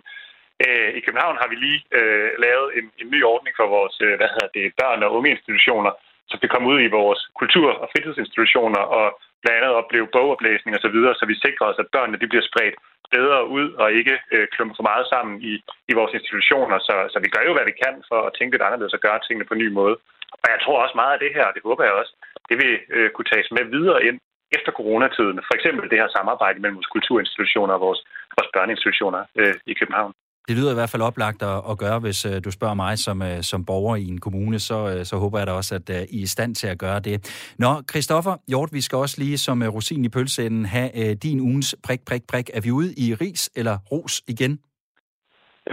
Øh, 0.65 0.91
I 0.99 1.01
København 1.05 1.41
har 1.41 1.49
vi 1.53 1.57
lige 1.67 1.81
øh, 1.99 2.31
lavet 2.45 2.69
en, 2.79 2.87
en 3.03 3.09
ny 3.15 3.21
ordning 3.33 3.55
for 3.59 3.67
vores 3.77 3.97
øh, 4.07 4.15
hvad 4.19 4.31
hedder 4.35 4.51
det, 4.59 4.67
børn- 4.81 5.07
og 5.07 5.15
unge 5.17 5.31
institutioner, 5.37 5.93
så 6.31 6.35
vi 6.43 6.49
kommer 6.53 6.69
ud 6.73 6.81
i 6.83 6.95
vores 6.99 7.21
kultur- 7.41 7.79
og 7.83 7.89
fritidsinstitutioner 7.93 8.83
og 8.99 9.07
blandt 9.43 9.59
andet 9.59 9.79
opleve 9.81 10.13
bogoplæsning 10.17 10.73
osv., 10.75 10.83
så, 10.87 10.89
videre, 10.97 11.15
så 11.15 11.25
vi 11.33 11.37
sikrer 11.45 11.67
os, 11.71 11.83
at 11.83 11.93
børnene 11.95 12.21
de 12.21 12.31
bliver 12.33 12.49
spredt 12.51 12.77
bedre 13.17 13.39
ud 13.59 13.69
og 13.83 13.89
ikke 13.93 14.15
øh, 14.35 14.47
klumper 14.53 14.77
for 14.77 14.89
meget 14.91 15.07
sammen 15.15 15.35
i, 15.51 15.53
i 15.91 15.93
vores 15.99 16.13
institutioner. 16.19 16.79
Så, 16.79 16.95
så 17.13 17.19
vi 17.25 17.29
gør 17.35 17.43
jo, 17.49 17.53
hvad 17.55 17.67
vi 17.71 17.81
kan 17.85 17.95
for 18.11 18.21
at 18.27 18.35
tænke 18.39 18.53
lidt 18.55 18.67
anderledes 18.67 18.97
og 18.99 19.05
gøre 19.07 19.21
tingene 19.27 19.49
på 19.49 19.55
en 19.55 19.63
ny 19.65 19.69
måde. 19.81 19.97
Og 20.43 20.49
jeg 20.53 20.61
tror 20.65 20.77
også 20.85 20.97
meget 21.03 21.15
af 21.17 21.23
det 21.25 21.33
her, 21.37 21.45
og 21.49 21.55
det 21.57 21.63
håber 21.69 21.85
jeg 21.85 21.95
også, 22.01 22.13
det 22.49 22.57
vil 22.63 22.73
øh, 22.97 23.09
kunne 23.15 23.31
tages 23.33 23.49
med 23.57 23.65
videre 23.77 24.01
ind 24.09 24.19
efter 24.57 24.71
coronatiden. 24.79 25.39
For 25.49 25.55
eksempel 25.59 25.85
det 25.91 26.01
her 26.03 26.11
samarbejde 26.19 26.61
mellem 26.61 26.79
vores 26.79 26.95
kulturinstitutioner 26.97 27.75
og 27.77 27.81
vores, 27.87 28.01
vores 28.37 28.51
børneinstitutioner 28.57 29.23
øh, 29.41 29.55
i 29.73 29.75
København. 29.81 30.13
Det 30.49 30.57
lyder 30.57 30.71
i 30.71 30.75
hvert 30.75 30.91
fald 30.91 31.03
oplagt 31.03 31.43
at, 31.43 31.63
at 31.71 31.79
gøre, 31.79 31.99
hvis 31.99 32.25
øh, 32.25 32.45
du 32.45 32.51
spørger 32.51 32.75
mig 32.75 32.99
som, 32.99 33.23
øh, 33.23 33.43
som 33.43 33.65
borger 33.65 33.97
i 33.97 34.07
en 34.07 34.21
kommune, 34.21 34.59
så, 34.59 34.79
øh, 34.89 35.05
så 35.05 35.17
håber 35.17 35.39
jeg 35.39 35.47
da 35.47 35.53
også, 35.53 35.75
at 35.75 35.91
øh, 35.91 35.97
I 35.97 36.01
er 36.01 36.23
i 36.23 36.27
stand 36.27 36.55
til 36.55 36.67
at 36.67 36.79
gøre 36.79 37.01
det. 37.01 37.17
Nå, 37.59 37.83
Christoffer 37.91 38.37
Hjort, 38.49 38.69
vi 38.73 38.81
skal 38.81 38.99
også 38.99 39.17
lige 39.19 39.39
som 39.39 39.63
øh, 39.63 39.69
rosin 39.75 40.05
i 40.05 40.09
pølseenden 40.09 40.65
have 40.65 41.11
øh, 41.11 41.17
din 41.17 41.41
ugens 41.41 41.77
prik, 41.85 42.01
prik, 42.07 42.23
prik. 42.29 42.51
Er 42.55 42.61
vi 42.61 42.71
ude 42.71 42.95
i 42.95 43.15
ris 43.15 43.51
eller 43.57 43.79
ros 43.93 44.23
igen? 44.29 44.59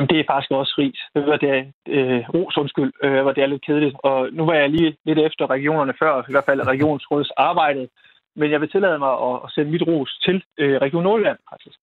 Det 0.10 0.20
er 0.20 0.24
faktisk 0.28 0.52
også 0.52 0.76
ris. 0.78 1.00
Det 1.16 1.26
var 1.28 1.38
det, 1.38 1.74
øh, 1.88 2.30
ros, 2.34 2.58
undskyld, 2.58 2.92
øh, 3.04 3.22
hvor 3.22 3.32
det 3.32 3.44
er 3.44 3.48
lidt 3.48 3.66
kedeligt. 3.66 3.96
Og 4.04 4.30
nu 4.32 4.46
var 4.46 4.54
jeg 4.54 4.70
lige 4.70 4.96
lidt 5.06 5.20
efter 5.20 5.50
regionerne 5.50 5.94
før, 6.00 6.24
i 6.30 6.32
hvert 6.32 6.46
fald 6.46 6.68
regionsrådets 6.68 7.32
arbejde. 7.38 7.88
Men 8.36 8.52
jeg 8.52 8.62
vil 8.62 8.70
tillade 8.70 9.00
mig 9.00 9.14
at, 9.28 9.36
at 9.44 9.52
sende 9.52 9.72
mit 9.72 9.88
ros 9.88 10.20
til 10.26 10.44
øh, 10.58 10.78
Region 10.82 11.04
Nordjylland, 11.04 11.38
faktisk. 11.50 11.80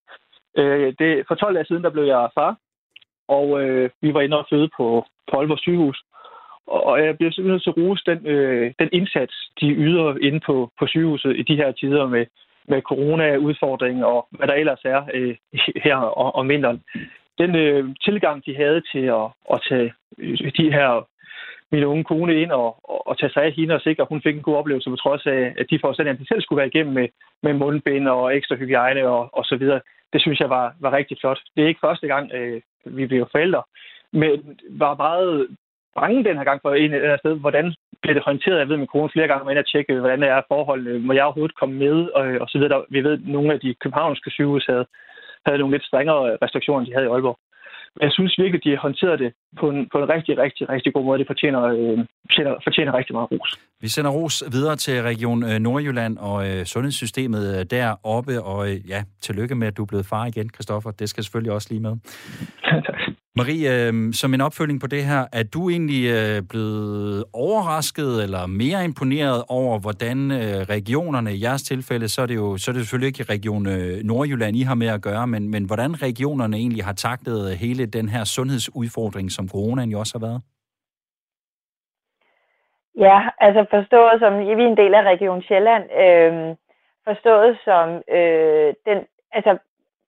Øh, 0.59 0.95
det, 0.99 1.25
for 1.29 1.35
12 1.35 1.59
år 1.59 1.65
siden, 1.65 1.85
der 1.85 1.91
blev 1.91 2.05
jeg 2.05 2.29
far, 2.35 2.57
og 3.29 3.63
øh, 3.63 3.91
vi 4.01 4.15
var 4.15 4.21
inde 4.21 4.39
og 4.39 4.47
føde 4.51 4.69
på, 4.77 5.05
på 5.31 5.37
Aalborg 5.37 5.59
sygehus. 5.59 6.05
Og, 6.67 6.85
og 6.85 7.05
jeg 7.05 7.17
bliver 7.17 7.33
simpelthen 7.33 7.53
nødt 7.53 7.63
til 7.63 7.71
at 7.71 7.77
rose 7.77 8.03
den, 8.07 8.27
øh, 8.27 8.73
den 8.79 8.89
indsats, 8.93 9.35
de 9.61 9.67
yder 9.67 10.17
inde 10.23 10.41
på, 10.41 10.71
på 10.79 10.87
sygehuset 10.87 11.37
i 11.39 11.43
de 11.43 11.57
her 11.57 11.73
tider 11.73 12.07
med, 12.07 12.27
med 12.69 12.83
corona-udfordringen 12.83 14.05
og 14.05 14.27
hvad 14.31 14.47
der 14.49 14.55
ellers 14.55 14.83
er 14.85 15.03
øh, 15.15 15.37
her 15.85 15.97
om, 15.97 16.35
om 16.35 16.49
vinteren 16.49 16.83
den 17.39 17.57
øh, 17.57 17.95
tilgang, 18.05 18.47
de 18.47 18.57
havde 18.57 18.83
til 18.93 19.05
at, 19.21 19.27
at 19.53 19.61
tage 19.69 19.93
øh, 20.19 20.53
de 20.59 20.73
her 20.73 21.07
min 21.73 21.85
unge 21.85 22.05
kone 22.05 22.35
ind 22.43 22.53
og, 22.53 22.69
og, 22.93 23.09
og 23.09 23.19
tage 23.19 23.33
sig 23.33 23.43
af 23.43 23.53
hende 23.53 23.75
og 23.75 23.81
sikre, 23.81 24.03
at 24.03 24.09
hun 24.09 24.23
fik 24.23 24.37
en 24.37 24.43
god 24.43 24.57
oplevelse, 24.57 24.91
på 24.91 24.97
trods 24.97 25.27
af, 25.27 25.55
at 25.59 25.67
de 25.71 25.79
forudsætninger, 25.81 26.19
de 26.19 26.29
selv 26.29 26.43
skulle 26.43 26.61
være 26.61 26.73
igennem 26.73 26.95
med, 26.95 27.09
med 27.43 27.53
mundbind 27.53 28.09
og 28.09 28.37
ekstra 28.37 28.57
hygiejne 28.57 29.09
og, 29.09 29.31
og 29.33 29.45
så 29.45 29.57
videre. 29.57 29.81
Det 30.13 30.21
synes 30.21 30.41
jeg 30.41 30.51
var, 30.51 30.75
var 30.81 30.93
rigtig 30.93 31.17
flot. 31.21 31.41
Det 31.57 31.65
er 31.65 31.69
ikke 31.69 31.85
første 31.87 32.07
gang, 32.07 32.33
øh, 32.33 32.61
vi 32.85 33.07
blev 33.07 33.29
forældre, 33.33 33.63
men 34.13 34.59
var 34.71 34.95
meget 34.95 35.49
bange 36.01 36.25
den 36.25 36.37
her 36.37 36.45
gang 36.45 36.61
for 36.63 36.75
en 36.75 36.95
eller 36.95 37.17
sted. 37.17 37.35
Hvordan 37.35 37.75
bliver 38.03 38.15
det 38.15 38.23
håndteret? 38.25 38.59
Jeg 38.59 38.69
ved, 38.69 38.77
min 38.77 38.87
kone 38.87 39.11
flere 39.13 39.29
gange 39.29 39.45
var 39.45 39.51
inde 39.51 39.65
og 39.65 39.69
tjekke, 39.69 40.01
hvordan 40.01 40.23
er 40.23 40.43
forholdene. 40.49 40.99
Må 40.99 41.13
jeg 41.13 41.25
overhovedet 41.25 41.57
komme 41.57 41.75
med? 41.75 41.97
Og, 42.09 42.25
og 42.41 42.49
så 42.49 42.59
videre. 42.59 42.85
Vi 42.91 43.05
ved, 43.05 43.13
at 43.13 43.25
nogle 43.25 43.53
af 43.53 43.61
de 43.61 43.75
københavnske 43.75 44.31
sygehus 44.31 44.67
havde, 44.67 44.87
havde 45.47 45.59
nogle 45.59 45.75
lidt 45.75 45.87
strengere 45.91 46.39
restriktioner, 46.43 46.81
end 46.81 46.89
de 46.89 46.95
havde 46.95 47.07
i 47.07 47.13
Aalborg. 47.15 47.39
Men 47.95 48.03
jeg 48.07 48.13
synes 48.13 48.39
virkelig, 48.39 48.61
at 48.61 48.65
de 48.65 48.71
har 48.71 48.81
håndteret 48.89 49.19
det 49.19 49.33
på 49.61 49.71
en, 49.71 49.89
på 49.93 49.99
en 50.03 50.09
rigtig, 50.09 50.39
rigtig, 50.39 50.69
rigtig 50.69 50.93
god 50.95 51.05
måde. 51.05 51.19
Det 51.19 51.27
fortjener, 51.27 51.63
øh, 51.63 51.99
fortjener, 52.27 52.55
fortjener 52.65 52.95
rigtig 52.99 53.15
meget 53.15 53.31
ros. 53.33 53.51
Vi 53.81 53.89
sender 53.89 54.11
ros 54.11 54.45
videre 54.53 54.77
til 54.77 55.03
Region 55.03 55.45
øh, 55.45 55.59
Nordjylland 55.59 56.19
og 56.19 56.39
øh, 56.49 56.65
sundhedssystemet 56.65 57.59
øh, 57.59 57.65
deroppe. 57.71 58.43
Og 58.43 58.71
øh, 58.71 58.91
ja, 58.91 59.03
tillykke 59.21 59.55
med, 59.55 59.67
at 59.67 59.77
du 59.77 59.83
er 59.83 59.87
blevet 59.87 60.07
far 60.07 60.27
igen, 60.27 60.49
Kristoffer. 60.49 60.91
Det 60.91 61.09
skal 61.09 61.25
selvfølgelig 61.25 61.53
også 61.53 61.69
lige 61.71 61.83
med. 61.83 61.97
Marie, 63.37 63.67
øh, 63.75 64.13
som 64.13 64.35
en 64.35 64.41
opfølging 64.41 64.81
på 64.81 64.87
det 64.87 65.05
her, 65.05 65.23
er 65.33 65.45
du 65.55 65.71
egentlig 65.71 66.05
øh, 66.19 66.43
blevet 66.51 67.25
overrasket 67.33 68.23
eller 68.25 68.47
mere 68.47 68.85
imponeret 68.85 69.45
over, 69.49 69.79
hvordan 69.79 70.19
øh, 70.31 70.59
regionerne, 70.77 71.31
i 71.35 71.43
jeres 71.45 71.63
tilfælde, 71.63 72.09
så 72.09 72.23
er 72.23 72.27
det 72.27 72.37
jo 72.43 72.57
så 72.57 72.71
er 72.71 72.73
det 72.73 72.83
selvfølgelig 72.83 73.11
ikke 73.13 73.33
Region 73.35 73.67
øh, 73.67 74.05
Nordjylland, 74.11 74.57
I 74.57 74.63
har 74.63 74.75
med 74.75 74.91
at 74.97 75.03
gøre, 75.03 75.27
men, 75.27 75.43
men 75.55 75.65
hvordan 75.65 76.03
regionerne 76.03 76.57
egentlig 76.57 76.85
har 76.85 76.93
taktet 76.93 77.39
øh, 77.51 77.59
hele 77.65 77.87
den 77.87 78.09
her 78.09 78.25
sundhedsudfordring, 78.25 79.31
som 79.31 79.49
coronaen 79.49 79.91
jo 79.91 79.99
også 79.99 80.15
har 80.19 80.27
været? 80.29 80.41
Ja, 83.07 83.19
altså 83.47 83.61
forstået 83.71 84.17
som, 84.23 84.33
vi 84.59 84.63
er 84.65 84.71
en 84.73 84.81
del 84.83 84.95
af 84.95 85.03
Region 85.13 85.43
Sjælland, 85.43 85.85
øh, 86.03 86.33
forstået 87.09 87.51
som 87.67 87.87
øh, 88.17 88.69
den, 88.87 88.99
altså 89.33 89.53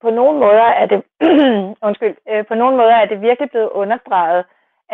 på 0.05 0.11
nogle 0.11 0.37
måder 0.45 0.69
er 0.83 0.87
det, 0.93 1.01
undskyld, 1.87 2.17
øh, 2.31 2.43
på 2.49 2.55
nogle 2.55 2.77
måder 2.77 2.97
er 3.03 3.07
det 3.07 3.27
virkelig 3.29 3.51
blevet 3.51 3.71
understreget, 3.83 4.45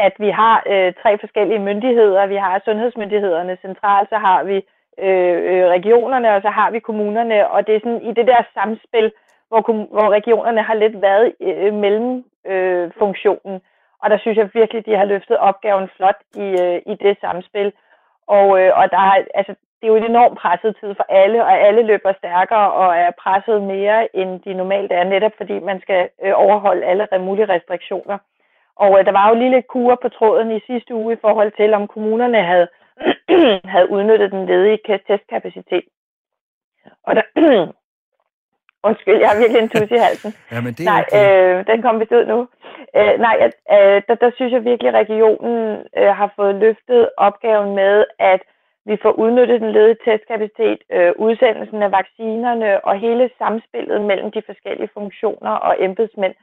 at 0.06 0.14
vi 0.24 0.30
har 0.40 0.56
øh, 0.72 0.92
tre 1.02 1.18
forskellige 1.18 1.64
myndigheder. 1.68 2.26
Vi 2.26 2.36
har 2.44 2.62
sundhedsmyndighederne 2.64 3.58
centralt, 3.66 4.08
så 4.08 4.18
har 4.26 4.40
vi 4.50 4.56
øh, 5.06 5.38
øh 5.50 5.64
regionerne, 5.76 6.28
og 6.34 6.42
så 6.42 6.50
har 6.58 6.70
vi 6.70 6.78
kommunerne, 6.88 7.50
og 7.50 7.66
det 7.66 7.74
er 7.74 7.80
sådan 7.84 8.02
i 8.02 8.12
det 8.18 8.26
der 8.26 8.42
samspil, 8.54 9.12
hvor, 9.48 9.60
hvor 9.94 10.08
regionerne 10.18 10.62
har 10.62 10.74
lidt 10.74 11.02
været 11.02 11.26
øh, 11.40 11.74
mellem 11.74 12.24
øh, 12.46 12.90
funktionen. 12.98 13.60
Og 14.02 14.10
der 14.10 14.18
synes 14.18 14.38
jeg 14.38 14.50
virkelig, 14.54 14.86
de 14.86 14.96
har 14.96 15.04
løftet 15.04 15.36
opgaven 15.36 15.88
flot 15.96 16.20
i, 16.36 16.46
øh, 16.62 16.78
i 16.92 16.94
det 17.04 17.16
samspil. 17.20 17.72
Og, 18.26 18.46
øh, 18.60 18.70
og 18.78 18.90
der 18.90 19.00
har, 19.06 19.24
altså, 19.34 19.54
det 19.80 19.86
er 19.86 19.92
jo 19.92 19.96
en 19.96 20.10
enormt 20.10 20.38
presset 20.38 20.76
tid 20.80 20.94
for 20.94 21.06
alle, 21.08 21.44
og 21.44 21.60
alle 21.66 21.82
løber 21.82 22.12
stærkere 22.12 22.72
og 22.72 22.96
er 22.96 23.10
presset 23.10 23.62
mere, 23.62 24.16
end 24.16 24.40
de 24.40 24.54
normalt 24.54 24.92
er, 24.92 25.04
netop 25.04 25.32
fordi 25.36 25.58
man 25.58 25.80
skal 25.80 26.08
øh, 26.24 26.32
overholde 26.34 26.86
alle 26.86 27.08
mulige 27.20 27.48
restriktioner. 27.54 28.18
Og 28.76 28.98
øh, 28.98 29.04
der 29.06 29.12
var 29.12 29.28
jo 29.28 29.34
lige 29.34 29.50
lidt 29.50 29.66
kur 29.66 29.98
på 30.02 30.08
tråden 30.08 30.50
i 30.50 30.60
sidste 30.66 30.94
uge 30.94 31.12
i 31.14 31.20
forhold 31.20 31.52
til, 31.56 31.74
om 31.74 31.86
kommunerne 31.86 32.42
havde, 32.42 32.68
havde 33.74 33.90
udnyttet 33.90 34.32
den 34.32 34.46
ledige 34.46 35.00
testkapacitet. 35.08 35.84
Og 37.06 37.16
der, 37.16 37.22
Undskyld, 38.88 39.18
jeg 39.20 39.28
har 39.28 39.38
virkelig 39.38 39.62
en 39.62 39.68
tus 39.68 39.90
i 39.90 40.04
halsen. 40.06 40.34
men 40.64 40.72
det 40.74 40.84
nej, 40.84 41.04
okay. 41.12 41.58
øh, 41.58 41.66
den 41.66 41.82
kom 41.82 42.00
vist 42.00 42.12
ud 42.12 42.26
nu. 42.26 42.48
Øh, 42.96 43.14
nej, 43.26 43.50
øh, 43.72 44.02
der, 44.08 44.14
der 44.14 44.30
synes 44.34 44.52
jeg 44.52 44.64
virkelig, 44.64 44.88
at 44.88 45.00
regionen 45.02 45.86
øh, 45.96 46.12
har 46.20 46.32
fået 46.36 46.54
løftet 46.54 47.10
opgaven 47.16 47.74
med, 47.74 48.04
at 48.18 48.40
vi 48.88 48.96
får 49.02 49.12
udnyttet 49.22 49.60
den 49.60 49.72
ledige 49.72 50.02
testkapacitet, 50.04 50.80
øh, 50.96 51.12
udsendelsen 51.26 51.82
af 51.82 51.92
vaccinerne 52.00 52.84
og 52.84 52.94
hele 53.06 53.30
samspillet 53.38 54.00
mellem 54.10 54.30
de 54.36 54.42
forskellige 54.46 54.90
funktioner 54.98 55.54
og 55.68 55.72
embedsmænd. 55.86 56.34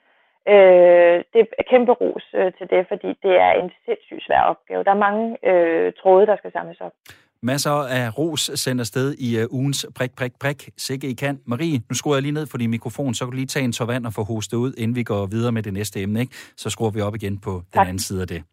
Øh, 0.54 1.18
det 1.34 1.42
er 1.60 1.66
kæmpe 1.72 1.92
ros 1.92 2.26
øh, 2.40 2.50
til 2.58 2.68
det, 2.74 2.82
fordi 2.92 3.10
det 3.24 3.34
er 3.48 3.52
en 3.62 3.70
sindssygt 3.86 4.24
svær 4.28 4.42
opgave. 4.52 4.84
Der 4.84 4.92
er 4.92 5.06
mange 5.08 5.26
øh, 5.50 5.94
tråde, 6.02 6.26
der 6.26 6.38
skal 6.38 6.52
samles 6.52 6.82
op. 6.82 6.92
Masser 7.42 7.72
af 7.72 8.18
ros 8.18 8.52
sender 8.56 8.84
sted 8.84 9.16
i 9.20 9.44
uh, 9.44 9.54
ugens 9.54 9.86
prik, 9.96 10.16
prik, 10.16 10.32
prik. 10.40 10.70
Sikke 10.78 11.10
I 11.10 11.14
kan. 11.14 11.40
Marie, 11.46 11.82
nu 11.90 11.96
skruer 11.96 12.16
jeg 12.16 12.22
lige 12.22 12.32
ned 12.32 12.48
for 12.48 12.58
din 12.58 12.70
mikrofon, 12.70 13.14
så 13.14 13.26
kan 13.26 13.32
du 13.32 13.36
lige 13.36 13.46
tage 13.48 13.66
en 13.66 13.72
tår 13.72 13.86
vand 13.86 14.06
og 14.06 14.14
få 14.14 14.24
hostet 14.24 14.58
ud, 14.58 14.74
inden 14.78 14.96
vi 14.96 15.04
går 15.04 15.26
videre 15.26 15.52
med 15.52 15.64
det 15.64 15.74
næste 15.74 16.02
emne. 16.02 16.20
Ikke? 16.20 16.36
Så 16.58 16.70
skruer 16.70 16.92
vi 16.92 17.02
op 17.02 17.16
igen 17.16 17.40
på 17.40 17.52
tak. 17.74 17.82
den 17.82 17.90
anden 17.90 18.00
side 18.00 18.22
af 18.22 18.28
det. 18.28 18.44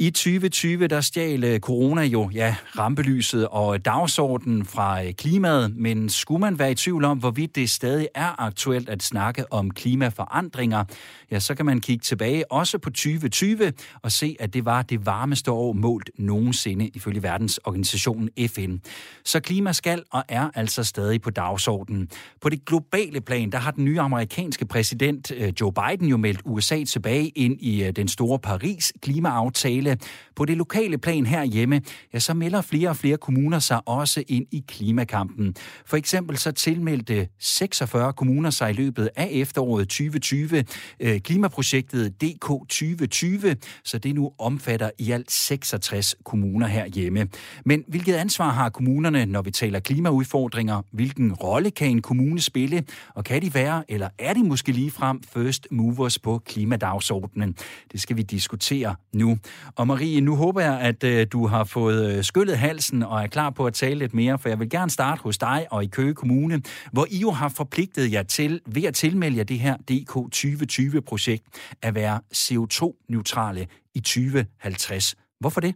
I 0.00 0.10
2020, 0.10 0.86
der 0.86 1.00
stjal 1.00 1.44
øh, 1.44 1.60
corona 1.60 2.02
jo 2.02 2.30
ja, 2.34 2.56
rampelyset 2.78 3.48
og 3.48 3.84
dagsordenen 3.84 4.64
fra 4.64 5.04
øh, 5.04 5.12
klimaet, 5.12 5.76
men 5.76 6.08
skulle 6.08 6.40
man 6.40 6.58
være 6.58 6.70
i 6.70 6.74
tvivl 6.74 7.04
om, 7.04 7.18
hvorvidt 7.18 7.56
det 7.56 7.70
stadig 7.70 8.08
er 8.14 8.40
aktuelt 8.40 8.88
at 8.88 9.02
snakke 9.02 9.52
om 9.52 9.70
klimaforandringer, 9.70 10.84
ja, 11.30 11.40
så 11.40 11.54
kan 11.54 11.66
man 11.66 11.80
kigge 11.80 12.02
tilbage 12.02 12.52
også 12.52 12.78
på 12.78 12.90
2020 12.90 13.72
og 14.02 14.12
se, 14.12 14.36
at 14.40 14.54
det 14.54 14.64
var 14.64 14.82
det 14.82 15.06
varmeste 15.06 15.50
år 15.50 15.72
målt 15.72 16.10
nogensinde 16.18 16.88
ifølge 16.88 17.22
verdensorganisationen 17.22 18.30
FN. 18.48 18.76
Så 19.24 19.40
klima 19.40 19.72
skal 19.72 20.02
og 20.10 20.24
er 20.28 20.50
altså 20.54 20.84
stadig 20.84 21.22
på 21.22 21.30
dagsordenen. 21.30 22.08
På 22.40 22.48
det 22.48 22.64
globale 22.64 23.20
plan, 23.20 23.52
der 23.52 23.58
har 23.58 23.70
den 23.70 23.84
nye 23.84 24.00
amerikanske 24.00 24.66
præsident 24.66 25.32
øh, 25.36 25.52
Joe 25.60 25.72
Biden 25.72 26.08
jo 26.08 26.16
meldt 26.16 26.40
USA 26.44 26.84
tilbage 26.84 27.28
ind 27.28 27.60
i 27.60 27.90
den 27.96 28.08
store 28.08 28.38
Paris-klimaaftale, 28.38 29.87
aftale. 29.88 30.28
På 30.36 30.44
det 30.44 30.56
lokale 30.56 30.98
plan 30.98 31.26
herhjemme, 31.26 31.80
ja, 32.14 32.18
så 32.18 32.34
melder 32.34 32.60
flere 32.62 32.88
og 32.88 32.96
flere 32.96 33.16
kommuner 33.16 33.58
sig 33.58 33.88
også 33.88 34.24
ind 34.28 34.46
i 34.50 34.64
klimakampen. 34.68 35.54
For 35.86 35.96
eksempel 35.96 36.36
så 36.38 36.52
tilmeldte 36.52 37.28
46 37.38 38.12
kommuner 38.12 38.50
sig 38.50 38.70
i 38.70 38.72
løbet 38.72 39.08
af 39.16 39.28
efteråret 39.32 39.88
2020 39.88 40.64
øh, 41.00 41.20
klimaprojektet 41.20 42.22
DK 42.22 42.40
2020, 42.40 43.56
så 43.84 43.98
det 43.98 44.14
nu 44.14 44.32
omfatter 44.38 44.90
i 44.98 45.10
alt 45.10 45.32
66 45.32 46.16
kommuner 46.24 46.66
herhjemme. 46.66 47.28
Men 47.64 47.84
hvilket 47.88 48.14
ansvar 48.14 48.50
har 48.50 48.68
kommunerne, 48.68 49.26
når 49.26 49.42
vi 49.42 49.50
taler 49.50 49.80
klimaudfordringer? 49.80 50.82
Hvilken 50.92 51.32
rolle 51.32 51.70
kan 51.70 51.90
en 51.90 52.02
kommune 52.02 52.40
spille? 52.40 52.84
Og 53.14 53.24
kan 53.24 53.42
de 53.42 53.54
være, 53.54 53.84
eller 53.88 54.08
er 54.18 54.34
de 54.34 54.44
måske 54.44 54.72
lige 54.72 54.90
frem 54.90 55.22
first 55.22 55.66
movers 55.70 56.18
på 56.18 56.42
klimadagsordenen? 56.46 57.56
Det 57.92 58.00
skal 58.00 58.16
vi 58.16 58.22
diskutere 58.22 58.94
nu. 59.12 59.38
Og 59.78 59.86
Marie, 59.86 60.20
nu 60.20 60.36
håber 60.36 60.60
jeg, 60.60 60.80
at 60.80 61.04
øh, 61.04 61.26
du 61.32 61.46
har 61.46 61.64
fået 61.64 62.16
øh, 62.16 62.24
skyllet 62.24 62.58
halsen 62.58 63.02
og 63.02 63.22
er 63.22 63.26
klar 63.26 63.50
på 63.50 63.66
at 63.66 63.74
tale 63.74 63.98
lidt 63.98 64.14
mere, 64.14 64.38
for 64.38 64.48
jeg 64.48 64.60
vil 64.60 64.70
gerne 64.70 64.90
starte 64.90 65.22
hos 65.22 65.38
dig 65.38 65.66
og 65.70 65.84
i 65.84 65.86
Køge 65.86 66.14
Kommune, 66.14 66.62
hvor 66.92 67.06
I 67.10 67.18
jo 67.18 67.30
har 67.30 67.48
forpligtet 67.48 68.12
jer 68.12 68.22
til, 68.22 68.60
ved 68.66 68.82
at 68.82 68.94
tilmelde 68.94 69.36
jer 69.36 69.44
det 69.44 69.58
her 69.58 69.76
DK 69.76 70.36
2020-projekt, 70.36 71.44
at 71.82 71.94
være 71.94 72.20
CO2-neutrale 72.34 73.66
i 73.94 74.00
2050. 74.00 75.14
Hvorfor 75.40 75.60
det? 75.60 75.74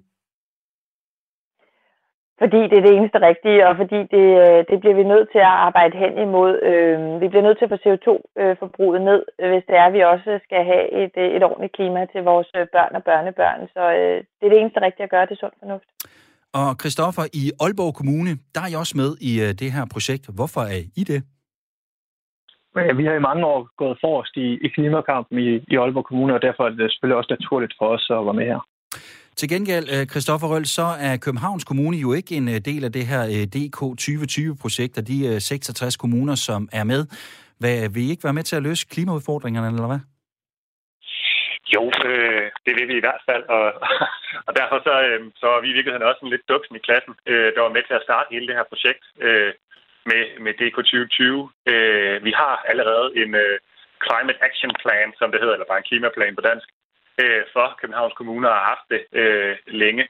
Fordi 2.43 2.61
det 2.71 2.77
er 2.79 2.87
det 2.87 2.95
eneste 2.97 3.19
rigtige, 3.29 3.61
og 3.69 3.75
fordi 3.81 4.01
det, 4.15 4.27
øh, 4.45 4.61
det 4.71 4.77
bliver 4.83 4.97
vi 5.01 5.05
nødt 5.13 5.29
til 5.35 5.43
at 5.49 5.57
arbejde 5.69 5.95
hen 6.05 6.15
imod. 6.27 6.53
Øh, 6.71 6.97
vi 7.23 7.27
bliver 7.29 7.47
nødt 7.47 7.59
til 7.59 7.69
at 7.69 7.73
få 7.75 7.79
CO2-forbruget 7.85 9.01
ned, 9.11 9.21
hvis 9.51 9.65
det 9.69 9.77
er, 9.81 9.87
at 9.89 9.97
vi 9.97 10.03
også 10.15 10.31
skal 10.47 10.63
have 10.73 10.85
et, 11.03 11.15
øh, 11.23 11.37
et 11.37 11.43
ordentligt 11.49 11.77
klima 11.79 12.01
til 12.13 12.21
vores 12.31 12.49
børn 12.75 12.93
og 12.99 13.03
børnebørn. 13.09 13.61
Så 13.75 13.83
det 14.39 14.45
er 14.47 14.53
det 14.53 14.61
eneste 14.61 14.81
rigtige 14.87 15.07
at 15.07 15.15
gøre, 15.15 15.27
det 15.29 15.37
er 15.37 15.43
sund 15.43 15.57
fornuft. 15.63 15.89
Og 16.59 16.69
Christoffer, 16.81 17.25
i 17.43 17.45
Aalborg 17.65 17.95
Kommune, 18.01 18.33
der 18.55 18.61
er 18.65 18.71
I 18.73 18.75
også 18.83 18.95
med 19.03 19.11
i 19.31 19.33
det 19.61 19.71
her 19.77 19.85
projekt. 19.95 20.25
Hvorfor 20.39 20.63
er 20.75 20.81
I 21.01 21.05
det? 21.13 21.21
Ja, 22.77 22.93
vi 23.01 23.05
har 23.05 23.15
i 23.15 23.27
mange 23.29 23.47
år 23.47 23.61
gået 23.83 23.99
forrest 24.05 24.37
i, 24.37 24.49
i 24.67 24.69
klimakampen 24.75 25.39
i, 25.39 25.49
i 25.73 25.75
Aalborg 25.83 26.05
Kommune, 26.05 26.35
og 26.35 26.43
derfor 26.43 26.63
er 26.65 26.71
det 26.71 26.93
selvfølgelig 26.93 27.19
også 27.21 27.33
naturligt 27.37 27.75
for 27.79 27.87
os 27.95 28.07
at 28.11 28.25
være 28.27 28.39
med 28.41 28.47
her. 28.53 28.61
Til 29.37 29.49
gengæld, 29.49 29.87
øh, 29.95 30.07
Christoffer 30.12 30.49
Røl, 30.53 30.66
så 30.66 30.87
er 31.09 31.16
Københavns 31.16 31.64
Kommune 31.64 31.97
jo 31.97 32.12
ikke 32.12 32.35
en 32.35 32.49
øh, 32.49 32.59
del 32.71 32.85
af 32.85 32.92
det 32.92 33.07
her 33.07 33.23
øh, 33.35 33.45
DK 33.55 33.79
2020-projekt, 34.03 34.99
og 34.99 35.05
de 35.09 35.40
66 35.40 35.97
kommuner, 35.97 36.35
som 36.35 36.68
er 36.73 36.85
med. 36.85 37.03
Hvad, 37.61 37.88
vil 37.95 38.03
I 38.03 38.11
ikke 38.11 38.25
være 38.25 38.38
med 38.38 38.42
til 38.42 38.57
at 38.57 38.62
løse 38.62 38.87
klimaudfordringerne, 38.92 39.66
eller 39.66 39.87
hvad? 39.92 40.03
Jo, 41.75 41.85
øh, 42.09 42.47
det 42.66 42.73
vil 42.79 42.88
vi 42.90 42.97
i 42.99 43.05
hvert 43.07 43.23
fald, 43.29 43.45
og, 43.57 43.64
og 44.47 44.53
derfor 44.61 44.79
så, 44.87 44.95
øh, 45.09 45.21
så 45.40 45.47
er 45.57 45.61
vi 45.62 45.68
i 45.71 45.77
virkeligheden 45.77 46.09
også 46.11 46.21
en 46.23 46.33
lidt 46.35 46.49
duksen 46.53 46.77
i 46.77 46.85
klassen, 46.87 47.14
øh, 47.31 47.49
der 47.55 47.61
var 47.66 47.77
med 47.77 47.85
til 47.87 47.99
at 47.99 48.07
starte 48.09 48.33
hele 48.35 48.47
det 48.49 48.59
her 48.59 48.71
projekt 48.73 49.05
øh, 49.27 49.53
med, 50.11 50.23
med 50.45 50.53
DK 50.61 50.77
2020. 50.77 51.51
Øh, 51.73 52.16
vi 52.27 52.33
har 52.42 52.55
allerede 52.71 53.09
en 53.23 53.31
øh, 53.45 53.57
Climate 54.07 54.40
Action 54.49 54.73
Plan, 54.83 55.09
som 55.18 55.29
det 55.31 55.40
hedder, 55.40 55.55
eller 55.55 55.71
bare 55.71 55.83
en 55.83 55.90
klimaplan 55.90 56.37
på 56.37 56.45
dansk, 56.51 56.68
øh, 57.23 57.43
for 57.55 57.67
Københavns 57.81 58.15
Kommune 58.19 58.49
og 58.49 58.55
har 58.55 58.67
haft 58.73 58.87
det 58.92 59.03
øh, 59.21 59.57
længe. 59.67 60.05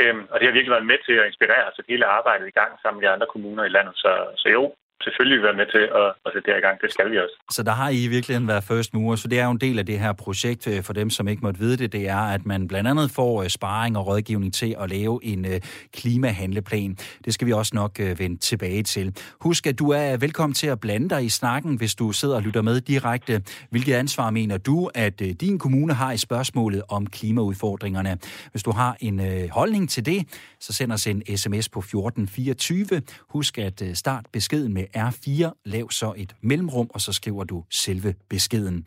Øhm, 0.00 0.24
og 0.30 0.36
det 0.36 0.46
har 0.46 0.56
virkelig 0.56 0.76
været 0.76 0.90
med 0.92 0.98
til 1.06 1.16
at 1.20 1.26
inspirere 1.30 1.66
os, 1.68 1.74
til 1.74 1.84
hele 1.88 2.06
arbejdet 2.06 2.46
i 2.48 2.56
gang 2.60 2.70
sammen 2.82 3.00
med 3.00 3.08
de 3.08 3.14
andre 3.14 3.26
kommuner 3.32 3.64
i 3.64 3.74
landet. 3.76 3.94
Så, 3.96 4.12
så 4.36 4.48
jo, 4.48 4.74
selvfølgelig 5.04 5.42
være 5.42 5.54
med 5.60 5.66
til 5.66 5.84
at, 6.02 6.08
at 6.26 6.32
sætte 6.32 6.52
det 6.52 6.58
i 6.58 6.64
gang. 6.66 6.80
Det 6.80 6.92
skal 6.92 7.10
vi 7.10 7.18
også. 7.18 7.36
Så 7.50 7.62
der 7.62 7.72
har 7.72 7.88
I 7.88 8.04
i 8.04 8.08
virkeligheden 8.08 8.48
været 8.48 8.64
first 8.64 8.94
mover, 8.94 9.16
så 9.16 9.28
det 9.28 9.38
er 9.38 9.44
jo 9.44 9.50
en 9.50 9.60
del 9.60 9.78
af 9.78 9.86
det 9.86 9.98
her 9.98 10.12
projekt 10.12 10.66
øh, 10.66 10.82
for 10.82 10.92
dem, 10.92 11.10
som 11.10 11.28
ikke 11.28 11.42
måtte 11.42 11.60
vide 11.60 11.76
det, 11.76 11.92
det 11.92 12.08
er, 12.08 12.24
at 12.36 12.46
man 12.46 12.68
blandt 12.68 12.88
andet 12.90 13.10
får 13.10 13.42
øh, 13.42 13.48
sparring 13.48 13.98
og 13.98 14.06
rådgivning 14.06 14.54
til 14.54 14.76
at 14.80 14.90
lave 14.90 15.20
en 15.22 15.44
øh, 15.44 15.60
klimahandleplan. 15.92 16.96
Det 17.24 17.34
skal 17.34 17.46
vi 17.46 17.52
også 17.52 17.72
nok 17.74 17.98
vende 18.18 18.36
tilbage 18.36 18.82
til. 18.82 19.16
Husk, 19.40 19.66
at 19.66 19.78
du 19.78 19.90
er 19.90 20.16
velkommen 20.16 20.54
til 20.54 20.66
at 20.66 20.80
blande 20.80 21.08
dig 21.08 21.24
i 21.24 21.28
snakken, 21.28 21.76
hvis 21.76 21.94
du 21.94 22.12
sidder 22.12 22.36
og 22.36 22.42
lytter 22.42 22.62
med 22.62 22.80
direkte. 22.80 23.42
Hvilket 23.70 23.94
ansvar 23.94 24.30
mener 24.30 24.58
du, 24.58 24.90
at 24.94 25.18
din 25.40 25.58
kommune 25.58 25.94
har 25.94 26.12
i 26.12 26.16
spørgsmålet 26.16 26.82
om 26.88 27.06
klimaudfordringerne? 27.06 28.18
Hvis 28.50 28.62
du 28.62 28.70
har 28.70 28.96
en 29.00 29.48
holdning 29.50 29.90
til 29.90 30.06
det, 30.06 30.26
så 30.60 30.72
send 30.72 30.92
os 30.92 31.06
en 31.06 31.22
sms 31.36 31.68
på 31.68 31.78
1424. 31.78 33.02
Husk 33.28 33.58
at 33.58 33.82
start 33.94 34.24
beskeden 34.32 34.74
med 34.74 34.84
R4, 34.96 35.62
lav 35.64 35.90
så 35.90 36.14
et 36.16 36.34
mellemrum, 36.40 36.90
og 36.94 37.00
så 37.00 37.12
skriver 37.12 37.44
du 37.44 37.64
selve 37.70 38.14
beskeden. 38.28 38.86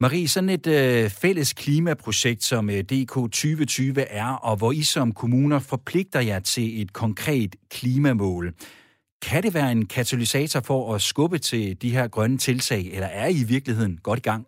Marie, 0.00 0.28
sådan 0.28 0.48
et 0.48 0.66
øh, 0.66 1.10
fælles 1.10 1.52
klimaprojekt 1.52 2.44
som 2.44 2.70
øh, 2.70 2.76
DK 2.76 3.12
2020 3.12 4.00
er, 4.00 4.26
og 4.26 4.56
hvor 4.56 4.72
I 4.72 4.82
som 4.82 5.12
kommuner 5.12 5.58
forpligter 5.58 6.20
jer 6.20 6.40
til 6.40 6.82
et 6.82 6.92
konkret 6.92 7.56
klimamål. 7.70 8.54
Kan 9.22 9.42
det 9.42 9.54
være 9.54 9.72
en 9.72 9.86
katalysator 9.86 10.60
for 10.60 10.94
at 10.94 11.02
skubbe 11.02 11.38
til 11.38 11.82
de 11.82 11.90
her 11.90 12.08
grønne 12.08 12.38
tiltag, 12.38 12.90
eller 12.92 13.06
er 13.06 13.26
I 13.26 13.40
i 13.40 13.44
virkeligheden 13.44 13.98
godt 14.02 14.18
i 14.18 14.22
gang? 14.22 14.46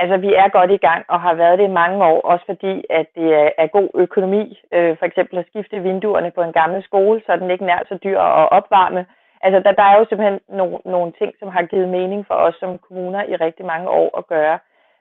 Altså, 0.00 0.16
vi 0.16 0.30
er 0.42 0.48
godt 0.48 0.70
i 0.70 0.84
gang 0.88 1.04
og 1.08 1.20
har 1.20 1.34
været 1.34 1.58
det 1.58 1.64
i 1.64 1.78
mange 1.82 2.04
år, 2.04 2.20
også 2.20 2.44
fordi, 2.46 2.84
at 2.90 3.06
det 3.14 3.28
er, 3.42 3.50
er 3.58 3.66
god 3.66 3.88
økonomi. 3.94 4.44
Øh, 4.72 4.96
for 4.98 5.06
eksempel 5.06 5.38
at 5.38 5.46
skifte 5.50 5.82
vinduerne 5.88 6.30
på 6.30 6.42
en 6.42 6.52
gammel 6.52 6.82
skole, 6.82 7.22
så 7.26 7.36
den 7.36 7.50
ikke 7.50 7.66
nær 7.66 7.80
så 7.88 7.98
dyr 8.04 8.20
at 8.20 8.48
opvarme. 8.58 9.06
Altså, 9.42 9.58
der, 9.64 9.72
der 9.72 9.82
er 9.82 9.98
jo 9.98 10.04
simpelthen 10.08 10.40
no, 10.48 10.78
nogle 10.84 11.12
ting, 11.18 11.32
som 11.38 11.48
har 11.48 11.62
givet 11.62 11.88
mening 11.88 12.26
for 12.26 12.34
os 12.34 12.54
som 12.60 12.78
kommuner 12.78 13.22
i 13.24 13.36
rigtig 13.36 13.66
mange 13.66 13.88
år 13.88 14.18
at 14.18 14.26
gøre. 14.26 14.58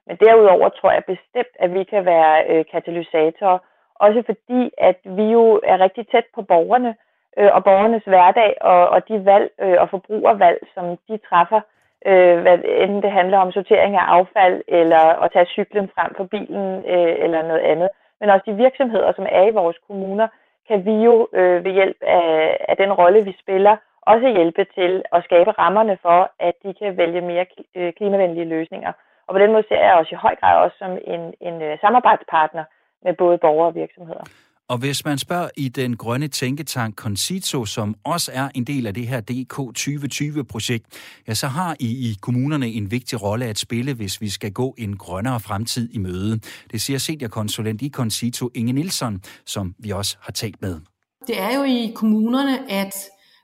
Men 0.08 0.18
derudover 0.18 0.70
tror 0.70 0.92
jeg 0.92 1.04
bestemt, 1.06 1.54
at 1.60 1.74
vi 1.74 1.84
kan 1.84 2.06
være 2.06 2.44
øh, 2.50 2.66
katalysatorer, 2.72 3.60
også 3.96 4.24
fordi, 4.26 4.72
at 4.78 5.00
vi 5.04 5.24
jo 5.24 5.60
er 5.64 5.78
rigtig 5.80 6.08
tæt 6.08 6.28
på 6.36 6.42
borgerne 6.42 6.96
øh, 7.38 7.50
og 7.54 7.64
borgernes 7.64 8.04
hverdag 8.04 8.56
og, 8.62 8.90
og 8.90 9.08
de 9.08 9.26
valg 9.26 9.52
øh, 9.62 9.78
og 9.82 9.90
forbrugervalg, 9.90 10.60
som 10.74 10.98
de 11.08 11.18
træffer 11.30 11.62
øh, 12.10 12.38
hvad, 12.42 12.58
enten 12.84 13.02
det 13.02 13.12
handler 13.12 13.38
om 13.38 13.52
sortering 13.52 13.96
af 13.96 14.06
affald, 14.18 14.62
eller 14.68 15.04
at 15.24 15.32
tage 15.32 15.46
cyklen 15.46 15.88
frem 15.96 16.12
for 16.18 16.24
bilen, 16.24 16.68
øh, 16.94 17.16
eller 17.24 17.42
noget 17.42 17.64
andet. 17.72 17.90
Men 18.20 18.30
også 18.30 18.44
de 18.46 18.56
virksomheder, 18.66 19.12
som 19.16 19.26
er 19.30 19.44
i 19.48 19.58
vores 19.62 19.78
kommuner, 19.88 20.28
kan 20.68 20.86
vi 20.86 20.96
jo 21.08 21.28
øh, 21.34 21.64
ved 21.66 21.72
hjælp 21.72 21.98
af, 22.02 22.58
af 22.70 22.78
den 22.78 22.94
rolle, 22.94 23.24
vi 23.24 23.36
spiller, 23.40 23.76
også 24.02 24.28
hjælpe 24.28 24.64
til 24.78 25.04
at 25.16 25.24
skabe 25.24 25.52
rammerne 25.52 25.98
for, 26.02 26.32
at 26.40 26.56
de 26.64 26.74
kan 26.74 26.98
vælge 26.98 27.22
mere 27.22 27.46
øh, 27.76 27.94
klimavenlige 27.94 28.52
løsninger. 28.56 28.92
Og 29.28 29.32
på 29.36 29.40
den 29.40 29.52
måde 29.52 29.64
ser 29.68 29.84
jeg 29.86 29.94
også 29.94 30.16
i 30.16 30.24
høj 30.26 30.36
grad 30.36 30.56
også 30.64 30.78
som 30.78 30.92
en, 31.14 31.34
en 31.42 31.62
øh, 31.62 31.80
samarbejdspartner 31.80 32.64
med 33.04 33.14
både 33.14 33.38
borgere 33.38 33.68
og 33.68 33.76
virksomheder. 33.76 34.24
Og 34.70 34.78
hvis 34.78 35.06
man 35.06 35.18
spørger 35.18 35.50
i 35.58 35.70
den 35.70 35.98
grønne 35.98 36.28
tænketank 36.28 36.96
Concito, 36.96 37.66
som 37.66 37.96
også 38.04 38.32
er 38.34 38.50
en 38.56 38.64
del 38.64 38.88
af 38.88 38.94
det 38.94 39.08
her 39.08 39.22
DK 39.22 39.80
2020-projekt, 39.80 40.86
ja, 41.28 41.34
så 41.34 41.48
har 41.48 41.76
I 41.80 42.10
i 42.10 42.18
kommunerne 42.22 42.68
en 42.68 42.92
vigtig 42.92 43.22
rolle 43.22 43.46
at 43.46 43.60
spille, 43.60 43.94
hvis 43.94 44.22
vi 44.22 44.30
skal 44.30 44.52
gå 44.52 44.76
en 44.78 44.98
grønnere 44.98 45.40
fremtid 45.40 45.90
i 45.94 45.98
møde. 45.98 46.40
Det 46.72 46.82
siger 46.82 47.00
seniorkonsulent 47.00 47.82
i 47.82 47.90
Concito 47.90 48.50
Inge 48.56 48.74
Nielsen, 48.74 49.22
som 49.46 49.76
vi 49.80 49.90
også 49.90 50.18
har 50.22 50.32
talt 50.32 50.62
med. 50.62 50.80
Det 51.28 51.40
er 51.40 51.56
jo 51.58 51.64
i 51.64 51.92
kommunerne, 51.96 52.72
at 52.72 52.94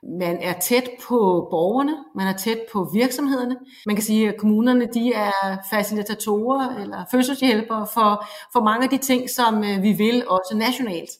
man 0.08 0.38
er 0.42 0.60
tæt 0.60 0.90
på 1.08 1.46
borgerne, 1.50 1.96
man 2.14 2.26
er 2.26 2.36
tæt 2.36 2.58
på 2.72 2.90
virksomhederne. 2.92 3.56
Man 3.86 3.96
kan 3.96 4.04
sige, 4.04 4.28
at 4.28 4.36
kommunerne 4.36 4.86
de 4.94 5.12
er 5.12 5.56
facilitatorer 5.70 6.76
eller 6.76 7.04
fødselshjælpere 7.10 7.86
for, 7.94 8.26
for 8.52 8.64
mange 8.64 8.84
af 8.84 8.90
de 8.90 8.98
ting, 8.98 9.30
som 9.30 9.64
øh, 9.64 9.82
vi 9.82 9.92
vil 9.92 10.28
også 10.28 10.56
nationalt. 10.56 11.10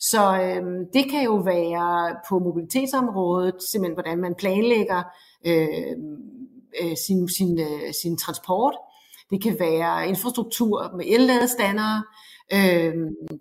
Så 0.00 0.42
øh, 0.42 0.62
det 0.94 1.10
kan 1.10 1.24
jo 1.24 1.34
være 1.34 2.16
på 2.28 2.38
mobilitetsområdet, 2.38 3.54
simpelthen 3.70 3.94
hvordan 3.94 4.18
man 4.18 4.34
planlægger 4.34 5.02
øh, 5.46 5.96
øh, 6.82 6.96
sin, 7.06 7.28
sin, 7.28 7.60
øh, 7.60 7.92
sin 8.02 8.16
transport. 8.16 8.74
Det 9.30 9.42
kan 9.42 9.56
være 9.58 10.08
infrastruktur 10.08 10.96
med 10.96 11.04
elladestandere, 11.08 11.96
øh, 11.96 12.29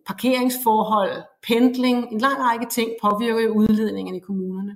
parkeringsforhold, 0.07 1.23
pendling, 1.47 2.07
en 2.11 2.19
lang 2.19 2.37
række 2.39 2.65
ting 2.71 2.89
påvirker 3.01 3.49
udledningen 3.49 4.15
i 4.15 4.19
kommunerne. 4.19 4.75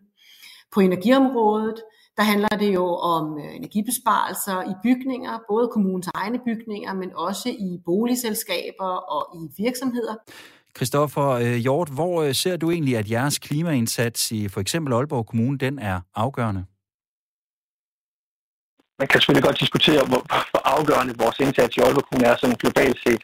På 0.73 0.79
energiområdet, 0.79 1.83
der 2.17 2.23
handler 2.23 2.47
det 2.47 2.73
jo 2.73 2.85
om 2.95 3.37
øh, 3.37 3.55
energibesparelser 3.55 4.61
i 4.71 4.73
bygninger, 4.83 5.39
både 5.49 5.69
kommunens 5.73 6.09
egne 6.13 6.39
bygninger, 6.45 6.93
men 6.93 7.11
også 7.15 7.49
i 7.49 7.79
boligselskaber 7.85 8.91
og 9.15 9.23
i 9.41 9.63
virksomheder. 9.63 10.15
Christoffer 10.75 11.29
øh, 11.29 11.55
Hjort, 11.55 11.89
hvor 11.89 12.23
øh, 12.23 12.33
ser 12.33 12.57
du 12.57 12.71
egentlig, 12.71 12.97
at 12.97 13.11
jeres 13.11 13.39
klimaindsats 13.39 14.31
i 14.31 14.47
for 14.47 14.61
eksempel 14.61 14.93
Aalborg 14.93 15.25
Kommune, 15.25 15.57
den 15.57 15.79
er 15.79 16.01
afgørende? 16.15 16.65
Man 18.99 19.07
kan 19.07 19.19
selvfølgelig 19.19 19.43
godt 19.43 19.59
diskutere, 19.59 20.05
hvor, 20.05 20.21
hvor 20.51 20.61
afgørende 20.75 21.13
vores 21.17 21.39
indsats 21.39 21.77
i 21.77 21.79
Aalborg 21.79 22.05
Kommune 22.09 22.27
er 22.27 22.35
sådan 22.35 22.55
globalt 22.55 22.99
set. 23.07 23.21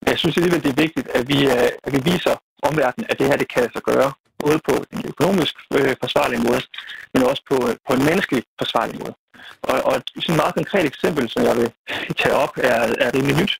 Men 0.00 0.08
jeg 0.12 0.18
synes 0.18 0.36
alligevel, 0.36 0.62
det 0.62 0.70
er 0.70 0.82
vigtigt, 0.84 1.08
at 1.18 1.28
vi, 1.28 1.38
øh, 1.46 1.70
at 1.84 1.92
vi 1.96 2.00
viser 2.12 2.34
omverdenen, 2.62 3.06
at 3.10 3.18
det 3.18 3.26
her 3.26 3.36
det 3.36 3.48
kan 3.48 3.72
sig 3.72 3.82
gøre, 3.82 4.12
både 4.44 4.58
på 4.68 4.74
en 4.92 5.02
økonomisk 5.12 5.54
øh, 5.76 5.94
forsvarlig 6.02 6.38
måde, 6.48 6.62
men 7.14 7.22
også 7.22 7.42
på, 7.50 7.56
på 7.86 7.92
en 7.96 8.04
menneskelig 8.04 8.42
forsvarlig 8.62 8.96
måde. 9.02 9.14
Og, 9.62 9.76
og 9.88 9.94
et 9.96 10.36
meget 10.42 10.54
konkret 10.54 10.86
eksempel, 10.86 11.28
som 11.28 11.42
jeg 11.48 11.56
vil 11.56 11.70
tage 12.20 12.34
op, 12.34 12.52
er, 12.56 12.80
er 13.04 13.14
rimelig 13.14 13.36
nyt. 13.40 13.54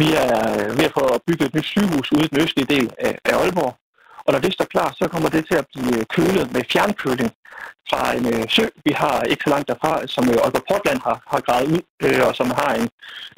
Vi 0.00 0.08
er 0.24 0.32
øh, 0.52 0.78
ved 0.78 0.84
at 0.84 0.92
få 0.98 1.04
bygget 1.26 1.46
et 1.48 1.54
nyt 1.54 1.64
sygehus 1.74 2.12
ude 2.12 2.24
i 2.24 2.28
den 2.32 2.40
østlige 2.44 2.70
del 2.74 2.90
af, 2.98 3.18
af 3.24 3.34
Aalborg, 3.34 3.74
og 4.30 4.34
når 4.34 4.46
det 4.46 4.52
står 4.52 4.64
klar, 4.74 4.88
så 4.98 5.04
kommer 5.12 5.28
det 5.28 5.42
til 5.46 5.56
at 5.62 5.66
blive 5.72 5.98
øh, 5.98 6.04
kølet 6.16 6.52
med 6.54 6.62
fjernkøling 6.72 7.30
fra 7.90 8.02
en 8.16 8.26
øh, 8.34 8.42
sø, 8.54 8.64
vi 8.86 8.92
har 9.02 9.16
ikke 9.22 9.44
så 9.44 9.50
langt 9.54 9.68
derfra, 9.68 9.92
som 10.14 10.24
øh, 10.30 10.36
Aalborg 10.44 10.66
Portland 10.70 11.00
har, 11.06 11.16
har 11.32 11.40
gravet 11.46 11.68
ud, 11.74 11.80
øh, 12.04 12.20
og 12.28 12.32
som 12.40 12.48
har 12.60 12.70
en, 12.80 12.88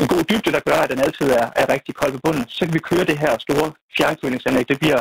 en 0.01 0.07
god 0.13 0.23
dybde, 0.31 0.53
der 0.57 0.63
gør, 0.69 0.79
at 0.83 0.91
den 0.91 1.01
altid 1.07 1.29
er, 1.41 1.47
er 1.61 1.67
rigtig 1.75 1.95
kold 1.95 2.13
på 2.13 2.21
bunden. 2.25 2.45
Så 2.49 2.61
kan 2.65 2.75
vi 2.75 2.89
køre 2.91 3.05
det 3.11 3.19
her 3.25 3.33
store 3.47 3.73
fjernkølingsanlæg. 3.97 4.69
Det 4.69 4.79
bliver, 4.83 5.01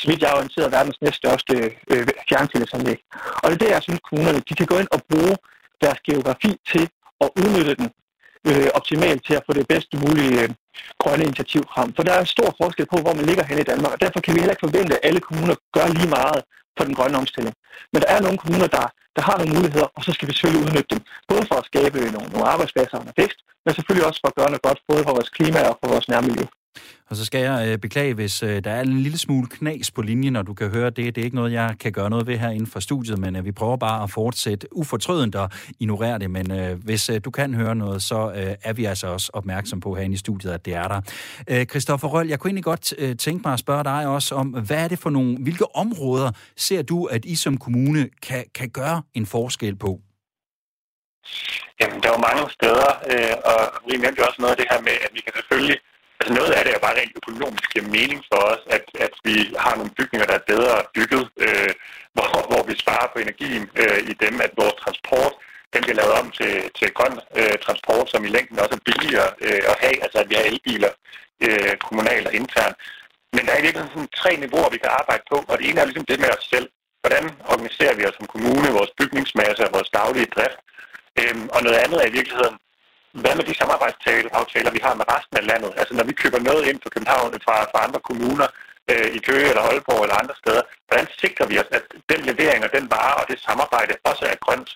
så 0.00 0.04
vidt 0.08 0.22
jeg 0.22 0.30
er 0.30 0.38
orienteret, 0.40 0.72
verdens 0.72 0.98
næststørste 1.04 1.54
øh, 1.90 2.06
fjernkølingsanlæg. 2.28 2.98
Og 3.42 3.46
det 3.48 3.54
er 3.54 3.62
det, 3.64 3.70
jeg 3.76 3.82
synes, 3.82 4.00
kommunerne 4.08 4.40
de 4.48 4.54
kan 4.54 4.66
gå 4.72 4.76
ind 4.82 4.90
og 4.96 5.00
bruge 5.10 5.36
deres 5.82 6.00
geografi 6.08 6.50
til 6.72 6.84
at 7.24 7.28
udnytte 7.40 7.74
den 7.80 7.88
øh, 8.48 8.68
optimalt 8.78 9.20
til 9.26 9.34
at 9.38 9.44
få 9.46 9.52
det 9.60 9.66
bedste 9.72 9.94
mulige 10.04 10.42
øh, 10.42 10.48
grønne 11.02 11.24
initiativ 11.24 11.62
frem. 11.72 11.88
For 11.96 12.02
der 12.02 12.14
er 12.14 12.24
stor 12.24 12.48
forskel 12.62 12.86
på, 12.92 12.98
hvor 13.04 13.14
man 13.18 13.26
ligger 13.30 13.44
hen 13.50 13.58
i 13.58 13.68
Danmark, 13.70 13.92
og 13.92 14.00
derfor 14.04 14.20
kan 14.20 14.34
vi 14.34 14.40
heller 14.40 14.54
ikke 14.54 14.66
forvente, 14.68 14.94
at 14.96 15.04
alle 15.08 15.20
kommuner 15.20 15.56
gør 15.76 15.86
lige 15.98 16.10
meget 16.18 16.40
for 16.76 16.84
den 16.84 16.94
grønne 16.98 17.18
omstilling. 17.22 17.54
Men 17.92 18.02
der 18.02 18.08
er 18.14 18.20
nogle 18.20 18.38
kommuner, 18.42 18.68
der, 18.76 18.86
der 19.16 19.22
har 19.28 19.36
nogle 19.38 19.54
muligheder, 19.56 19.88
og 19.96 20.00
så 20.04 20.10
skal 20.12 20.28
vi 20.28 20.32
selvfølgelig 20.32 20.62
udnytte 20.64 20.90
dem. 20.94 21.00
Både 21.30 21.44
for 21.48 21.56
at 21.60 21.68
skabe 21.70 21.98
nogle, 22.14 22.28
nogle 22.34 22.48
arbejdspladser 22.52 22.96
og 22.98 23.06
vækst, 23.20 23.38
men 23.64 23.74
selvfølgelig 23.74 24.06
også 24.08 24.20
for 24.22 24.28
at 24.28 24.38
gøre 24.38 24.50
noget 24.52 24.66
godt, 24.68 24.80
både 24.90 25.02
for 25.06 25.12
vores 25.18 25.30
klima 25.36 25.60
og 25.70 25.74
for 25.80 25.88
vores 25.94 26.08
nærmiljø. 26.12 26.44
Og 27.10 27.16
så 27.16 27.24
skal 27.24 27.40
jeg 27.40 27.68
øh, 27.68 27.78
beklage, 27.78 28.14
hvis 28.14 28.42
øh, 28.42 28.64
der 28.64 28.70
er 28.70 28.80
en 28.80 28.98
lille 28.98 29.18
smule 29.18 29.48
knas 29.48 29.90
på 29.90 30.02
linjen, 30.02 30.32
når 30.32 30.42
du 30.42 30.54
kan 30.54 30.68
høre 30.68 30.90
det. 30.90 31.14
Det 31.14 31.20
er 31.20 31.24
ikke 31.24 31.36
noget, 31.36 31.52
jeg 31.52 31.74
kan 31.80 31.92
gøre 31.92 32.10
noget 32.10 32.26
ved 32.26 32.38
her 32.38 32.50
inden 32.50 32.66
for 32.66 32.80
studiet, 32.80 33.18
men 33.18 33.36
øh, 33.36 33.44
vi 33.44 33.52
prøver 33.52 33.76
bare 33.76 34.02
at 34.02 34.10
fortsætte 34.10 34.76
ufortrødent 34.76 35.34
og 35.34 35.50
ignorere 35.80 36.18
det. 36.18 36.30
Men 36.30 36.52
øh, 36.52 36.84
hvis 36.84 37.10
øh, 37.10 37.20
du 37.24 37.30
kan 37.30 37.54
høre 37.54 37.74
noget, 37.74 38.02
så 38.02 38.32
øh, 38.36 38.54
er 38.62 38.72
vi 38.72 38.84
altså 38.84 39.06
også 39.06 39.30
opmærksom 39.34 39.80
på 39.80 39.94
herinde 39.94 40.14
i 40.14 40.16
studiet, 40.16 40.52
at 40.52 40.64
det 40.64 40.74
er 40.74 40.88
der. 40.88 41.00
Øh, 41.48 41.66
Christoffer 41.66 42.08
Røll, 42.08 42.28
jeg 42.28 42.38
kunne 42.38 42.48
egentlig 42.48 42.64
godt 42.64 42.94
øh, 42.98 43.16
tænke 43.16 43.42
mig 43.44 43.52
at 43.52 43.58
spørge 43.58 43.84
dig 43.84 44.06
også 44.06 44.34
om, 44.34 44.46
hvad 44.46 44.84
er 44.84 44.88
det 44.88 44.98
for 44.98 45.10
nogle, 45.10 45.36
hvilke 45.36 45.76
områder 45.76 46.30
ser 46.56 46.82
du, 46.82 47.04
at 47.04 47.24
I 47.24 47.34
som 47.36 47.56
kommune 47.58 48.08
kan, 48.22 48.44
kan 48.54 48.70
gøre 48.70 49.02
en 49.14 49.26
forskel 49.26 49.76
på? 49.76 50.00
Jamen, 51.80 52.02
der 52.02 52.08
er 52.08 52.14
jo 52.18 52.22
mange 52.28 52.50
steder, 52.50 52.88
øh, 53.12 53.34
og 53.50 53.60
vi 53.88 53.96
nævnte 53.96 54.20
jo 54.20 54.26
også 54.26 54.40
noget 54.42 54.54
af 54.54 54.56
det 54.56 54.66
her 54.70 54.80
med, 54.80 54.92
at 55.06 55.10
vi 55.14 55.20
kan 55.20 55.32
selvfølgelig 55.34 55.78
Altså 56.20 56.32
noget 56.38 56.52
af 56.52 56.64
det 56.64 56.72
er 56.74 56.86
bare 56.86 56.98
rent 57.00 57.18
økonomisk 57.20 57.68
giver 57.72 57.88
mening 57.98 58.20
for 58.30 58.40
os, 58.52 58.62
at, 58.76 58.84
at 59.06 59.14
vi 59.24 59.36
har 59.64 59.74
nogle 59.76 59.96
bygninger, 59.98 60.26
der 60.26 60.36
er 60.38 60.50
bedre 60.52 60.74
bygget, 60.96 61.24
øh, 61.44 61.72
hvor, 62.14 62.28
hvor 62.50 62.62
vi 62.68 62.74
sparer 62.84 63.08
på 63.12 63.18
energien 63.18 63.64
øh, 63.82 64.00
i 64.10 64.12
dem, 64.24 64.34
at 64.46 64.52
vores 64.60 64.76
transport 64.82 65.32
den 65.72 65.82
bliver 65.82 65.98
lavet 66.00 66.14
om 66.20 66.26
til, 66.38 66.54
til 66.78 66.88
grøn 66.98 67.16
øh, 67.38 67.56
transport, 67.64 68.10
som 68.10 68.24
i 68.24 68.34
længden 68.36 68.58
også 68.62 68.74
er 68.78 68.86
billigere 68.90 69.30
øh, 69.46 69.62
at 69.70 69.76
have, 69.82 69.96
altså 70.04 70.18
at 70.22 70.30
vi 70.30 70.34
har 70.34 70.44
elbiler 70.52 70.92
øh, 71.46 71.74
kommunalt 71.86 72.26
og 72.26 72.34
internt. 72.34 72.76
Men 73.34 73.42
der 73.46 73.52
er 73.52 73.60
i 73.60 73.66
virkeligheden 73.66 73.94
sådan 73.94 74.16
tre 74.20 74.30
niveauer, 74.36 74.70
vi 74.74 74.82
kan 74.84 74.96
arbejde 75.00 75.24
på, 75.32 75.36
og 75.48 75.54
det 75.58 75.64
ene 75.68 75.80
er 75.80 75.88
ligesom 75.88 76.08
det 76.10 76.20
med 76.20 76.30
os 76.36 76.44
selv. 76.54 76.68
Hvordan 77.02 77.24
organiserer 77.52 77.94
vi 77.94 78.06
os 78.08 78.16
som 78.18 78.32
kommune, 78.34 78.76
vores 78.78 78.92
bygningsmasse 79.00 79.62
og 79.66 79.72
vores 79.76 79.90
daglige 79.98 80.32
drift? 80.36 80.60
Øhm, 81.20 81.46
og 81.54 81.60
noget 81.62 81.78
andet 81.84 81.98
er 82.00 82.08
i 82.08 82.16
virkeligheden, 82.18 82.56
hvad 83.12 83.34
med 83.36 83.44
de 83.44 83.54
samarbejdsaftaler, 83.54 84.70
vi 84.70 84.80
har 84.82 84.94
med 84.94 85.06
resten 85.14 85.36
af 85.36 85.46
landet? 85.46 85.72
Altså 85.76 85.94
når 85.94 86.04
vi 86.04 86.12
køber 86.12 86.38
noget 86.38 86.66
ind 86.68 86.78
fra 86.82 86.90
København, 86.90 87.32
fra, 87.46 87.56
fra 87.72 87.84
andre 87.86 88.00
kommuner, 88.00 88.48
øh, 88.90 89.08
i 89.16 89.18
Køge 89.18 89.48
eller 89.48 89.62
Aalborg 89.62 90.02
eller 90.02 90.16
andre 90.22 90.34
steder, 90.42 90.62
hvordan 90.88 91.06
sikrer 91.22 91.46
vi 91.46 91.58
os, 91.58 91.70
at 91.78 91.84
den 92.10 92.20
levering 92.30 92.64
og 92.64 92.70
den 92.76 92.90
vare 92.90 93.14
og 93.20 93.26
det 93.30 93.38
samarbejde 93.48 93.94
også 94.04 94.24
er 94.32 94.36
grønt? 94.44 94.70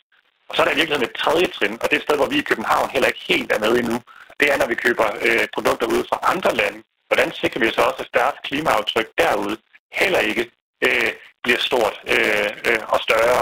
Og 0.48 0.56
så 0.56 0.62
er 0.62 0.66
der 0.66 0.72
i 0.72 0.80
virkeligheden 0.80 1.10
et 1.10 1.20
tredje 1.22 1.46
trin, 1.46 1.78
og 1.80 1.86
det 1.88 1.92
er 1.92 2.00
et 2.00 2.06
sted, 2.08 2.16
hvor 2.16 2.32
vi 2.32 2.38
i 2.38 2.48
København 2.50 2.90
heller 2.90 3.08
ikke 3.08 3.24
helt 3.32 3.52
er 3.52 3.58
med 3.58 3.72
endnu. 3.78 3.98
Det 4.40 4.46
er, 4.52 4.56
når 4.56 4.66
vi 4.66 4.74
køber 4.74 5.08
øh, 5.26 5.46
produkter 5.54 5.86
ud 5.86 6.02
fra 6.10 6.18
andre 6.32 6.54
lande. 6.54 6.82
Hvordan 7.08 7.32
sikrer 7.32 7.60
vi 7.60 7.70
så 7.70 7.82
også, 7.82 8.02
at 8.06 8.14
deres 8.14 8.36
klimaaftryk 8.44 9.08
derude 9.18 9.56
heller 9.92 10.18
ikke 10.18 10.50
øh, 10.86 11.12
bliver 11.42 11.58
stort 11.58 11.96
øh, 12.14 12.50
øh, 12.68 12.82
og 12.94 13.00
større, 13.06 13.40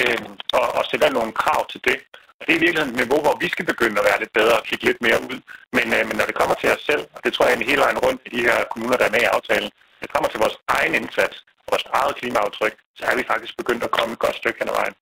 øh, 0.00 0.18
og, 0.52 0.66
og 0.78 0.84
sætter 0.90 1.10
nogle 1.10 1.32
krav 1.32 1.60
til 1.68 1.80
det. 1.84 1.98
Det 2.44 2.52
er 2.52 2.58
i 2.58 2.64
virkeligheden 2.64 2.94
et 2.94 3.00
niveau, 3.02 3.20
hvor 3.24 3.36
vi 3.42 3.48
skal 3.54 3.66
begynde 3.72 4.00
at 4.00 4.06
være 4.08 4.20
lidt 4.22 4.32
bedre 4.38 4.56
og 4.60 4.64
kigge 4.68 4.84
lidt 4.88 5.00
mere 5.06 5.18
ud. 5.30 5.38
Men, 5.76 5.86
øh, 5.96 6.02
men 6.08 6.16
når 6.18 6.26
det 6.30 6.40
kommer 6.40 6.54
til 6.54 6.68
os 6.74 6.82
selv, 6.90 7.02
og 7.14 7.20
det 7.24 7.30
tror 7.32 7.46
jeg 7.46 7.54
er 7.54 7.70
hele 7.72 7.84
vejen 7.86 7.98
rundt 8.04 8.20
i 8.26 8.30
de 8.36 8.42
her 8.48 8.58
kommuner, 8.72 8.96
der 8.96 9.06
er 9.06 9.14
med 9.16 9.22
i 9.24 9.32
aftalen, 9.36 9.70
når 9.96 10.04
det 10.06 10.12
kommer 10.14 10.28
til 10.30 10.40
vores 10.44 10.56
egen 10.76 10.94
indsats, 11.00 11.36
vores 11.70 11.84
eget 11.98 12.16
klimaaftryk, 12.20 12.74
så 12.98 13.02
er 13.10 13.16
vi 13.16 13.24
faktisk 13.32 13.56
begyndt 13.60 13.82
at 13.84 13.90
komme 13.96 14.12
et 14.12 14.18
godt 14.24 14.36
stykke 14.36 14.58
hen 14.60 14.68
ad 14.72 14.76
vejen. 14.80 14.94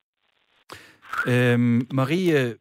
Øhm, 1.31 1.87
Marie, 1.99 2.55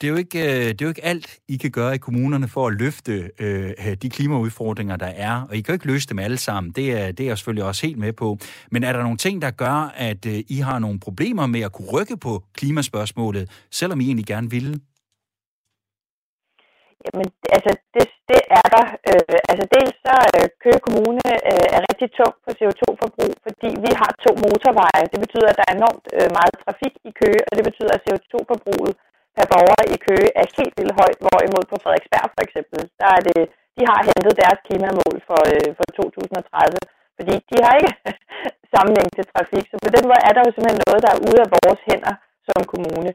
det 0.00 0.06
er, 0.06 0.10
jo 0.10 0.16
ikke, 0.16 0.38
øh, 0.38 0.68
det 0.68 0.80
er 0.82 0.84
jo 0.84 0.88
ikke 0.88 1.04
alt, 1.04 1.38
I 1.48 1.56
kan 1.56 1.70
gøre 1.70 1.94
i 1.94 1.98
kommunerne 1.98 2.48
for 2.48 2.66
at 2.66 2.74
løfte 2.74 3.30
øh, 3.38 3.96
de 4.02 4.10
klimaudfordringer, 4.10 4.96
der 4.96 5.12
er. 5.28 5.46
Og 5.48 5.56
I 5.56 5.60
kan 5.60 5.72
jo 5.72 5.76
ikke 5.78 5.86
løse 5.86 6.08
dem 6.08 6.18
alle 6.18 6.38
sammen. 6.38 6.72
Det 6.72 6.86
er, 7.00 7.12
det 7.12 7.20
er 7.24 7.28
jeg 7.28 7.38
selvfølgelig 7.38 7.64
også 7.64 7.86
helt 7.86 7.98
med 7.98 8.12
på. 8.12 8.38
Men 8.70 8.84
er 8.84 8.92
der 8.92 9.02
nogle 9.02 9.16
ting, 9.16 9.42
der 9.42 9.50
gør, 9.50 9.92
at 9.96 10.26
øh, 10.26 10.38
I 10.48 10.58
har 10.68 10.78
nogle 10.78 11.00
problemer 11.00 11.46
med 11.46 11.60
at 11.60 11.72
kunne 11.72 11.90
rykke 11.92 12.16
på 12.16 12.42
klimaspørgsmålet, 12.54 13.66
selvom 13.70 14.00
I 14.00 14.04
egentlig 14.04 14.26
gerne 14.26 14.50
ville? 14.50 14.80
Jamen, 17.04 17.28
altså, 17.56 17.72
det, 17.94 18.04
det 18.30 18.40
er 18.58 18.66
der. 18.76 18.86
Øh, 19.10 19.38
altså, 19.50 19.64
dels 19.74 19.94
så 20.06 20.14
øh, 20.36 20.46
Køge 20.62 20.80
Kommune 20.86 21.26
øh, 21.50 21.68
er 21.76 21.80
rigtig 21.90 22.08
tung 22.18 22.34
på 22.44 22.50
CO2-forbrug, 22.58 23.34
fordi 23.46 23.68
vi 23.84 23.90
har 24.00 24.10
to 24.24 24.30
motorveje. 24.44 25.04
Det 25.12 25.18
betyder, 25.24 25.48
at 25.50 25.58
der 25.60 25.66
er 25.68 25.74
enormt 25.80 26.06
øh, 26.18 26.28
meget 26.38 26.54
trafik 26.64 26.94
i 27.08 27.10
Køge, 27.20 27.42
og 27.48 27.52
det 27.56 27.64
betyder, 27.68 27.92
at 27.94 28.04
CO2-forbruget 28.06 28.94
per 29.38 29.46
borger 29.52 29.82
i 29.94 29.96
Køge 30.06 30.28
er 30.40 30.46
helt 30.58 30.74
vildt 30.78 30.98
højt, 31.00 31.18
hvorimod 31.24 31.64
på 31.70 31.76
Frederiksberg 31.82 32.28
for 32.36 32.42
eksempel, 32.46 32.80
der 33.00 33.08
er 33.16 33.22
det, 33.28 33.40
de 33.76 33.82
har 33.90 34.00
hentet 34.08 34.34
deres 34.42 34.60
klimamål 34.66 35.16
for, 35.28 35.40
øh, 35.52 35.70
for 35.78 35.86
2030, 36.00 36.78
fordi 37.18 37.34
de 37.50 37.56
har 37.64 37.74
ikke 37.80 37.92
sammenhæng 38.74 39.08
til 39.16 39.24
trafik. 39.32 39.64
Så 39.70 39.76
på 39.86 39.90
den 39.96 40.04
måde 40.08 40.22
er 40.28 40.32
der 40.34 40.42
jo 40.46 40.50
simpelthen 40.52 40.84
noget, 40.86 41.04
der 41.04 41.10
er 41.12 41.22
ude 41.28 41.40
af 41.44 41.48
vores 41.56 41.80
hænder 41.88 42.14
som 42.48 42.60
kommune. 42.72 43.10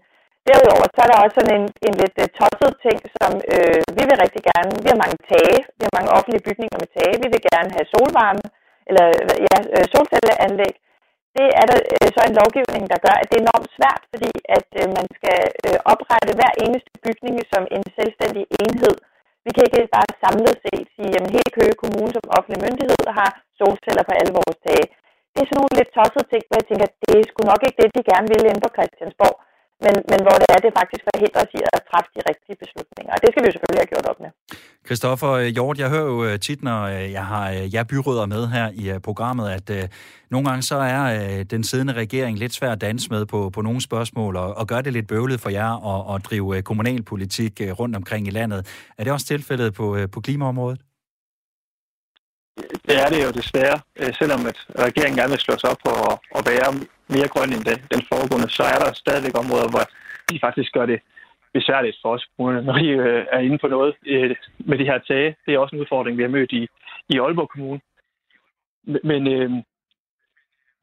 Derudover 0.48 0.86
så 0.96 1.00
er 1.04 1.10
der 1.12 1.24
også 1.24 1.36
sådan 1.38 1.56
en, 1.60 1.68
en 1.88 1.96
lidt 2.02 2.18
øh, 2.24 2.28
tosset 2.40 2.72
ting, 2.86 3.00
som 3.18 3.32
øh, 3.54 3.80
vi 3.98 4.04
vil 4.08 4.22
rigtig 4.24 4.44
gerne, 4.52 4.72
vi 4.84 4.90
har 4.94 5.00
mange 5.04 5.18
tage, 5.32 5.58
vi 5.78 5.84
har 5.88 5.96
mange 5.98 6.14
offentlige 6.18 6.46
bygninger 6.48 6.78
med 6.82 6.90
tage, 6.98 7.22
vi 7.24 7.28
vil 7.34 7.42
gerne 7.52 7.70
have 7.76 7.88
solvarme, 7.94 8.46
eller 8.90 9.06
ja, 9.48 9.58
øh, 9.76 9.86
solcelleanlæg, 9.94 10.74
det 11.38 11.48
er 11.62 11.66
der 11.72 11.80
øh, 11.96 12.10
så 12.16 12.22
en 12.26 12.38
lovgivning, 12.42 12.84
der 12.94 13.00
gør, 13.06 13.16
at 13.22 13.28
det 13.30 13.38
er 13.38 13.46
enormt 13.46 13.72
svært, 13.78 14.02
fordi 14.14 14.32
at 14.58 14.70
øh, 14.82 14.88
man 14.98 15.08
skal 15.18 15.40
øh, 15.66 15.78
oprette 15.94 16.32
hver 16.40 16.52
eneste 16.66 16.92
bygning 17.06 17.36
som 17.52 17.64
en 17.76 17.84
selvstændig 17.98 18.44
enhed. 18.62 18.96
Vi 19.46 19.52
kan 19.54 19.66
ikke 19.66 19.96
bare 19.98 20.20
samlet 20.24 20.56
set 20.66 20.88
sige, 20.96 21.14
at 21.20 21.34
hele 21.36 21.56
Køge 21.58 21.76
Kommune 21.84 22.12
som 22.16 22.34
offentlig 22.38 22.60
myndighed 22.66 23.04
har 23.20 23.30
solceller 23.60 24.04
på 24.08 24.14
alle 24.20 24.34
vores 24.40 24.58
tage. 24.66 24.88
Det 25.32 25.40
er 25.42 25.48
sådan 25.48 25.62
nogle 25.62 25.78
lidt 25.80 25.92
tossede 25.98 26.28
ting, 26.32 26.44
hvor 26.46 26.58
jeg 26.60 26.68
tænker, 26.70 26.86
at 26.90 26.96
det 27.04 27.14
er 27.16 27.28
sgu 27.30 27.40
nok 27.52 27.62
ikke 27.64 27.80
det, 27.82 27.90
de 27.98 28.10
gerne 28.12 28.28
ville 28.32 28.50
inde 28.50 28.64
på 28.66 28.74
Christiansborg 28.76 29.36
men, 29.86 29.96
men 30.12 30.20
hvor 30.26 30.36
det 30.42 30.48
er, 30.54 30.60
det 30.66 30.72
faktisk 30.80 31.04
forhindrer 31.10 31.42
os 31.46 31.52
i 31.60 31.62
at 31.74 31.82
træffe 31.90 32.10
de 32.16 32.22
rigtige 32.30 32.56
beslutninger. 32.64 33.12
Og 33.16 33.20
det 33.22 33.30
skal 33.30 33.42
vi 33.42 33.48
jo 33.50 33.54
selvfølgelig 33.56 33.82
have 33.84 33.94
gjort 33.94 34.08
op 34.12 34.20
med. 34.24 34.30
Christoffer 34.88 35.32
øh, 35.32 35.48
Hjort, 35.56 35.78
jeg 35.80 35.90
hører 35.90 36.10
jo 36.14 36.26
øh, 36.26 36.40
tit, 36.40 36.64
når 36.64 36.82
øh, 36.84 37.12
jeg 37.12 37.26
har 37.26 37.50
jer 37.74 37.84
byråder 37.84 38.26
med 38.26 38.48
her 38.48 38.68
i 38.74 39.00
programmet, 39.00 39.48
at 39.58 39.92
nogle 40.32 40.50
gange 40.50 40.62
så 40.62 40.76
er 40.76 41.44
den 41.44 41.64
siddende 41.64 41.94
regering 41.94 42.38
lidt 42.40 42.54
svær 42.54 42.72
at 42.72 42.82
danse 42.82 43.10
med 43.10 43.26
på, 43.26 43.50
på 43.50 43.62
nogle 43.62 43.82
spørgsmål, 43.82 44.36
og, 44.36 44.58
og 44.58 44.68
gør 44.68 44.82
det 44.82 44.94
lidt 44.94 45.08
bøvlet 45.08 45.40
for 45.40 45.50
jer 45.50 45.72
at, 45.94 46.16
at 46.16 46.26
drive 46.26 46.62
kommunalpolitik 46.62 47.62
rundt 47.80 47.96
omkring 47.96 48.28
i 48.28 48.32
landet. 48.32 48.90
Er 48.98 49.04
det 49.04 49.14
også 49.14 49.26
tilfældet 49.26 49.74
på, 49.74 49.98
på 50.12 50.22
klimaområdet? 50.22 50.80
Det 52.88 52.96
er 53.04 53.10
det 53.10 53.24
jo 53.24 53.32
desværre. 53.32 53.80
Selvom 54.20 54.46
at 54.46 54.58
regeringen 54.80 55.18
gerne 55.20 55.30
vil 55.30 55.40
slå 55.40 55.58
sig 55.58 55.70
op 55.70 55.78
på 55.86 55.92
at 56.38 56.46
være 56.46 56.74
mere 57.10 57.34
grøn 57.34 57.54
end 57.56 57.66
den, 57.70 57.80
den 57.94 58.02
foregående, 58.10 58.50
så 58.50 58.64
er 58.74 58.80
der 58.84 58.90
stadigvæk 58.94 59.36
områder, 59.44 59.68
hvor 59.74 59.84
de 60.30 60.40
faktisk 60.46 60.72
gør 60.74 60.86
det 60.86 61.00
besværligt 61.54 61.98
for 62.02 62.10
os. 62.16 62.28
Når 62.38 62.80
vi 62.82 62.88
øh, 62.90 63.26
er 63.32 63.40
inde 63.40 63.58
på 63.58 63.68
noget 63.68 63.96
øh, 64.06 64.36
med 64.60 64.78
de 64.78 64.90
her 64.90 64.98
tage, 64.98 65.36
det 65.46 65.54
er 65.54 65.60
også 65.60 65.76
en 65.76 65.82
udfordring, 65.82 66.18
vi 66.18 66.24
har 66.24 66.30
mødt 66.30 66.52
i, 66.52 66.68
i 67.10 67.20
Aalborg 67.20 67.50
Kommune. 67.50 67.82
Men 69.04 69.28
øh, 69.28 69.50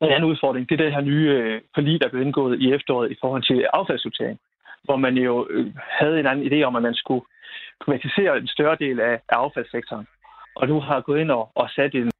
en 0.02 0.12
anden 0.14 0.30
udfordring, 0.30 0.68
det 0.68 0.74
er 0.74 0.84
det 0.84 0.92
her 0.92 1.00
nye 1.00 1.30
øh, 1.30 1.60
forlig, 1.74 2.00
der 2.00 2.08
blev 2.08 2.22
indgået 2.22 2.60
i 2.60 2.72
efteråret 2.72 3.10
i 3.10 3.16
forhold 3.20 3.42
til 3.42 3.66
affaldssortering, 3.72 4.38
hvor 4.84 4.96
man 4.96 5.14
jo 5.16 5.46
øh, 5.50 5.66
havde 5.76 6.20
en 6.20 6.26
anden 6.26 6.46
idé 6.52 6.62
om, 6.62 6.76
at 6.76 6.82
man 6.82 6.94
skulle 6.94 7.24
privatisere 7.84 8.38
en 8.38 8.46
større 8.46 8.76
del 8.76 9.00
af, 9.00 9.20
af 9.28 9.36
affaldssektoren. 9.36 10.06
Og 10.56 10.68
nu 10.68 10.80
har 10.80 11.00
gået 11.00 11.20
ind 11.20 11.30
og, 11.30 11.50
og 11.54 11.70
sat 11.70 11.94
en 11.94 12.10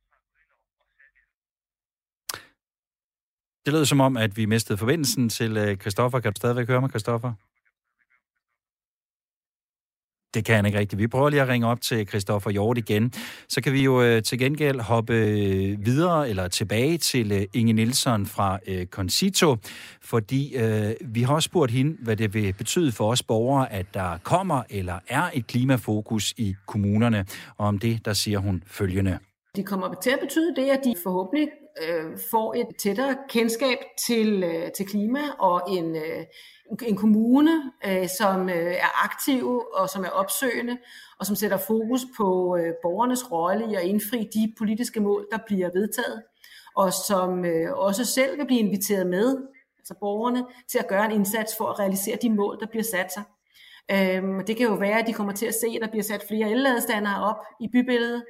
Det 3.64 3.72
lød 3.72 3.84
som 3.84 4.00
om, 4.00 4.16
at 4.16 4.36
vi 4.36 4.46
mistede 4.46 4.78
forbindelsen 4.78 5.28
til 5.28 5.56
øh, 5.56 5.76
Kristoffer. 5.76 6.20
Kan 6.20 6.32
du 6.32 6.38
stadigvæk 6.38 6.66
høre 6.68 6.80
mig, 6.80 6.90
Kristoffer? 6.90 7.32
Det 10.34 10.44
kan 10.44 10.56
han 10.56 10.66
ikke 10.66 10.78
rigtigt. 10.78 10.98
Vi 10.98 11.06
prøver 11.06 11.30
lige 11.30 11.42
at 11.42 11.48
ringe 11.48 11.66
op 11.66 11.80
til 11.80 12.08
Christoffer 12.08 12.50
Hjort 12.50 12.78
igen. 12.78 13.12
Så 13.48 13.62
kan 13.62 13.72
vi 13.72 13.82
jo 13.84 14.02
øh, 14.02 14.22
til 14.22 14.38
gengæld 14.38 14.80
hoppe 14.80 15.14
øh, 15.14 15.86
videre 15.86 16.28
eller 16.28 16.48
tilbage 16.48 16.98
til 16.98 17.32
øh, 17.32 17.42
Inge 17.54 17.72
Nielsen 17.72 18.26
fra 18.26 18.58
øh, 18.66 18.86
Concito, 18.86 19.56
fordi 20.02 20.56
øh, 20.56 20.94
vi 21.00 21.22
har 21.22 21.34
også 21.34 21.46
spurgt 21.46 21.72
hende, 21.72 21.96
hvad 22.02 22.16
det 22.16 22.34
vil 22.34 22.52
betyde 22.52 22.92
for 22.92 23.10
os 23.10 23.22
borgere, 23.22 23.72
at 23.72 23.94
der 23.94 24.18
kommer 24.22 24.62
eller 24.70 24.98
er 25.08 25.30
et 25.34 25.46
klimafokus 25.46 26.34
i 26.36 26.54
kommunerne. 26.66 27.26
Og 27.56 27.66
om 27.66 27.78
det, 27.78 28.04
der 28.04 28.12
siger 28.12 28.38
hun 28.38 28.62
følgende. 28.66 29.18
Det 29.56 29.66
kommer 29.66 29.94
til 30.02 30.10
at 30.10 30.18
betyde 30.20 30.54
det, 30.56 30.70
at 30.70 30.80
de 30.84 30.94
forhåbentlig 31.02 31.48
øh, 31.82 32.18
får 32.30 32.54
et 32.54 32.66
tættere 32.78 33.16
kendskab 33.28 33.78
til, 34.06 34.42
øh, 34.44 34.72
til 34.72 34.86
klima 34.86 35.20
og 35.38 35.62
en, 35.68 35.96
øh, 35.96 36.24
en 36.82 36.96
kommune, 36.96 37.62
øh, 37.86 38.08
som 38.18 38.48
øh, 38.48 38.74
er 38.74 39.04
aktiv 39.04 39.62
og 39.74 39.88
som 39.88 40.04
er 40.04 40.10
opsøgende 40.10 40.78
og 41.18 41.26
som 41.26 41.36
sætter 41.36 41.56
fokus 41.56 42.00
på 42.16 42.56
øh, 42.56 42.72
borgernes 42.82 43.32
rolle 43.32 43.72
i 43.72 43.74
at 43.74 43.82
indfri 43.82 44.28
de 44.34 44.54
politiske 44.58 45.00
mål, 45.00 45.26
der 45.32 45.38
bliver 45.46 45.70
vedtaget 45.74 46.22
og 46.74 46.92
som 46.92 47.44
øh, 47.44 47.72
også 47.72 48.04
selv 48.04 48.38
vil 48.38 48.46
blive 48.46 48.60
inviteret 48.60 49.06
med, 49.06 49.36
altså 49.78 49.94
borgerne, 50.00 50.44
til 50.70 50.78
at 50.78 50.88
gøre 50.88 51.04
en 51.04 51.12
indsats 51.12 51.56
for 51.58 51.66
at 51.66 51.78
realisere 51.78 52.18
de 52.22 52.30
mål, 52.30 52.60
der 52.60 52.66
bliver 52.66 52.84
sat 52.84 53.12
sig. 53.12 53.22
Øhm, 53.92 54.46
det 54.46 54.56
kan 54.56 54.66
jo 54.66 54.74
være, 54.74 54.98
at 54.98 55.06
de 55.06 55.12
kommer 55.12 55.32
til 55.32 55.46
at 55.46 55.54
se, 55.54 55.66
at 55.74 55.82
der 55.82 55.90
bliver 55.90 56.02
sat 56.02 56.24
flere 56.28 56.50
elladestandere 56.50 57.24
op 57.24 57.36
i 57.60 57.68
bybilledet. 57.72 58.24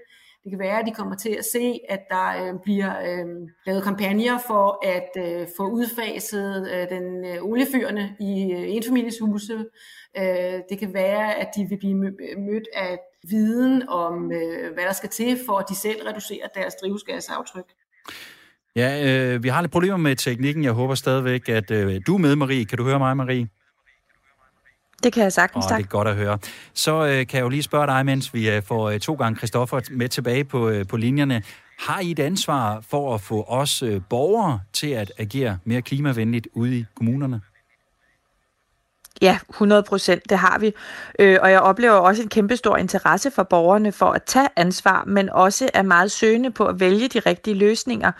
Det 0.44 0.50
kan 0.52 0.58
være, 0.58 0.80
at 0.80 0.86
de 0.86 0.94
kommer 0.94 1.16
til 1.16 1.30
at 1.38 1.44
se, 1.44 1.80
at 1.88 2.00
der 2.10 2.28
øh, 2.42 2.54
bliver 2.62 2.92
øh, 3.08 3.26
lavet 3.66 3.82
kampagner 3.84 4.38
for 4.46 4.86
at 4.86 5.10
øh, 5.24 5.46
få 5.56 5.68
udfaset 5.68 6.68
øh, 6.72 6.88
den 6.96 7.24
øh, 7.24 7.42
oliefyrene 7.42 8.16
i 8.20 8.52
øh, 8.52 8.76
enfamilieshuse. 8.76 9.64
Øh, 10.16 10.58
det 10.70 10.78
kan 10.78 10.94
være, 10.94 11.34
at 11.34 11.48
de 11.56 11.66
vil 11.68 11.78
blive 11.78 12.06
øh, 12.06 12.38
mødt 12.38 12.68
af 12.74 12.98
viden 13.30 13.88
om, 13.88 14.32
øh, 14.32 14.74
hvad 14.74 14.84
der 14.84 14.92
skal 14.92 15.08
til, 15.08 15.38
for 15.46 15.56
at 15.58 15.68
de 15.68 15.76
selv 15.76 16.02
reducerer 16.08 16.46
deres 16.54 16.74
drivhusgasaftryk. 16.74 17.72
Ja, 18.76 18.90
øh, 19.06 19.42
vi 19.42 19.48
har 19.48 19.60
lidt 19.60 19.72
problemer 19.72 19.96
med 19.96 20.16
teknikken. 20.16 20.64
Jeg 20.64 20.72
håber 20.72 20.94
stadigvæk, 20.94 21.48
at 21.48 21.70
øh, 21.70 22.00
du 22.06 22.14
er 22.14 22.18
med, 22.18 22.36
Marie. 22.36 22.64
Kan 22.64 22.78
du 22.78 22.84
høre 22.84 22.98
mig, 22.98 23.16
Marie? 23.16 23.48
Det 25.02 25.12
kan 25.12 25.22
jeg 25.22 25.32
sagtens, 25.32 25.66
tak. 25.66 25.78
det 25.78 25.84
er 25.84 25.88
godt 25.88 26.08
at 26.08 26.16
høre. 26.16 26.38
Så 26.74 27.06
øh, 27.06 27.26
kan 27.26 27.36
jeg 27.38 27.42
jo 27.42 27.48
lige 27.48 27.62
spørge 27.62 27.86
dig, 27.86 28.06
mens 28.06 28.34
vi 28.34 28.50
øh, 28.50 28.62
får 28.62 28.90
øh, 28.90 29.00
to 29.00 29.14
gange 29.14 29.36
Christoffer 29.36 29.80
med 29.90 30.08
tilbage 30.08 30.44
på, 30.44 30.68
øh, 30.68 30.86
på 30.86 30.96
linjerne. 30.96 31.42
Har 31.78 32.00
I 32.00 32.10
et 32.10 32.18
ansvar 32.18 32.82
for 32.90 33.14
at 33.14 33.20
få 33.20 33.44
os 33.48 33.82
øh, 33.82 34.00
borgere 34.10 34.60
til 34.72 34.90
at 34.90 35.12
agere 35.18 35.58
mere 35.64 35.82
klimavenligt 35.82 36.48
ude 36.54 36.78
i 36.78 36.84
kommunerne? 36.94 37.40
Ja, 39.22 39.38
100 39.50 39.82
procent, 39.82 40.30
det 40.30 40.38
har 40.38 40.58
vi. 40.58 40.72
Øh, 41.18 41.38
og 41.42 41.50
jeg 41.50 41.60
oplever 41.60 41.92
også 41.92 42.22
en 42.22 42.28
kæmpestor 42.28 42.76
interesse 42.76 43.30
for 43.30 43.42
borgerne 43.42 43.92
for 43.92 44.06
at 44.06 44.22
tage 44.22 44.48
ansvar, 44.56 45.04
men 45.06 45.30
også 45.30 45.70
er 45.74 45.82
meget 45.82 46.12
søgende 46.12 46.50
på 46.50 46.66
at 46.66 46.80
vælge 46.80 47.08
de 47.08 47.20
rigtige 47.20 47.54
løsninger. 47.54 48.12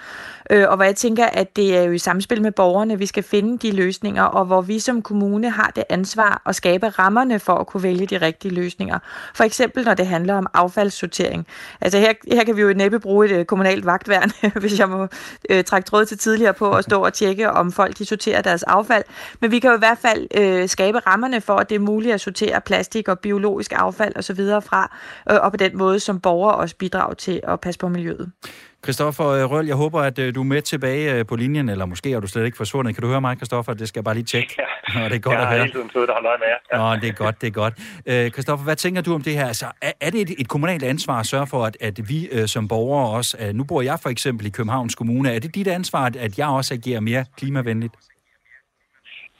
Øh, 0.50 0.68
og 0.68 0.76
hvor 0.76 0.84
jeg 0.84 0.96
tænker, 0.96 1.26
at 1.26 1.56
det 1.56 1.76
er 1.76 1.82
jo 1.82 1.92
i 1.92 1.98
samspil 1.98 2.42
med 2.42 2.52
borgerne, 2.52 2.98
vi 2.98 3.06
skal 3.06 3.22
finde 3.22 3.58
de 3.58 3.76
løsninger, 3.76 4.22
og 4.22 4.44
hvor 4.44 4.60
vi 4.60 4.78
som 4.78 5.02
kommune 5.02 5.50
har 5.50 5.72
det 5.76 5.84
ansvar 5.88 6.42
at 6.46 6.54
skabe 6.56 6.88
rammerne 6.88 7.38
for 7.38 7.54
at 7.54 7.66
kunne 7.66 7.82
vælge 7.82 8.06
de 8.06 8.18
rigtige 8.18 8.54
løsninger. 8.54 8.98
For 9.34 9.44
eksempel 9.44 9.84
når 9.84 9.94
det 9.94 10.06
handler 10.06 10.34
om 10.34 10.46
affaldssortering. 10.54 11.46
Altså 11.80 11.98
her, 11.98 12.12
her 12.32 12.44
kan 12.44 12.56
vi 12.56 12.62
jo 12.62 12.72
næppe 12.72 13.00
bruge 13.00 13.26
et 13.26 13.32
øh, 13.32 13.44
kommunalt 13.44 13.86
vagtværn, 13.86 14.30
hvis 14.60 14.78
jeg 14.78 14.88
må 14.88 15.08
øh, 15.50 15.64
trække 15.64 15.86
tråd 15.86 16.04
til 16.04 16.18
tidligere 16.18 16.54
på 16.54 16.72
at 16.72 16.84
stå 16.84 17.04
og 17.04 17.12
tjekke, 17.12 17.50
om 17.50 17.72
folk 17.72 17.98
de 17.98 18.04
sorterer 18.04 18.42
deres 18.42 18.62
affald. 18.62 19.04
Men 19.40 19.50
vi 19.50 19.58
kan 19.58 19.70
jo 19.70 19.76
i 19.76 19.78
hvert 19.78 19.98
fald 19.98 20.26
øh, 20.36 20.68
skabe 20.68 20.98
rammerne 20.98 21.40
for, 21.40 21.56
at 21.56 21.68
det 21.68 21.74
er 21.74 21.80
muligt 21.80 22.14
at 22.14 22.20
sortere 22.20 22.60
plastik 22.60 23.08
og 23.08 23.18
biologisk 23.18 23.72
affald 23.76 24.16
osv. 24.16 24.40
fra, 24.68 24.96
øh, 25.30 25.38
og 25.40 25.50
på 25.50 25.56
den 25.56 25.76
måde 25.76 26.00
som 26.00 26.20
borgere 26.20 26.54
også 26.54 26.76
bidrage 26.76 27.14
til 27.14 27.40
at 27.42 27.60
passe 27.60 27.78
på 27.78 27.88
miljøet. 27.88 28.32
Christoffer 28.84 29.26
øh, 29.26 29.50
Røl, 29.50 29.66
jeg 29.66 29.76
håber, 29.76 30.00
at 30.00 30.18
øh, 30.18 30.34
du 30.34 30.40
er 30.40 30.44
med 30.44 30.62
tilbage 30.62 31.14
øh, 31.14 31.26
på 31.26 31.36
linjen, 31.36 31.68
eller 31.68 31.86
måske 31.86 32.12
er 32.12 32.20
du 32.20 32.26
slet 32.26 32.44
ikke 32.44 32.56
forsvundet. 32.56 32.94
Kan 32.94 33.02
du 33.02 33.08
høre 33.08 33.20
mig, 33.20 33.36
Christoffer? 33.36 33.74
Det 33.74 33.88
skal 33.88 34.00
jeg 34.00 34.04
bare 34.04 34.14
lige 34.14 34.24
tjekke. 34.24 34.56
Ja, 34.94 35.04
det 35.08 35.14
er 35.14 35.18
godt 35.18 35.34
jeg 35.34 35.42
at 35.42 35.48
høre. 35.48 35.56
Jeg 35.56 35.62
har 35.62 35.66
hele 35.66 35.72
tiden 35.72 36.10
øje 36.10 36.38
med 36.38 36.48
jer. 36.52 36.60
Ja. 36.72 36.94
Nå, 36.94 37.00
det 37.00 37.08
er 37.08 37.12
godt, 37.12 37.40
det 37.40 37.46
er 37.46 37.50
godt. 37.50 37.74
Christoffer, 38.32 38.64
hvad 38.64 38.76
tænker 38.76 39.02
du 39.02 39.14
om 39.14 39.22
det 39.22 39.32
her? 39.32 39.46
Altså, 39.46 39.66
er, 39.82 39.92
er 40.00 40.10
det 40.10 40.20
et, 40.20 40.30
et 40.38 40.48
kommunalt 40.48 40.82
ansvar 40.82 41.20
at 41.20 41.26
sørge 41.26 41.46
for, 41.46 41.64
at, 41.64 41.76
at 41.80 42.08
vi 42.08 42.28
øh, 42.32 42.46
som 42.46 42.68
borgere 42.68 43.16
også... 43.16 43.36
Øh, 43.40 43.54
nu 43.54 43.64
bor 43.64 43.82
jeg 43.82 43.98
for 44.02 44.08
eksempel 44.08 44.46
i 44.46 44.50
Københavns 44.50 44.94
Kommune. 44.94 45.34
Er 45.34 45.38
det 45.38 45.54
dit 45.54 45.68
ansvar, 45.68 46.06
at, 46.06 46.16
at 46.16 46.38
jeg 46.38 46.48
også 46.48 46.74
agerer 46.74 47.00
mere 47.00 47.24
klimavenligt? 47.36 47.94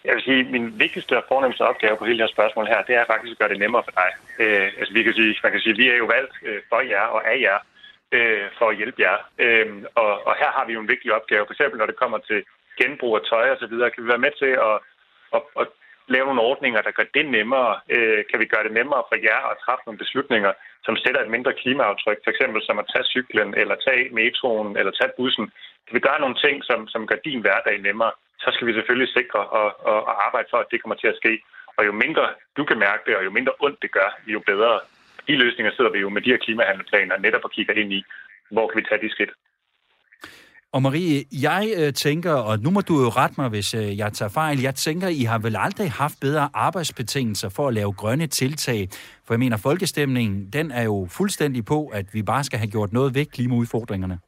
Jeg 0.04 0.12
vil 0.14 0.22
sige, 0.22 0.40
at 0.40 0.50
min 0.56 0.66
vigtigste 0.84 1.16
og 1.16 1.24
fornemmeste 1.28 1.62
opgave 1.70 1.96
på 1.96 2.04
hele 2.04 2.18
det 2.18 2.26
her 2.26 2.36
spørgsmål 2.36 2.66
her, 2.66 2.80
det 2.88 2.94
er 3.00 3.04
faktisk 3.12 3.32
at 3.32 3.38
gøre 3.38 3.52
det 3.52 3.58
nemmere 3.64 3.82
for 3.86 3.94
dig. 4.00 4.10
Øh, 4.42 4.66
altså, 4.78 4.92
vi 4.94 5.02
kan 5.02 5.12
sige, 5.12 5.34
man 5.42 5.52
kan 5.52 5.60
sige, 5.60 5.76
vi 5.82 5.86
er 5.88 5.98
jo 6.02 6.08
valgt 6.16 6.34
øh, 6.48 6.60
for 6.70 6.80
jer 6.92 7.06
og 7.16 7.20
af 7.32 7.38
jer 7.46 7.58
øh, 8.16 8.46
for 8.58 8.66
at 8.68 8.76
hjælpe 8.76 9.02
jer. 9.06 9.18
Øh, 9.44 9.66
og, 9.94 10.12
og 10.26 10.34
her 10.40 10.50
har 10.56 10.64
vi 10.66 10.72
jo 10.72 10.80
en 10.80 10.92
vigtig 10.94 11.12
opgave. 11.12 11.46
For 11.46 11.54
eksempel, 11.54 11.78
når 11.78 11.86
det 11.86 12.02
kommer 12.02 12.18
til 12.18 12.40
genbrug 12.80 13.16
af 13.16 13.22
tøj 13.22 13.46
og 13.50 13.58
så 13.60 13.66
videre, 13.66 13.90
kan 13.90 14.02
vi 14.04 14.08
være 14.08 14.24
med 14.26 14.32
til 14.42 14.52
at, 14.68 14.76
at, 15.36 15.42
at 15.60 15.66
lave 16.14 16.26
nogle 16.26 16.46
ordninger, 16.50 16.80
der 16.82 16.96
gør 16.98 17.06
det 17.16 17.26
nemmere. 17.36 17.72
Øh, 17.94 18.20
kan 18.30 18.40
vi 18.40 18.46
gøre 18.52 18.64
det 18.66 18.74
nemmere 18.78 19.02
for 19.08 19.16
jer 19.28 19.40
at 19.50 19.60
træffe 19.64 19.82
nogle 19.86 20.02
beslutninger, 20.04 20.52
som 20.86 20.96
sætter 20.96 21.20
et 21.22 21.34
mindre 21.34 21.52
klimaaftryk, 21.62 22.18
for 22.24 22.30
eksempel 22.30 22.60
som 22.68 22.78
at 22.82 22.90
tage 22.92 23.10
cyklen, 23.14 23.50
eller 23.60 23.76
tage 23.86 24.04
metroen, 24.20 24.70
eller 24.80 24.92
tage 24.92 25.12
bussen. 25.18 25.46
Kan 25.86 25.94
vi 25.96 26.06
gøre 26.08 26.20
nogle 26.20 26.36
ting, 26.44 26.56
som, 26.64 26.88
som 26.88 27.06
gør 27.06 27.18
din 27.28 27.40
hverdag 27.40 27.76
nemmere, 27.88 28.12
så 28.42 28.48
skal 28.54 28.66
vi 28.66 28.72
selvfølgelig 28.74 29.12
sikre 29.18 29.40
og, 29.58 29.68
og, 29.90 29.98
og 30.08 30.14
arbejde 30.26 30.48
for, 30.50 30.58
at 30.60 30.70
det 30.70 30.82
kommer 30.82 30.96
til 30.98 31.12
at 31.12 31.20
ske. 31.22 31.32
Og 31.76 31.86
jo 31.86 31.92
mindre 31.92 32.24
du 32.56 32.64
kan 32.64 32.78
mærke 32.78 33.02
det, 33.06 33.16
og 33.16 33.24
jo 33.24 33.30
mindre 33.30 33.52
ondt 33.60 33.82
det 33.82 33.90
gør, 33.98 34.10
jo 34.26 34.40
bedre. 34.46 34.80
De 35.28 35.34
løsninger 35.36 35.72
sidder 35.76 35.92
vi 35.92 35.98
jo 35.98 36.08
med 36.08 36.22
de 36.22 36.30
her 36.30 36.38
klimahandleplaner 36.44 37.18
netop 37.18 37.44
og 37.44 37.50
kigger 37.50 37.74
ind 37.74 37.92
i, 37.92 38.04
hvor 38.50 38.68
kan 38.68 38.78
vi 38.78 38.86
tage 38.88 39.02
de 39.02 39.10
skridt. 39.10 39.32
Og 40.72 40.82
Marie, 40.82 41.24
jeg 41.32 41.72
øh, 41.76 41.92
tænker, 41.92 42.32
og 42.32 42.58
nu 42.58 42.70
må 42.70 42.80
du 42.80 42.94
jo 43.04 43.08
rette 43.08 43.34
mig, 43.40 43.48
hvis 43.48 43.74
øh, 43.74 43.98
jeg 43.98 44.12
tager 44.12 44.28
fejl, 44.28 44.60
jeg 44.60 44.74
tænker, 44.74 45.08
I 45.08 45.22
har 45.22 45.38
vel 45.38 45.56
aldrig 45.58 45.90
haft 45.90 46.20
bedre 46.20 46.48
arbejdsbetingelser 46.54 47.48
for 47.48 47.68
at 47.68 47.74
lave 47.74 47.92
grønne 47.92 48.26
tiltag. 48.26 48.88
For 49.26 49.34
jeg 49.34 49.38
mener, 49.38 49.56
folkestemningen, 49.56 50.50
den 50.50 50.70
er 50.70 50.82
jo 50.82 51.08
fuldstændig 51.10 51.64
på, 51.64 51.86
at 51.86 52.06
vi 52.12 52.22
bare 52.22 52.44
skal 52.44 52.58
have 52.58 52.70
gjort 52.70 52.92
noget 52.92 53.14
ved 53.14 53.26
klimaudfordringerne. 53.26 54.18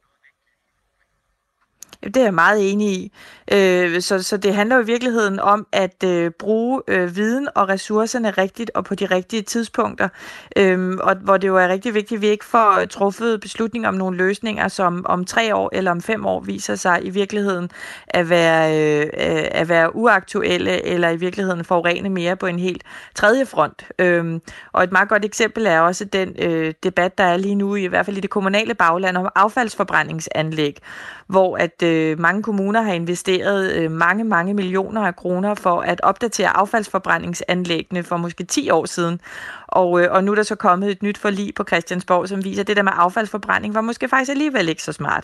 Det 2.03 2.17
er 2.17 2.23
jeg 2.23 2.33
meget 2.33 2.71
enig 2.71 2.87
i. 2.87 3.11
Øh, 3.51 4.01
så, 4.01 4.23
så 4.23 4.37
det 4.37 4.55
handler 4.55 4.75
jo 4.75 4.81
i 4.81 4.85
virkeligheden 4.85 5.39
om 5.39 5.67
at 5.71 6.03
øh, 6.03 6.31
bruge 6.31 6.81
øh, 6.87 7.15
viden 7.15 7.47
og 7.55 7.69
ressourcerne 7.69 8.31
rigtigt 8.31 8.71
og 8.73 8.85
på 8.85 8.95
de 8.95 9.05
rigtige 9.05 9.41
tidspunkter. 9.41 10.09
Øh, 10.57 10.97
og 11.01 11.15
hvor 11.15 11.37
det 11.37 11.47
jo 11.47 11.57
er 11.57 11.67
rigtig 11.67 11.93
vigtigt, 11.93 12.17
at 12.17 12.21
vi 12.21 12.27
ikke 12.27 12.45
får 12.45 12.85
truffet 12.89 13.41
beslutninger 13.41 13.89
om 13.89 13.95
nogle 13.95 14.17
løsninger, 14.17 14.67
som 14.67 15.05
om 15.09 15.25
tre 15.25 15.55
år 15.55 15.69
eller 15.73 15.91
om 15.91 16.01
fem 16.01 16.25
år 16.25 16.39
viser 16.39 16.75
sig 16.75 16.99
i 17.03 17.09
virkeligheden 17.09 17.69
at 18.07 18.29
være, 18.29 19.01
øh, 19.01 19.09
at 19.51 19.69
være 19.69 19.95
uaktuelle 19.95 20.85
eller 20.85 21.09
i 21.09 21.17
virkeligheden 21.17 21.65
forurene 21.65 22.09
mere 22.09 22.35
på 22.35 22.45
en 22.45 22.59
helt 22.59 22.83
tredje 23.15 23.45
front. 23.45 23.85
Øh, 23.99 24.39
og 24.73 24.83
et 24.83 24.91
meget 24.91 25.09
godt 25.09 25.25
eksempel 25.25 25.65
er 25.65 25.79
også 25.79 26.05
den 26.05 26.35
øh, 26.39 26.73
debat, 26.83 27.17
der 27.17 27.23
er 27.23 27.37
lige 27.37 27.55
nu, 27.55 27.75
i 27.75 27.85
hvert 27.85 28.05
fald 28.05 28.17
i 28.17 28.19
det 28.19 28.29
kommunale 28.29 28.73
bagland, 28.73 29.17
om 29.17 29.29
affaldsforbrændingsanlæg, 29.35 30.79
hvor 31.27 31.57
at 31.57 31.83
øh, 31.83 32.19
mange 32.19 32.43
kommuner 32.43 32.81
har 32.81 32.93
investeret 32.93 33.71
øh, 33.73 33.91
mange, 33.91 34.23
mange 34.23 34.53
millioner 34.53 35.01
af 35.01 35.15
kroner 35.15 35.53
for 35.55 35.81
at 35.81 36.01
opdatere 36.01 36.57
affaldsforbrændingsanlæggene 36.57 38.03
for 38.03 38.17
måske 38.17 38.43
10 38.43 38.69
år 38.69 38.85
siden. 38.85 39.21
Og, 39.67 40.01
øh, 40.01 40.11
og 40.11 40.23
nu 40.23 40.31
er 40.31 40.35
der 40.35 40.43
så 40.43 40.55
kommet 40.55 40.91
et 40.91 41.03
nyt 41.03 41.17
forlig 41.17 41.53
på 41.55 41.63
Christiansborg, 41.63 42.29
som 42.29 42.43
viser, 42.43 42.61
at 42.61 42.67
det 42.67 42.77
der 42.77 42.83
med 42.83 42.91
affaldsforbrænding 42.95 43.75
var 43.75 43.81
måske 43.81 44.09
faktisk 44.09 44.31
alligevel 44.31 44.69
ikke 44.69 44.83
så 44.83 44.91
smart. 44.91 45.23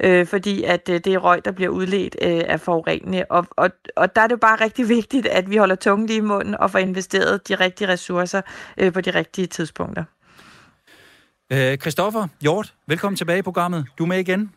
Øh, 0.00 0.26
fordi 0.26 0.62
at 0.62 0.88
øh, 0.88 1.00
det 1.04 1.14
er 1.14 1.18
røg, 1.18 1.44
der 1.44 1.52
bliver 1.52 1.70
udledt 1.70 2.16
øh, 2.22 2.42
af 2.46 2.60
forurenende. 2.60 3.24
Og, 3.30 3.46
og, 3.50 3.70
og 3.96 4.16
der 4.16 4.22
er 4.22 4.26
det 4.26 4.32
jo 4.32 4.38
bare 4.38 4.56
rigtig 4.64 4.88
vigtigt, 4.88 5.26
at 5.26 5.50
vi 5.50 5.56
holder 5.56 5.74
tungen 5.74 6.06
lige 6.06 6.16
i 6.16 6.20
munden 6.20 6.54
og 6.54 6.70
får 6.70 6.78
investeret 6.78 7.48
de 7.48 7.54
rigtige 7.54 7.88
ressourcer 7.88 8.40
øh, 8.78 8.92
på 8.92 9.00
de 9.00 9.10
rigtige 9.10 9.46
tidspunkter. 9.46 10.04
Øh, 11.52 11.78
Christoffer 11.78 12.26
Hjort, 12.40 12.74
velkommen 12.86 13.16
tilbage 13.16 13.38
i 13.38 13.42
programmet. 13.42 13.86
Du 13.98 14.04
er 14.04 14.08
med 14.08 14.18
igen 14.18 14.52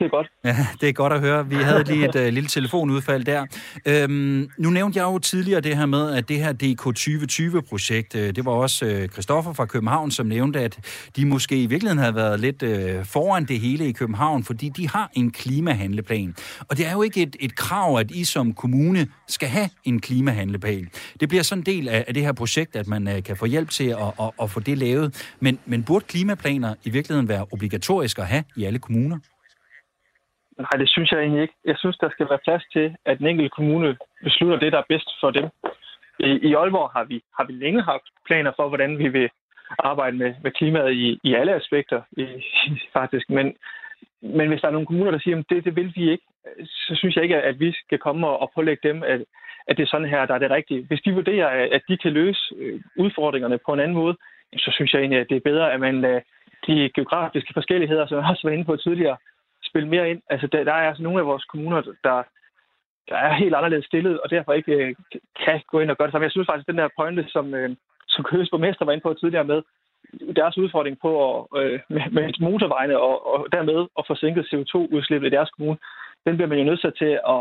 det 0.00 0.06
er 0.06 0.10
godt. 0.10 0.26
Ja, 0.44 0.66
det 0.80 0.88
er 0.88 0.92
godt 0.92 1.12
at 1.12 1.20
høre. 1.20 1.48
Vi 1.48 1.54
havde 1.54 1.84
lige 1.84 2.08
et 2.08 2.16
øh, 2.16 2.32
lille 2.32 2.48
telefonudfald 2.48 3.24
der. 3.24 3.46
Øhm, 3.86 4.50
nu 4.58 4.70
nævnte 4.70 4.98
jeg 4.98 5.04
jo 5.04 5.18
tidligere 5.18 5.60
det 5.60 5.76
her 5.76 5.86
med, 5.86 6.12
at 6.14 6.28
det 6.28 6.36
her 6.36 6.52
DK 6.52 6.86
2020-projekt, 6.98 8.14
øh, 8.14 8.36
det 8.36 8.44
var 8.44 8.52
også 8.52 8.86
øh, 8.86 9.08
Christoffer 9.08 9.52
fra 9.52 9.66
København, 9.66 10.10
som 10.10 10.26
nævnte, 10.26 10.60
at 10.60 10.78
de 11.16 11.26
måske 11.26 11.62
i 11.62 11.66
virkeligheden 11.66 11.98
havde 11.98 12.14
været 12.14 12.40
lidt 12.40 12.62
øh, 12.62 13.04
foran 13.04 13.44
det 13.44 13.60
hele 13.60 13.88
i 13.88 13.92
København, 13.92 14.44
fordi 14.44 14.68
de 14.68 14.88
har 14.88 15.10
en 15.12 15.30
klimahandleplan. 15.30 16.34
Og 16.68 16.76
det 16.76 16.86
er 16.86 16.92
jo 16.92 17.02
ikke 17.02 17.22
et, 17.22 17.36
et 17.40 17.56
krav, 17.56 17.98
at 17.98 18.10
I 18.10 18.24
som 18.24 18.54
kommune 18.54 19.06
skal 19.28 19.48
have 19.48 19.68
en 19.84 20.00
klimahandleplan. 20.00 20.88
Det 21.20 21.28
bliver 21.28 21.42
sådan 21.42 21.60
en 21.60 21.66
del 21.66 21.88
af, 21.88 22.04
af 22.08 22.14
det 22.14 22.22
her 22.22 22.32
projekt, 22.32 22.76
at 22.76 22.86
man 22.86 23.08
øh, 23.08 23.22
kan 23.22 23.36
få 23.36 23.46
hjælp 23.46 23.70
til 23.70 23.88
at, 23.88 24.12
at, 24.20 24.30
at 24.42 24.50
få 24.50 24.60
det 24.60 24.78
lavet. 24.78 25.34
Men, 25.40 25.58
men 25.66 25.82
burde 25.82 26.04
klimaplaner 26.08 26.74
i 26.84 26.90
virkeligheden 26.90 27.28
være 27.28 27.46
obligatorisk 27.52 28.18
at 28.18 28.26
have 28.26 28.44
i 28.56 28.64
alle 28.64 28.78
kommuner? 28.78 29.18
Nej, 30.64 30.76
det 30.78 30.88
synes 30.88 31.12
jeg 31.12 31.20
egentlig 31.20 31.42
ikke. 31.42 31.54
Jeg 31.64 31.76
synes, 31.78 31.96
der 31.98 32.10
skal 32.10 32.26
være 32.30 32.44
plads 32.46 32.64
til, 32.72 32.96
at 33.04 33.18
den 33.18 33.26
enkelte 33.26 33.56
kommune 33.58 33.96
beslutter 34.24 34.58
det, 34.58 34.72
der 34.72 34.78
er 34.78 34.92
bedst 34.92 35.10
for 35.20 35.30
dem. 35.30 35.46
I, 36.18 36.30
i 36.48 36.54
Aalborg 36.54 36.90
har 36.96 37.04
vi, 37.04 37.22
har 37.36 37.44
vi 37.44 37.52
længe 37.52 37.82
haft 37.82 38.06
planer 38.26 38.52
for, 38.56 38.68
hvordan 38.68 38.98
vi 38.98 39.08
vil 39.08 39.30
arbejde 39.78 40.16
med, 40.16 40.34
med 40.42 40.50
klimaet 40.50 40.92
i, 40.92 41.18
i 41.24 41.34
alle 41.34 41.54
aspekter, 41.54 42.02
i, 42.12 42.24
faktisk. 42.98 43.30
Men, 43.30 43.56
men 44.22 44.48
hvis 44.48 44.60
der 44.60 44.68
er 44.68 44.72
nogle 44.72 44.86
kommuner, 44.86 45.10
der 45.10 45.18
siger, 45.18 45.38
at 45.38 45.44
det, 45.50 45.64
det 45.64 45.76
vil 45.76 45.92
vi 45.96 46.10
ikke, 46.10 46.24
så 46.64 46.94
synes 46.94 47.14
jeg 47.16 47.22
ikke, 47.24 47.36
at 47.36 47.60
vi 47.60 47.72
skal 47.72 47.98
komme 47.98 48.26
og, 48.26 48.40
og 48.42 48.50
pålægge 48.54 48.88
dem, 48.88 49.02
at, 49.02 49.20
at 49.68 49.76
det 49.76 49.82
er 49.82 49.90
sådan 49.90 50.08
her, 50.08 50.26
der 50.26 50.34
er 50.34 50.38
det 50.38 50.50
rigtige. 50.50 50.86
Hvis 50.86 51.00
de 51.00 51.14
vurderer, 51.14 51.68
at 51.76 51.82
de 51.88 51.96
kan 51.96 52.12
løse 52.12 52.54
øh, 52.56 52.80
udfordringerne 52.96 53.58
på 53.66 53.72
en 53.72 53.80
anden 53.80 53.96
måde, 53.96 54.16
så 54.56 54.70
synes 54.74 54.92
jeg 54.92 55.00
egentlig, 55.00 55.20
at 55.20 55.30
det 55.30 55.36
er 55.36 55.50
bedre, 55.50 55.72
at 55.72 55.80
man 55.80 56.00
lader 56.00 56.20
de 56.66 56.90
geografiske 56.94 57.52
forskelligheder, 57.54 58.06
som 58.06 58.18
jeg 58.18 58.26
også 58.30 58.48
var 58.48 58.54
inde 58.54 58.64
på 58.64 58.76
tidligere, 58.76 59.16
spille 59.70 59.88
mere 59.88 60.10
ind. 60.10 60.22
Altså, 60.30 60.46
der, 60.46 60.64
der 60.64 60.72
er 60.72 60.88
altså 60.88 61.02
nogle 61.02 61.20
af 61.20 61.26
vores 61.26 61.44
kommuner, 61.44 61.80
der, 62.04 62.22
der 63.08 63.16
er 63.16 63.34
helt 63.42 63.54
anderledes 63.54 63.84
stillet, 63.84 64.20
og 64.20 64.30
derfor 64.30 64.52
ikke 64.52 64.72
øh, 64.72 64.94
kan 65.44 65.60
gå 65.72 65.80
ind 65.80 65.90
og 65.90 65.96
gøre 65.96 66.06
det 66.06 66.12
samme. 66.12 66.24
Jeg 66.24 66.30
synes 66.30 66.46
faktisk, 66.46 66.68
at 66.68 66.72
den 66.72 66.82
der 66.82 66.96
pointe, 66.98 67.24
som, 67.28 67.54
øh, 67.54 67.70
som 68.08 68.24
Køges 68.24 68.50
borgmester 68.50 68.84
var 68.84 68.92
inde 68.92 69.02
på 69.02 69.14
tidligere 69.14 69.50
med, 69.52 69.62
deres 70.36 70.58
udfordring 70.58 70.96
på 71.00 71.10
at, 71.30 71.62
øh, 71.62 71.80
med, 71.88 72.02
med 72.10 72.24
motorvejene 72.40 72.98
og, 72.98 73.16
og 73.32 73.46
dermed 73.52 73.86
at 73.98 74.04
få 74.06 74.14
sænket 74.14 74.48
CO2-udslippet 74.50 75.26
i 75.28 75.36
deres 75.36 75.50
kommune, 75.50 75.78
den 76.26 76.36
bliver 76.36 76.48
man 76.48 76.58
jo 76.58 76.64
nødt 76.64 76.96
til 76.98 77.12
at, 77.34 77.40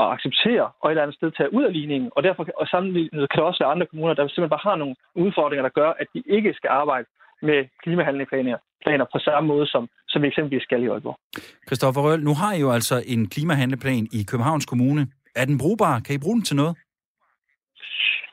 at 0.00 0.06
acceptere 0.14 0.70
og 0.80 0.88
et 0.88 0.92
eller 0.92 1.02
andet 1.02 1.16
sted 1.16 1.30
tage 1.30 1.54
ud 1.54 1.64
af 1.64 1.72
ligningen. 1.72 2.10
Og 2.16 2.22
derfor 2.22 2.46
og 2.56 2.66
sammenlignet 2.66 3.30
kan 3.30 3.38
der 3.38 3.46
også 3.46 3.62
være 3.62 3.72
andre 3.72 3.86
kommuner, 3.86 4.14
der 4.14 4.22
simpelthen 4.22 4.56
bare 4.56 4.68
har 4.70 4.76
nogle 4.76 4.96
udfordringer, 5.14 5.62
der 5.62 5.78
gør, 5.80 5.90
at 6.00 6.06
de 6.14 6.22
ikke 6.26 6.54
skal 6.54 6.68
arbejde 6.68 7.06
med 7.42 7.58
klimahandlingsplaner 7.82 8.58
planer 8.84 9.06
på 9.12 9.18
samme 9.18 9.46
måde, 9.52 9.66
som, 9.66 9.82
som 10.16 10.22
vi 10.22 10.28
eksempelvis 10.32 10.64
skal 10.68 10.82
i 10.82 10.88
Aalborg. 10.92 11.16
Christoffer 11.68 12.00
Røhl, 12.06 12.22
nu 12.28 12.34
har 12.40 12.52
I 12.56 12.60
jo 12.66 12.70
altså 12.78 12.96
en 13.14 13.22
klimahandleplan 13.34 14.04
i 14.18 14.20
Københavns 14.30 14.66
Kommune. 14.72 15.02
Er 15.40 15.44
den 15.50 15.58
brugbar? 15.62 15.94
Kan 16.04 16.14
I 16.14 16.24
bruge 16.24 16.36
den 16.38 16.44
til 16.48 16.56
noget? 16.62 16.74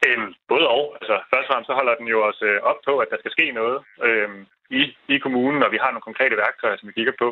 Øhm, 0.08 0.30
både 0.52 0.66
og. 0.78 0.86
Altså, 1.02 1.16
først 1.32 1.46
og 1.46 1.50
fremmest 1.50 1.70
så 1.70 1.76
holder 1.80 1.96
den 2.00 2.08
jo 2.14 2.18
også 2.28 2.44
øh, 2.52 2.58
op 2.70 2.80
på, 2.88 2.94
at 3.04 3.10
der 3.12 3.18
skal 3.20 3.32
ske 3.36 3.46
noget 3.60 3.78
øhm, 4.08 4.42
i, 4.82 4.84
i 5.14 5.18
kommunen, 5.26 5.62
og 5.66 5.72
vi 5.74 5.80
har 5.84 5.92
nogle 5.92 6.10
konkrete 6.10 6.36
værktøjer, 6.44 6.78
som 6.78 6.88
vi 6.90 6.98
kigger 6.98 7.16
på 7.24 7.30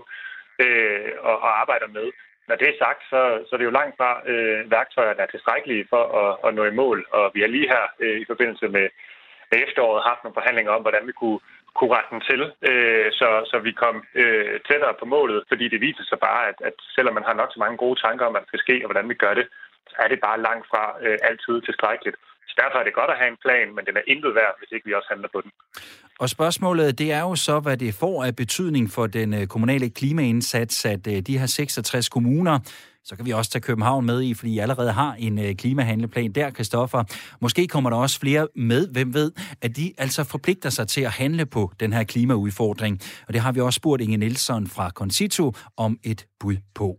øh, 0.64 1.12
og, 1.30 1.36
og 1.45 1.52
arbejder 1.62 1.89
med. 1.97 2.08
Når 2.47 2.56
det 2.60 2.68
er 2.70 2.82
sagt, 2.86 3.02
så, 3.12 3.22
så 3.45 3.52
er 3.54 3.60
det 3.60 3.70
jo 3.70 3.78
langt 3.80 3.95
fra 3.99 4.12
øh, 4.32 4.60
værktøjer, 4.76 5.14
der 5.18 5.24
er 5.24 5.34
tilstrækkelige 5.34 5.88
for 5.93 6.04
at, 6.22 6.32
at 6.45 6.49
nå 6.58 6.64
i 6.68 6.78
mål. 6.82 6.97
Og 7.18 7.26
vi 7.34 7.39
har 7.41 7.49
lige 7.56 7.72
her 7.74 7.84
øh, 8.04 8.18
i 8.24 8.26
forbindelse 8.32 8.68
med, 8.76 8.86
med 9.52 9.58
efteråret 9.66 10.08
haft 10.10 10.22
nogle 10.22 10.38
forhandlinger 10.39 10.72
om, 10.76 10.82
hvordan 10.86 11.04
vi 11.10 11.14
kunne 11.22 11.39
kunne 11.78 11.93
rette 11.95 12.11
den 12.13 12.22
til, 12.30 12.41
øh, 12.69 13.07
så, 13.19 13.30
så 13.51 13.55
vi 13.67 13.72
kom 13.84 13.95
øh, 14.22 14.55
tættere 14.67 14.95
på 14.99 15.05
målet, 15.15 15.39
fordi 15.51 15.65
det 15.74 15.80
viser 15.88 16.05
sig 16.07 16.19
bare, 16.28 16.43
at, 16.51 16.57
at 16.69 16.76
selvom 16.95 17.13
man 17.17 17.28
har 17.30 17.36
nok 17.41 17.51
så 17.51 17.59
mange 17.63 17.78
gode 17.84 17.97
tanker 18.05 18.26
om, 18.26 18.32
hvad 18.32 18.41
der 18.41 18.51
skal 18.51 18.65
ske 18.65 18.76
og 18.84 18.88
hvordan 18.89 19.09
vi 19.11 19.17
gør 19.24 19.34
det, 19.39 19.45
så 19.91 19.95
er 20.03 20.07
det 20.11 20.19
bare 20.28 20.43
langt 20.47 20.65
fra 20.72 20.84
øh, 21.05 21.17
altid 21.30 21.55
tilstrækkeligt. 21.67 22.17
Så 22.49 22.53
derfor 22.61 22.78
er 22.80 22.86
det 22.86 22.99
godt 22.99 23.11
at 23.13 23.19
have 23.22 23.32
en 23.36 23.41
plan, 23.45 23.67
men 23.76 23.84
den 23.88 23.95
er 23.97 24.05
intet 24.13 24.36
værd, 24.39 24.53
hvis 24.59 24.72
ikke 24.76 24.86
vi 24.89 24.93
også 24.93 25.09
handler 25.13 25.30
på 25.36 25.41
den. 25.45 25.51
Og 26.19 26.30
spørgsmålet, 26.30 26.99
det 26.99 27.11
er 27.11 27.22
jo 27.30 27.36
så, 27.36 27.59
hvad 27.59 27.78
det 27.78 27.93
får 28.03 28.24
af 28.24 28.36
betydning 28.36 28.86
for 28.95 29.07
den 29.07 29.34
øh, 29.34 29.47
kommunale 29.47 29.89
klimaindsats, 29.89 30.86
at 30.86 31.07
øh, 31.07 31.19
de 31.28 31.38
her 31.39 31.45
66 31.45 32.09
kommuner 32.09 32.59
så 33.06 33.16
kan 33.16 33.26
vi 33.26 33.32
også 33.32 33.52
tage 33.52 33.62
København 33.62 34.06
med 34.06 34.22
i, 34.22 34.34
fordi 34.34 34.52
I 34.52 34.60
allerede 34.60 34.91
har 34.91 35.14
en 35.14 35.39
øh, 35.39 35.56
klimahandleplan 35.56 36.32
der, 36.32 36.49
Kristoffer. 36.49 37.04
Måske 37.41 37.68
kommer 37.68 37.89
der 37.89 37.97
også 37.97 38.20
flere 38.20 38.47
med, 38.56 38.88
hvem 38.88 39.14
ved, 39.14 39.32
at 39.62 39.78
de 39.78 39.93
altså 39.97 40.24
forpligter 40.24 40.70
sig 40.70 40.88
til 40.88 41.02
at 41.02 41.12
handle 41.12 41.45
på 41.45 41.72
den 41.80 41.93
her 41.93 42.04
klimaudfordring. 42.04 42.99
Og 43.28 43.34
det 43.34 43.41
har 43.41 43.52
vi 43.52 43.60
også 43.60 43.78
spurgt 43.78 44.02
Inge 44.02 44.18
Nielsen 44.18 44.68
fra 44.68 44.89
Concito 44.89 45.54
om 45.78 45.97
et 46.04 46.26
bud 46.39 46.58
på. 46.76 46.97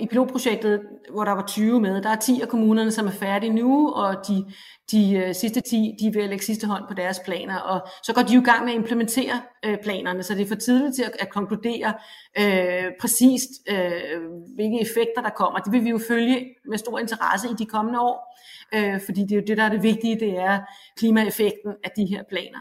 I 0.00 0.06
pilotprojektet, 0.06 0.80
hvor 1.12 1.24
der 1.24 1.32
var 1.32 1.46
20 1.46 1.80
med, 1.80 2.02
der 2.02 2.10
er 2.10 2.16
10 2.16 2.40
af 2.40 2.48
kommunerne, 2.48 2.90
som 2.90 3.06
er 3.06 3.10
færdige 3.10 3.52
nu, 3.52 3.90
og 3.90 4.14
de, 4.28 4.44
de 4.90 5.16
øh, 5.16 5.34
sidste 5.34 5.60
10, 5.60 5.96
de 6.00 6.12
vil 6.12 6.28
lægge 6.28 6.44
sidste 6.44 6.66
hånd 6.66 6.84
på 6.88 6.94
deres 6.94 7.20
planer, 7.24 7.56
og 7.56 7.88
så 8.02 8.12
går 8.14 8.22
de 8.22 8.34
jo 8.34 8.40
i 8.40 8.44
gang 8.44 8.64
med 8.64 8.72
at 8.72 8.78
implementere 8.78 9.42
øh, 9.64 9.78
planerne, 9.82 10.22
så 10.22 10.34
det 10.34 10.42
er 10.42 10.46
for 10.46 10.54
tidligt 10.54 10.94
til 10.94 11.02
at, 11.02 11.16
at 11.18 11.30
konkludere 11.30 11.94
øh, 12.38 12.92
præcist, 13.00 13.50
øh, 13.68 14.20
hvilke 14.54 14.80
effekter 14.80 15.22
der 15.22 15.30
kommer. 15.30 15.58
Det 15.58 15.72
vil 15.72 15.84
vi 15.84 15.90
jo 15.90 16.00
følge 16.08 16.46
med 16.68 16.78
stor 16.78 16.98
interesse 16.98 17.48
i 17.48 17.54
de 17.58 17.66
kommende 17.66 18.00
år, 18.00 18.38
øh, 18.74 19.00
fordi 19.04 19.20
det 19.22 19.32
er 19.32 19.36
jo 19.36 19.44
det, 19.46 19.56
der 19.56 19.64
er 19.64 19.68
det 19.68 19.82
vigtige, 19.82 20.20
det 20.20 20.38
er 20.38 20.58
klimaeffekten 20.98 21.72
af 21.84 21.90
de 21.96 22.06
her 22.06 22.22
planer. 22.28 22.58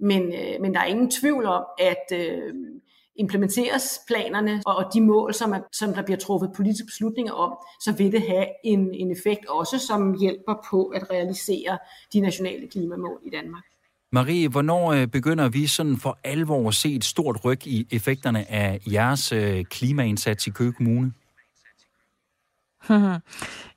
Men, 0.00 0.22
øh, 0.22 0.60
men 0.60 0.74
der 0.74 0.80
er 0.80 0.84
ingen 0.84 1.10
tvivl 1.10 1.46
om, 1.46 1.64
at 1.78 2.18
øh, 2.18 2.54
implementeres 3.16 4.00
planerne 4.06 4.62
og 4.66 4.90
de 4.94 5.00
mål, 5.00 5.34
som, 5.34 5.52
er, 5.52 5.60
som 5.72 5.94
der 5.94 6.02
bliver 6.02 6.18
truffet 6.18 6.50
politiske 6.56 6.86
beslutninger 6.86 7.32
om, 7.32 7.52
så 7.80 7.92
vil 7.92 8.12
det 8.12 8.22
have 8.28 8.46
en, 8.64 8.94
en 8.94 9.10
effekt 9.10 9.46
også, 9.46 9.78
som 9.78 10.18
hjælper 10.20 10.54
på 10.70 10.84
at 10.86 11.10
realisere 11.10 11.78
de 12.12 12.20
nationale 12.20 12.68
klimamål 12.68 13.18
i 13.26 13.30
Danmark. 13.30 13.64
Marie, 14.12 14.48
hvornår 14.48 14.92
øh, 14.92 15.06
begynder 15.06 15.48
vi 15.48 15.66
sådan 15.66 15.96
for 15.96 16.18
alvor 16.24 16.68
at 16.68 16.74
se 16.74 16.94
et 16.94 17.04
stort 17.04 17.44
ryg 17.44 17.66
i 17.66 17.86
effekterne 17.90 18.50
af 18.50 18.80
jeres 18.92 19.32
øh, 19.32 19.64
klimaindsats 19.64 20.46
i 20.46 20.50
Køge 20.50 20.72
Kommune? 20.72 21.12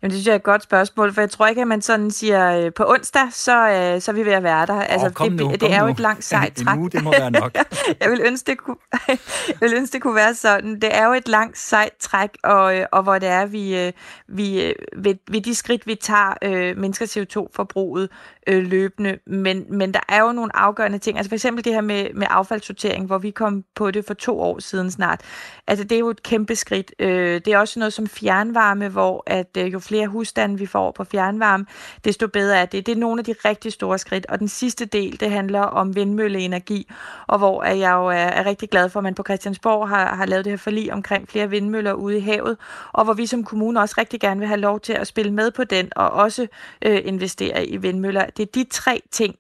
Jamen, 0.05 0.11
det 0.11 0.17
synes 0.17 0.27
jeg 0.27 0.31
er 0.31 0.35
et 0.35 0.43
godt 0.43 0.63
spørgsmål, 0.63 1.13
for 1.13 1.21
jeg 1.21 1.29
tror 1.29 1.47
ikke, 1.47 1.61
at 1.61 1.67
man 1.67 1.81
sådan 1.81 2.11
siger, 2.11 2.59
øh, 2.59 2.73
på 2.73 2.83
onsdag, 2.87 3.27
så, 3.31 3.69
øh, 3.69 4.01
så 4.01 4.11
er 4.11 4.13
vi 4.13 4.25
ved 4.25 4.31
at 4.31 4.43
være 4.43 4.65
der. 4.65 4.81
Altså, 4.81 5.11
oh, 5.19 5.27
det, 5.27 5.35
nu, 5.35 5.51
det, 5.51 5.63
er 5.63 5.79
nu. 5.79 5.85
jo 5.85 5.91
et 5.91 5.99
langt 5.99 6.23
sejt 6.23 6.55
træk. 6.55 6.77
Nu, 6.77 6.87
det 6.87 7.03
må 7.03 7.11
være 7.11 7.31
nok. 7.31 7.57
jeg, 8.01 8.11
vil 8.11 8.21
ønske, 8.25 8.51
det 8.51 8.57
kunne, 8.57 8.75
jeg 9.49 9.57
vil 9.61 9.73
ønske, 9.73 9.93
det 9.93 10.01
kunne 10.01 10.15
være 10.15 10.33
sådan. 10.33 10.75
Det 10.75 10.95
er 10.95 11.05
jo 11.05 11.13
et 11.13 11.27
langt 11.27 11.57
sejt 11.57 11.91
træk, 11.99 12.29
og, 12.43 12.77
øh, 12.77 12.85
og 12.91 13.03
hvor 13.03 13.19
det 13.19 13.29
er, 13.29 13.45
vi, 13.45 13.91
vi 14.27 14.73
ved, 14.95 15.15
ved 15.31 15.41
de 15.41 15.55
skridt, 15.55 15.87
vi 15.87 15.95
tager, 15.95 16.33
øh, 16.41 16.77
mindsker 16.77 17.05
CO2-forbruget 17.05 18.09
øh, 18.47 18.63
løbende. 18.63 19.17
Men, 19.27 19.65
men 19.69 19.93
der 19.93 19.99
er 20.09 20.21
jo 20.21 20.31
nogle 20.31 20.55
afgørende 20.55 20.97
ting. 20.97 21.17
Altså 21.17 21.29
for 21.29 21.35
eksempel 21.35 21.65
det 21.65 21.73
her 21.73 21.81
med, 21.81 22.13
med 22.13 22.27
affaldssortering, 22.29 23.05
hvor 23.05 23.17
vi 23.17 23.31
kom 23.31 23.63
på 23.75 23.91
det 23.91 24.05
for 24.05 24.13
to 24.13 24.39
år 24.39 24.59
siden 24.59 24.91
snart. 24.91 25.21
Altså 25.67 25.83
det 25.83 25.95
er 25.95 25.99
jo 25.99 26.09
et 26.09 26.23
kæmpe 26.23 26.55
skridt. 26.55 26.93
Øh, 26.99 27.41
det 27.45 27.47
er 27.47 27.57
også 27.57 27.79
noget 27.79 27.93
som 27.93 28.07
fjernvarme, 28.07 28.89
hvor 28.89 29.23
at 29.27 29.57
øh, 29.57 29.73
jo 29.73 29.79
flere 29.79 29.94
husstande 30.03 30.57
vi 30.57 30.65
får 30.65 30.91
på 30.91 31.03
fjernvarme, 31.03 31.65
desto 32.03 32.27
bedre 32.27 32.57
er 32.57 32.65
det. 32.65 32.85
Det 32.85 32.91
er 32.91 32.95
nogle 32.95 33.19
af 33.19 33.25
de 33.25 33.35
rigtig 33.45 33.71
store 33.71 33.97
skridt. 33.97 34.25
Og 34.25 34.39
den 34.39 34.47
sidste 34.47 34.85
del, 34.85 35.19
det 35.19 35.31
handler 35.31 35.61
om 35.61 35.95
vindmølleenergi, 35.95 36.87
og 37.27 37.37
hvor 37.37 37.63
jeg 37.63 37.91
jo 37.91 38.07
er, 38.07 38.13
er 38.15 38.45
rigtig 38.45 38.69
glad 38.69 38.89
for, 38.89 38.99
at 38.99 39.03
man 39.03 39.15
på 39.15 39.23
Christiansborg 39.23 39.89
har, 39.89 40.15
har 40.15 40.25
lavet 40.25 40.45
det 40.45 40.51
her 40.51 40.57
forlig 40.57 40.93
omkring 40.93 41.29
flere 41.29 41.49
vindmøller 41.49 41.93
ude 41.93 42.17
i 42.17 42.21
havet, 42.21 42.57
og 42.93 43.03
hvor 43.03 43.13
vi 43.13 43.25
som 43.25 43.43
kommune 43.43 43.79
også 43.79 43.95
rigtig 43.97 44.19
gerne 44.19 44.39
vil 44.39 44.47
have 44.47 44.59
lov 44.59 44.79
til 44.79 44.93
at 44.93 45.07
spille 45.07 45.31
med 45.31 45.51
på 45.51 45.63
den, 45.63 45.91
og 45.95 46.09
også 46.09 46.47
øh, 46.81 47.01
investere 47.03 47.65
i 47.65 47.77
vindmøller. 47.77 48.25
Det 48.25 48.43
er 48.43 48.51
de 48.55 48.63
tre 48.69 49.01
ting, 49.11 49.35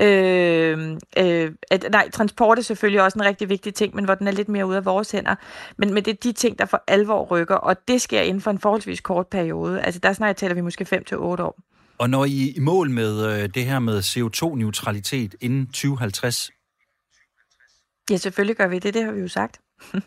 Øh, 0.00 0.98
øh, 1.18 1.52
at, 1.70 1.86
nej, 1.90 2.10
transport 2.10 2.58
er 2.58 2.62
selvfølgelig 2.62 3.02
også 3.02 3.18
en 3.18 3.24
rigtig 3.24 3.48
vigtig 3.48 3.74
ting, 3.74 3.94
men 3.94 4.04
hvor 4.04 4.14
den 4.14 4.26
er 4.26 4.30
lidt 4.32 4.48
mere 4.48 4.66
ude 4.66 4.76
af 4.76 4.84
vores 4.84 5.10
hænder. 5.10 5.34
Men, 5.78 5.94
men 5.94 6.04
det 6.04 6.12
er 6.12 6.16
de 6.22 6.32
ting, 6.32 6.58
der 6.58 6.64
for 6.64 6.82
alvor 6.88 7.24
rykker, 7.24 7.54
og 7.54 7.76
det 7.88 8.00
sker 8.00 8.20
inden 8.20 8.40
for 8.40 8.50
en 8.50 8.58
forholdsvis 8.58 9.00
kort 9.00 9.26
periode. 9.26 9.82
Altså 9.82 10.00
der 10.00 10.12
snart 10.12 10.36
taler 10.36 10.54
vi 10.54 10.60
måske 10.60 10.84
5 10.84 11.04
til 11.04 11.16
otte 11.16 11.44
år. 11.44 11.58
Og 11.98 12.10
når 12.10 12.24
I 12.24 12.48
er 12.48 12.52
i 12.56 12.60
mål 12.60 12.90
med 12.90 13.26
øh, 13.26 13.48
det 13.54 13.64
her 13.64 13.78
med 13.78 13.98
CO2-neutralitet 13.98 15.34
inden 15.40 15.66
2050? 15.66 16.50
Ja, 18.10 18.16
selvfølgelig 18.16 18.56
gør 18.56 18.68
vi 18.68 18.78
det, 18.78 18.94
det 18.94 19.04
har 19.04 19.12
vi 19.12 19.20
jo 19.20 19.28
sagt. 19.28 19.60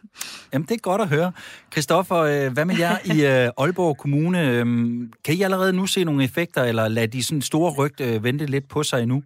Jamen, 0.54 0.68
det 0.68 0.76
er 0.76 0.80
godt 0.80 1.02
at 1.02 1.08
høre. 1.08 1.32
Christoffer, 1.72 2.18
øh, 2.18 2.54
hvad 2.54 2.66
med 2.66 2.78
jer 2.78 2.98
i 3.06 3.26
øh, 3.26 3.52
Aalborg 3.58 3.98
Kommune? 3.98 4.50
Øhm, 4.50 5.14
kan 5.26 5.36
I 5.36 5.42
allerede 5.42 5.74
nu 5.74 5.86
se 5.86 6.04
nogle 6.04 6.24
effekter, 6.24 6.64
eller 6.64 6.88
lade 6.88 7.08
de 7.08 7.24
sådan 7.24 7.42
store 7.42 7.72
rygt 7.72 8.24
vente 8.24 8.46
lidt 8.46 8.68
på 8.70 8.84
sig 8.84 9.02
endnu? 9.02 9.24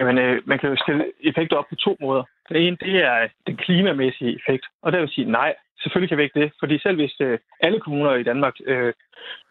Jamen, 0.00 0.18
øh, 0.18 0.42
man 0.46 0.58
kan 0.58 0.70
jo 0.70 0.76
stille 0.76 1.12
effekter 1.20 1.56
op 1.56 1.68
på 1.68 1.74
to 1.74 1.96
måder. 2.00 2.24
Den 2.48 2.56
ene, 2.56 2.76
det 2.76 3.04
er 3.04 3.28
den 3.46 3.56
klimamæssige 3.56 4.36
effekt. 4.38 4.66
Og 4.82 4.92
der 4.92 5.00
vil 5.00 5.08
sige, 5.08 5.30
nej, 5.30 5.54
selvfølgelig 5.82 6.08
kan 6.08 6.18
vi 6.18 6.22
ikke 6.22 6.40
det. 6.40 6.52
Fordi 6.60 6.78
selv 6.78 6.96
hvis 6.96 7.20
øh, 7.20 7.38
alle 7.60 7.80
kommuner 7.80 8.14
i 8.14 8.22
Danmark 8.22 8.54
øh, 8.66 8.92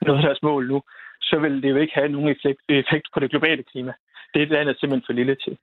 nåede 0.02 0.22
deres 0.22 0.44
mål 0.44 0.68
nu, 0.68 0.82
så 1.22 1.40
vil 1.40 1.64
det 1.64 1.70
jo 1.70 1.76
ikke 1.76 1.94
have 1.94 2.10
nogen 2.10 2.30
effekt, 2.30 2.62
effekt 2.70 3.08
på 3.14 3.20
det 3.20 3.30
globale 3.30 3.64
klima. 3.64 3.94
Det 4.34 4.42
er 4.42 4.48
landet 4.48 4.80
simpelthen 4.80 5.06
for 5.06 5.14
lille 5.14 5.36
til. 5.36 5.58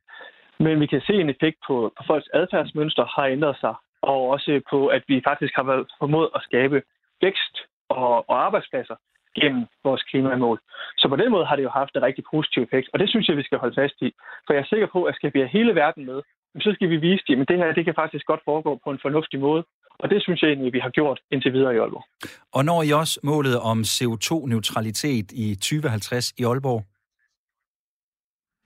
Men 0.58 0.80
vi 0.80 0.86
kan 0.86 1.00
se 1.00 1.14
en 1.14 1.30
effekt 1.30 1.58
på, 1.66 1.92
på 1.96 2.02
folks 2.06 2.28
adfærdsmønster 2.34 3.04
har 3.16 3.26
ændret 3.26 3.56
sig, 3.60 3.74
og 4.02 4.28
også 4.30 4.60
på, 4.70 4.86
at 4.86 5.02
vi 5.08 5.22
faktisk 5.24 5.54
har 5.56 5.62
været 5.62 5.86
formået 5.98 6.30
at 6.34 6.42
skabe 6.42 6.82
vækst 7.22 7.54
og, 7.88 8.30
og 8.30 8.44
arbejdspladser 8.46 8.94
gennem 9.40 9.64
vores 9.84 10.02
klimamål. 10.02 10.58
Så 11.00 11.08
på 11.08 11.16
den 11.16 11.30
måde 11.30 11.46
har 11.46 11.56
det 11.56 11.62
jo 11.62 11.72
haft 11.80 11.92
en 11.96 12.02
rigtig 12.02 12.24
positiv 12.32 12.62
effekt, 12.62 12.88
og 12.92 12.98
det 12.98 13.08
synes 13.10 13.28
jeg, 13.28 13.36
vi 13.36 13.42
skal 13.48 13.58
holde 13.58 13.74
fast 13.82 13.96
i. 14.06 14.08
For 14.46 14.52
jeg 14.52 14.60
er 14.62 14.70
sikker 14.72 14.88
på, 14.92 15.04
at 15.04 15.14
skal 15.14 15.30
vi 15.34 15.38
have 15.38 15.56
hele 15.58 15.74
verden 15.74 16.06
med, 16.06 16.22
så 16.60 16.70
skal 16.74 16.90
vi 16.90 16.96
vise 16.96 17.24
dem, 17.28 17.40
at 17.40 17.48
det 17.48 17.58
her 17.58 17.72
det 17.72 17.84
kan 17.84 17.94
faktisk 17.94 18.26
godt 18.26 18.40
foregå 18.44 18.80
på 18.84 18.90
en 18.90 18.98
fornuftig 19.02 19.40
måde. 19.40 19.64
Og 19.98 20.10
det 20.10 20.22
synes 20.22 20.42
jeg 20.42 20.48
egentlig, 20.48 20.72
vi 20.72 20.78
har 20.78 20.90
gjort 20.90 21.20
indtil 21.30 21.52
videre 21.52 21.74
i 21.74 21.78
Aalborg. 21.78 22.04
Og 22.52 22.64
når 22.64 22.82
I 22.82 22.90
også 22.90 23.20
målet 23.22 23.60
om 23.60 23.78
CO2-neutralitet 23.80 25.32
i 25.32 25.54
2050 25.54 26.32
i 26.38 26.44
Aalborg? 26.44 26.82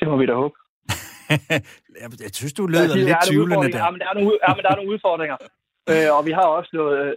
Det 0.01 0.09
må 0.09 0.17
vi 0.17 0.27
da 0.27 0.35
håbe. 0.35 0.55
jeg 2.25 2.31
synes, 2.33 2.53
du 2.53 2.67
lød 2.67 2.95
lidt 2.95 3.17
tvivlende 3.29 3.73
der. 3.73 3.79
Ja, 3.85 3.91
men 3.91 4.01
der 4.01 4.09
er 4.09 4.15
nogle, 4.15 4.39
ja, 4.49 4.55
men 4.55 4.63
der 4.65 4.71
er 4.71 4.77
nogle 4.77 4.93
udfordringer. 4.95 5.37
Øh, 5.93 6.09
og 6.19 6.27
vi 6.27 6.33
har 6.39 6.47
også 6.59 6.71
noget, 6.73 7.15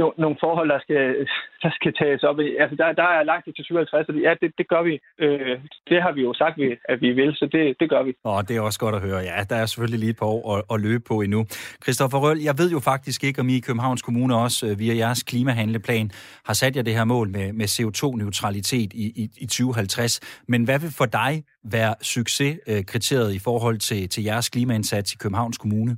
no, 0.00 0.10
nogle 0.18 0.36
forhold, 0.40 0.68
der 0.68 0.80
skal, 0.86 1.04
der 1.62 1.70
skal 1.78 1.92
tages 2.00 2.22
op. 2.22 2.38
Altså, 2.62 2.76
der, 2.76 2.92
der 2.92 3.08
er 3.18 3.22
langt 3.22 3.44
til 3.44 3.64
57, 3.64 4.08
og 4.08 4.14
ja, 4.14 4.34
det, 4.42 4.50
det 4.58 4.68
gør 4.68 4.82
vi. 4.82 4.94
Øh, 5.24 5.58
det 5.90 6.02
har 6.02 6.12
vi 6.12 6.22
jo 6.22 6.32
sagt, 6.34 6.56
at 6.92 7.00
vi 7.00 7.10
vil, 7.12 7.30
så 7.34 7.48
det, 7.52 7.76
det 7.80 7.90
gør 7.90 8.02
vi. 8.02 8.12
Åh, 8.24 8.42
det 8.48 8.56
er 8.56 8.60
også 8.60 8.78
godt 8.78 8.94
at 8.94 9.00
høre. 9.00 9.18
Ja, 9.18 9.44
der 9.50 9.56
er 9.56 9.66
selvfølgelig 9.66 10.00
lige 10.00 10.10
et 10.10 10.18
par 10.18 10.26
år 10.26 10.56
at, 10.56 10.62
at 10.72 10.80
løbe 10.80 11.04
på 11.08 11.20
endnu. 11.20 11.46
Christoffer 11.82 12.18
Røl, 12.18 12.38
jeg 12.38 12.58
ved 12.58 12.70
jo 12.70 12.80
faktisk 12.80 13.24
ikke, 13.24 13.40
om 13.40 13.48
I 13.48 13.56
i 13.56 13.60
Københavns 13.60 14.02
Kommune 14.02 14.36
også 14.36 14.66
øh, 14.66 14.78
via 14.78 14.94
jeres 14.94 15.22
klimahandleplan 15.22 16.10
har 16.44 16.54
sat 16.54 16.76
jer 16.76 16.82
det 16.82 16.94
her 16.94 17.04
mål 17.04 17.28
med, 17.28 17.52
med 17.52 17.66
CO2-neutralitet 17.66 18.92
i, 18.92 19.04
i, 19.22 19.28
i 19.40 19.46
2050. 19.46 20.20
Men 20.48 20.64
hvad 20.64 20.78
vil 20.78 20.90
for 20.98 21.06
dig 21.06 21.44
være 21.64 21.94
succeskriteriet 22.02 23.34
i 23.34 23.38
forhold 23.38 23.78
til, 23.78 24.08
til 24.08 24.24
jeres 24.24 24.48
klimaindsats 24.48 25.12
i 25.12 25.16
Københavns 25.16 25.58
Kommune? 25.58 25.96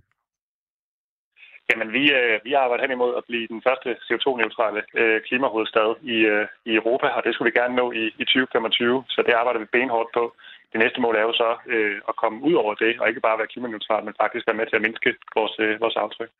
Jamen, 1.70 1.88
vi, 1.96 2.04
øh, 2.18 2.34
vi 2.46 2.52
arbejder 2.62 2.84
hen 2.84 2.96
imod 2.96 3.12
at 3.20 3.24
blive 3.28 3.46
den 3.54 3.60
første 3.66 3.88
CO2-neutrale 4.06 4.80
øh, 5.00 5.18
klimahovedstad 5.28 5.88
i, 6.14 6.16
øh, 6.32 6.46
i 6.70 6.72
Europa, 6.80 7.06
og 7.16 7.22
det 7.24 7.32
skulle 7.32 7.50
vi 7.50 7.58
gerne 7.60 7.74
nå 7.80 7.86
i, 8.02 8.04
i 8.22 8.24
2025, 8.24 9.04
så 9.14 9.20
det 9.26 9.34
arbejder 9.40 9.60
vi 9.60 9.74
benhårdt 9.76 10.10
på. 10.18 10.24
Det 10.72 10.80
næste 10.84 11.00
mål 11.00 11.14
er 11.16 11.24
jo 11.30 11.34
så 11.42 11.50
øh, 11.74 11.96
at 12.10 12.14
komme 12.22 12.38
ud 12.48 12.54
over 12.62 12.74
det, 12.74 12.92
og 13.00 13.08
ikke 13.08 13.26
bare 13.28 13.38
være 13.38 13.52
klimaneutral, 13.52 14.04
men 14.04 14.14
faktisk 14.22 14.44
være 14.46 14.60
med 14.60 14.66
til 14.66 14.76
at 14.76 14.82
mindske 14.86 15.10
vores, 15.36 15.54
øh, 15.64 15.80
vores 15.80 15.96
aftryk. 16.04 16.30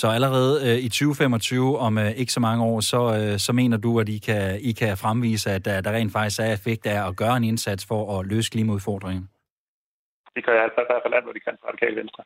Så 0.00 0.06
allerede 0.16 0.54
øh, 0.66 0.78
i 0.86 0.88
2025, 0.88 1.78
om 1.86 1.98
øh, 1.98 2.10
ikke 2.20 2.32
så 2.32 2.40
mange 2.48 2.64
år, 2.70 2.80
så, 2.92 3.00
øh, 3.18 3.38
så 3.46 3.52
mener 3.60 3.76
du, 3.86 3.90
at 4.02 4.08
I 4.08 4.18
kan, 4.28 4.44
I 4.70 4.72
kan 4.80 4.92
fremvise, 5.04 5.50
at 5.56 5.64
der, 5.64 5.80
der 5.80 5.92
rent 5.98 6.12
faktisk 6.12 6.40
er 6.40 6.52
effekt 6.58 6.84
af 6.86 6.98
at 7.08 7.16
gøre 7.22 7.36
en 7.36 7.44
indsats 7.44 7.82
for 7.90 8.00
at 8.14 8.26
løse 8.32 8.50
klimaudfordringen? 8.50 9.24
Det 10.36 10.42
gør 10.46 10.54
jeg 10.58 10.66
i 10.66 10.70
hvert 10.76 11.02
fald 11.04 11.14
alt, 11.14 11.24
hvad 11.26 11.34
de 11.34 11.44
kan 11.46 11.56
fra 11.60 11.68
Radikale 11.68 11.96
Venstre. 12.00 12.22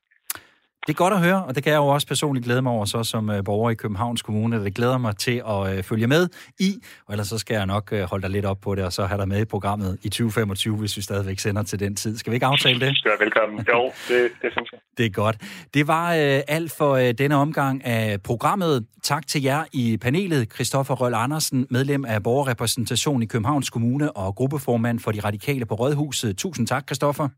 Det 0.86 0.92
er 0.92 0.94
godt 0.94 1.14
at 1.14 1.20
høre, 1.20 1.44
og 1.44 1.54
det 1.54 1.62
kan 1.62 1.72
jeg 1.72 1.78
jo 1.78 1.86
også 1.86 2.06
personligt 2.06 2.44
glæde 2.44 2.62
mig 2.62 2.72
over, 2.72 2.84
så 2.84 3.04
som 3.04 3.30
øh, 3.30 3.44
borger 3.44 3.70
i 3.70 3.74
Københavns 3.74 4.22
Kommune. 4.22 4.64
Det 4.64 4.74
glæder 4.74 4.98
mig 4.98 5.16
til 5.16 5.42
at 5.48 5.76
øh, 5.76 5.82
følge 5.82 6.06
med 6.06 6.28
i, 6.60 6.70
og 7.06 7.14
ellers 7.14 7.28
så 7.28 7.38
skal 7.38 7.54
jeg 7.54 7.66
nok 7.66 7.92
øh, 7.92 8.02
holde 8.02 8.22
dig 8.22 8.30
lidt 8.30 8.44
op 8.44 8.60
på 8.60 8.74
det, 8.74 8.84
og 8.84 8.92
så 8.92 9.06
have 9.06 9.18
dig 9.18 9.28
med 9.28 9.40
i 9.40 9.44
programmet 9.44 9.98
i 10.02 10.08
2025, 10.08 10.76
hvis 10.76 10.96
vi 10.96 11.02
stadigvæk 11.02 11.38
sender 11.38 11.62
til 11.62 11.80
den 11.80 11.96
tid. 11.96 12.18
Skal 12.18 12.30
vi 12.30 12.36
ikke 12.36 12.46
aftale 12.46 12.80
det? 12.80 12.96
Skal 12.96 13.10
velkommen. 13.20 13.66
Jo, 13.68 13.92
det, 14.08 14.30
det 14.42 14.52
synes 14.52 14.72
jeg. 14.72 14.80
Det 14.98 15.06
er 15.06 15.10
godt. 15.10 15.36
Det 15.74 15.88
var 15.88 16.14
øh, 16.14 16.40
alt 16.48 16.72
for 16.78 16.92
øh, 16.94 17.12
denne 17.12 17.36
omgang 17.36 17.84
af 17.84 18.22
programmet. 18.22 18.86
Tak 19.02 19.26
til 19.26 19.42
jer 19.42 19.64
i 19.72 19.96
panelet. 19.96 20.54
Christoffer 20.54 20.94
Røl 20.94 21.14
Andersen, 21.14 21.66
medlem 21.70 22.04
af 22.04 22.22
borgerrepræsentation 22.22 23.22
i 23.22 23.26
Københavns 23.26 23.70
Kommune 23.70 24.16
og 24.16 24.34
gruppeformand 24.34 25.00
for 25.00 25.12
de 25.12 25.20
radikale 25.20 25.66
på 25.66 25.74
Rådhuset. 25.74 26.38
Tusind 26.38 26.66
tak, 26.66 26.86
Christoffer. 26.88 27.28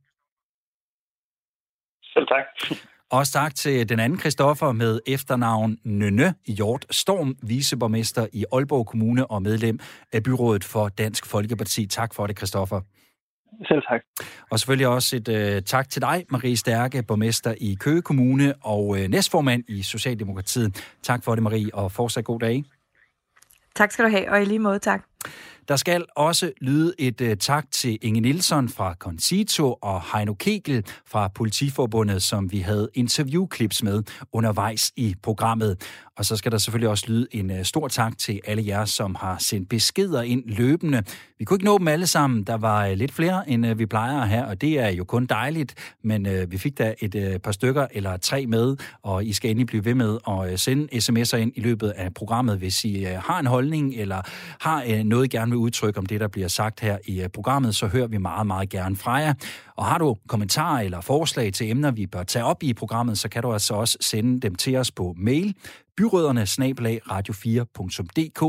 Selv 2.15 2.27
tak. 2.27 2.79
Også 3.11 3.33
tak 3.33 3.55
til 3.55 3.89
den 3.89 4.01
anden 4.01 4.21
Christoffer 4.21 4.73
med 4.73 5.01
efternavn 5.07 5.79
Nønne 5.85 6.35
Hjort 6.47 6.87
Storm, 6.91 7.37
viceborgmester 7.43 8.27
i 8.33 8.45
Aalborg 8.53 8.87
Kommune 8.87 9.31
og 9.31 9.43
medlem 9.43 9.79
af 10.13 10.23
byrådet 10.23 10.65
for 10.65 10.89
Dansk 10.89 11.27
Folkeparti. 11.27 11.87
Tak 11.87 12.15
for 12.15 12.27
det, 12.27 12.37
Christoffer. 12.39 12.81
Selv 13.69 13.83
tak. 13.91 14.01
Og 14.51 14.59
selvfølgelig 14.59 14.89
også 14.89 15.17
et 15.17 15.29
uh, 15.29 15.63
tak 15.63 15.89
til 15.89 16.03
dig, 16.03 16.25
Marie 16.31 16.57
Stærke, 16.57 17.03
borgmester 17.03 17.55
i 17.61 17.77
Køge 17.81 18.03
Kommune 18.03 18.55
og 18.63 18.89
uh, 18.89 18.99
næstformand 18.99 19.65
i 19.69 19.83
Socialdemokratiet. 19.83 20.95
Tak 21.03 21.25
for 21.25 21.35
det, 21.35 21.43
Marie, 21.43 21.75
og 21.75 21.93
fortsat 21.93 22.25
god 22.25 22.41
dag. 22.41 22.65
Tak 23.75 23.93
skal 23.93 24.05
du 24.05 24.11
have, 24.11 24.31
og 24.31 24.43
i 24.43 24.45
lige 24.45 24.59
måde 24.59 24.79
tak. 24.79 25.05
Der 25.69 25.77
skal 25.77 26.05
også 26.17 26.53
lyde 26.61 26.95
et 26.99 27.21
uh, 27.21 27.29
tak 27.41 27.65
til 27.71 27.99
Inge 28.03 28.21
Nielsen 28.21 28.69
fra 28.69 28.95
Concito 28.95 29.73
og 29.73 30.03
Heino 30.13 30.35
Kegel 30.35 30.85
fra 31.07 31.29
Politiforbundet, 31.29 32.23
som 32.23 32.53
vi 32.53 32.59
havde 32.59 32.89
interviewklips 32.95 33.83
med 33.83 34.03
undervejs 34.33 34.93
i 34.97 35.15
programmet. 35.23 35.81
Og 36.17 36.25
så 36.25 36.37
skal 36.37 36.53
der 36.53 36.59
selvfølgelig 36.59 36.89
også 36.89 37.05
lyde 37.09 37.27
en 37.33 37.51
uh, 37.51 37.63
stor 37.63 37.89
tak 37.89 38.19
til 38.19 38.41
alle 38.45 38.67
jer, 38.67 38.85
som 38.85 39.15
har 39.15 39.37
sendt 39.39 39.69
beskeder 39.69 40.23
ind 40.23 40.43
løbende. 40.47 41.03
Vi 41.39 41.45
kunne 41.45 41.55
ikke 41.55 41.65
nå 41.65 41.79
dem 41.79 41.89
alle 41.89 42.07
sammen. 42.07 42.43
Der 42.45 42.57
var 42.57 42.89
uh, 42.89 42.93
lidt 42.93 43.13
flere, 43.13 43.51
end 43.51 43.67
uh, 43.67 43.79
vi 43.79 43.87
plejer 43.87 44.21
at 44.21 44.29
have, 44.29 44.47
og 44.47 44.61
det 44.61 44.79
er 44.79 44.89
jo 44.89 45.05
kun 45.05 45.27
dejligt. 45.27 45.75
Men 46.05 46.27
uh, 46.27 46.53
vi 46.53 46.59
fik 46.59 46.79
da 46.79 46.95
et 47.01 47.15
uh, 47.15 47.41
par 47.41 47.53
stykker 47.53 47.87
eller 47.91 48.17
tre 48.17 48.47
med, 48.47 48.77
og 49.03 49.25
I 49.25 49.33
skal 49.33 49.51
endelig 49.51 49.67
blive 49.67 49.85
ved 49.85 49.95
med 49.95 50.19
at 50.29 50.53
uh, 50.53 50.57
sende 50.57 50.89
sms'er 50.95 51.37
ind 51.37 51.53
i 51.55 51.61
løbet 51.61 51.89
af 51.89 52.15
programmet, 52.15 52.59
hvis 52.59 52.85
I 52.85 53.05
uh, 53.05 53.11
har 53.11 53.39
en 53.39 53.47
holdning 53.47 53.95
eller 53.95 54.23
har 54.61 54.85
uh, 54.85 54.99
noget, 54.99 55.16
i 55.23 55.29
gerne 55.29 55.51
vil 55.51 55.59
udtrykke 55.59 55.99
om 55.99 56.07
det, 56.07 56.21
der 56.21 56.29
bliver 56.29 56.49
sagt 56.49 56.81
her 56.81 56.99
i 57.05 57.23
øh, 57.23 57.29
programmet, 57.29 57.77
så 57.77 57.87
hører 57.87 58.07
vi 58.07 58.19
meget, 58.19 58.47
meget 58.47 58.69
gerne 58.69 58.97
fra 58.97 59.13
jer. 59.13 59.35
Og 59.77 59.85
har 59.85 59.99
du 59.99 60.17
kommentarer 60.29 60.81
eller 60.81 61.01
forslag 61.01 61.53
til 61.53 61.71
emner, 61.71 61.91
vi 61.91 62.07
bør 62.07 62.23
tage 62.23 62.45
op 62.45 62.63
i 62.63 62.75
programmet, 62.75 63.19
så 63.19 63.29
kan 63.29 63.43
du 63.43 63.53
altså 63.53 63.75
også 63.75 63.99
sende 64.01 64.41
dem 64.41 64.55
til 64.55 64.77
os 64.77 64.91
på 64.91 65.15
mail 65.19 65.55
byrødderne 65.97 66.47
snabelag 66.47 67.01
radio4.dk, 67.11 68.43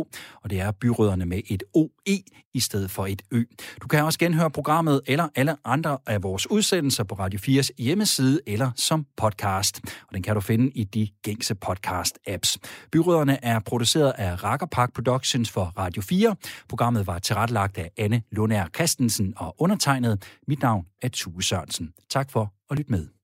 og 0.43 0.49
det 0.49 0.59
er 0.59 0.71
byrødderne 0.71 1.25
med 1.25 1.41
et 1.49 1.63
OE 1.73 2.23
i 2.53 2.59
stedet 2.59 2.91
for 2.91 3.05
et 3.05 3.21
Ø. 3.31 3.43
Du 3.81 3.87
kan 3.87 4.03
også 4.03 4.19
genhøre 4.19 4.51
programmet 4.51 5.01
eller 5.07 5.27
alle 5.35 5.55
andre 5.65 5.97
af 6.05 6.23
vores 6.23 6.51
udsendelser 6.51 7.03
på 7.03 7.15
Radio 7.15 7.39
4's 7.39 7.69
hjemmeside 7.77 8.39
eller 8.47 8.71
som 8.75 9.05
podcast, 9.17 9.81
og 10.07 10.13
den 10.13 10.23
kan 10.23 10.35
du 10.35 10.41
finde 10.41 10.71
i 10.71 10.83
de 10.83 11.07
gængse 11.23 11.55
podcast-apps. 11.65 12.57
Byrødderne 12.91 13.45
er 13.45 13.59
produceret 13.59 14.13
af 14.17 14.43
Rakkerpark 14.43 14.93
Productions 14.93 15.49
for 15.49 15.63
Radio 15.77 16.01
4. 16.01 16.35
Programmet 16.69 17.07
var 17.07 17.19
tilrettelagt 17.19 17.77
af 17.77 17.91
Anne 17.97 18.21
Lundær 18.31 18.65
Christensen 18.75 19.33
og 19.37 19.55
undertegnet. 19.57 20.23
Mit 20.47 20.61
navn 20.61 20.85
er 21.01 21.09
Tue 21.09 21.43
Sørensen. 21.43 21.93
Tak 22.09 22.31
for 22.31 22.53
at 22.69 22.77
lytte 22.77 22.91
med. 22.91 23.16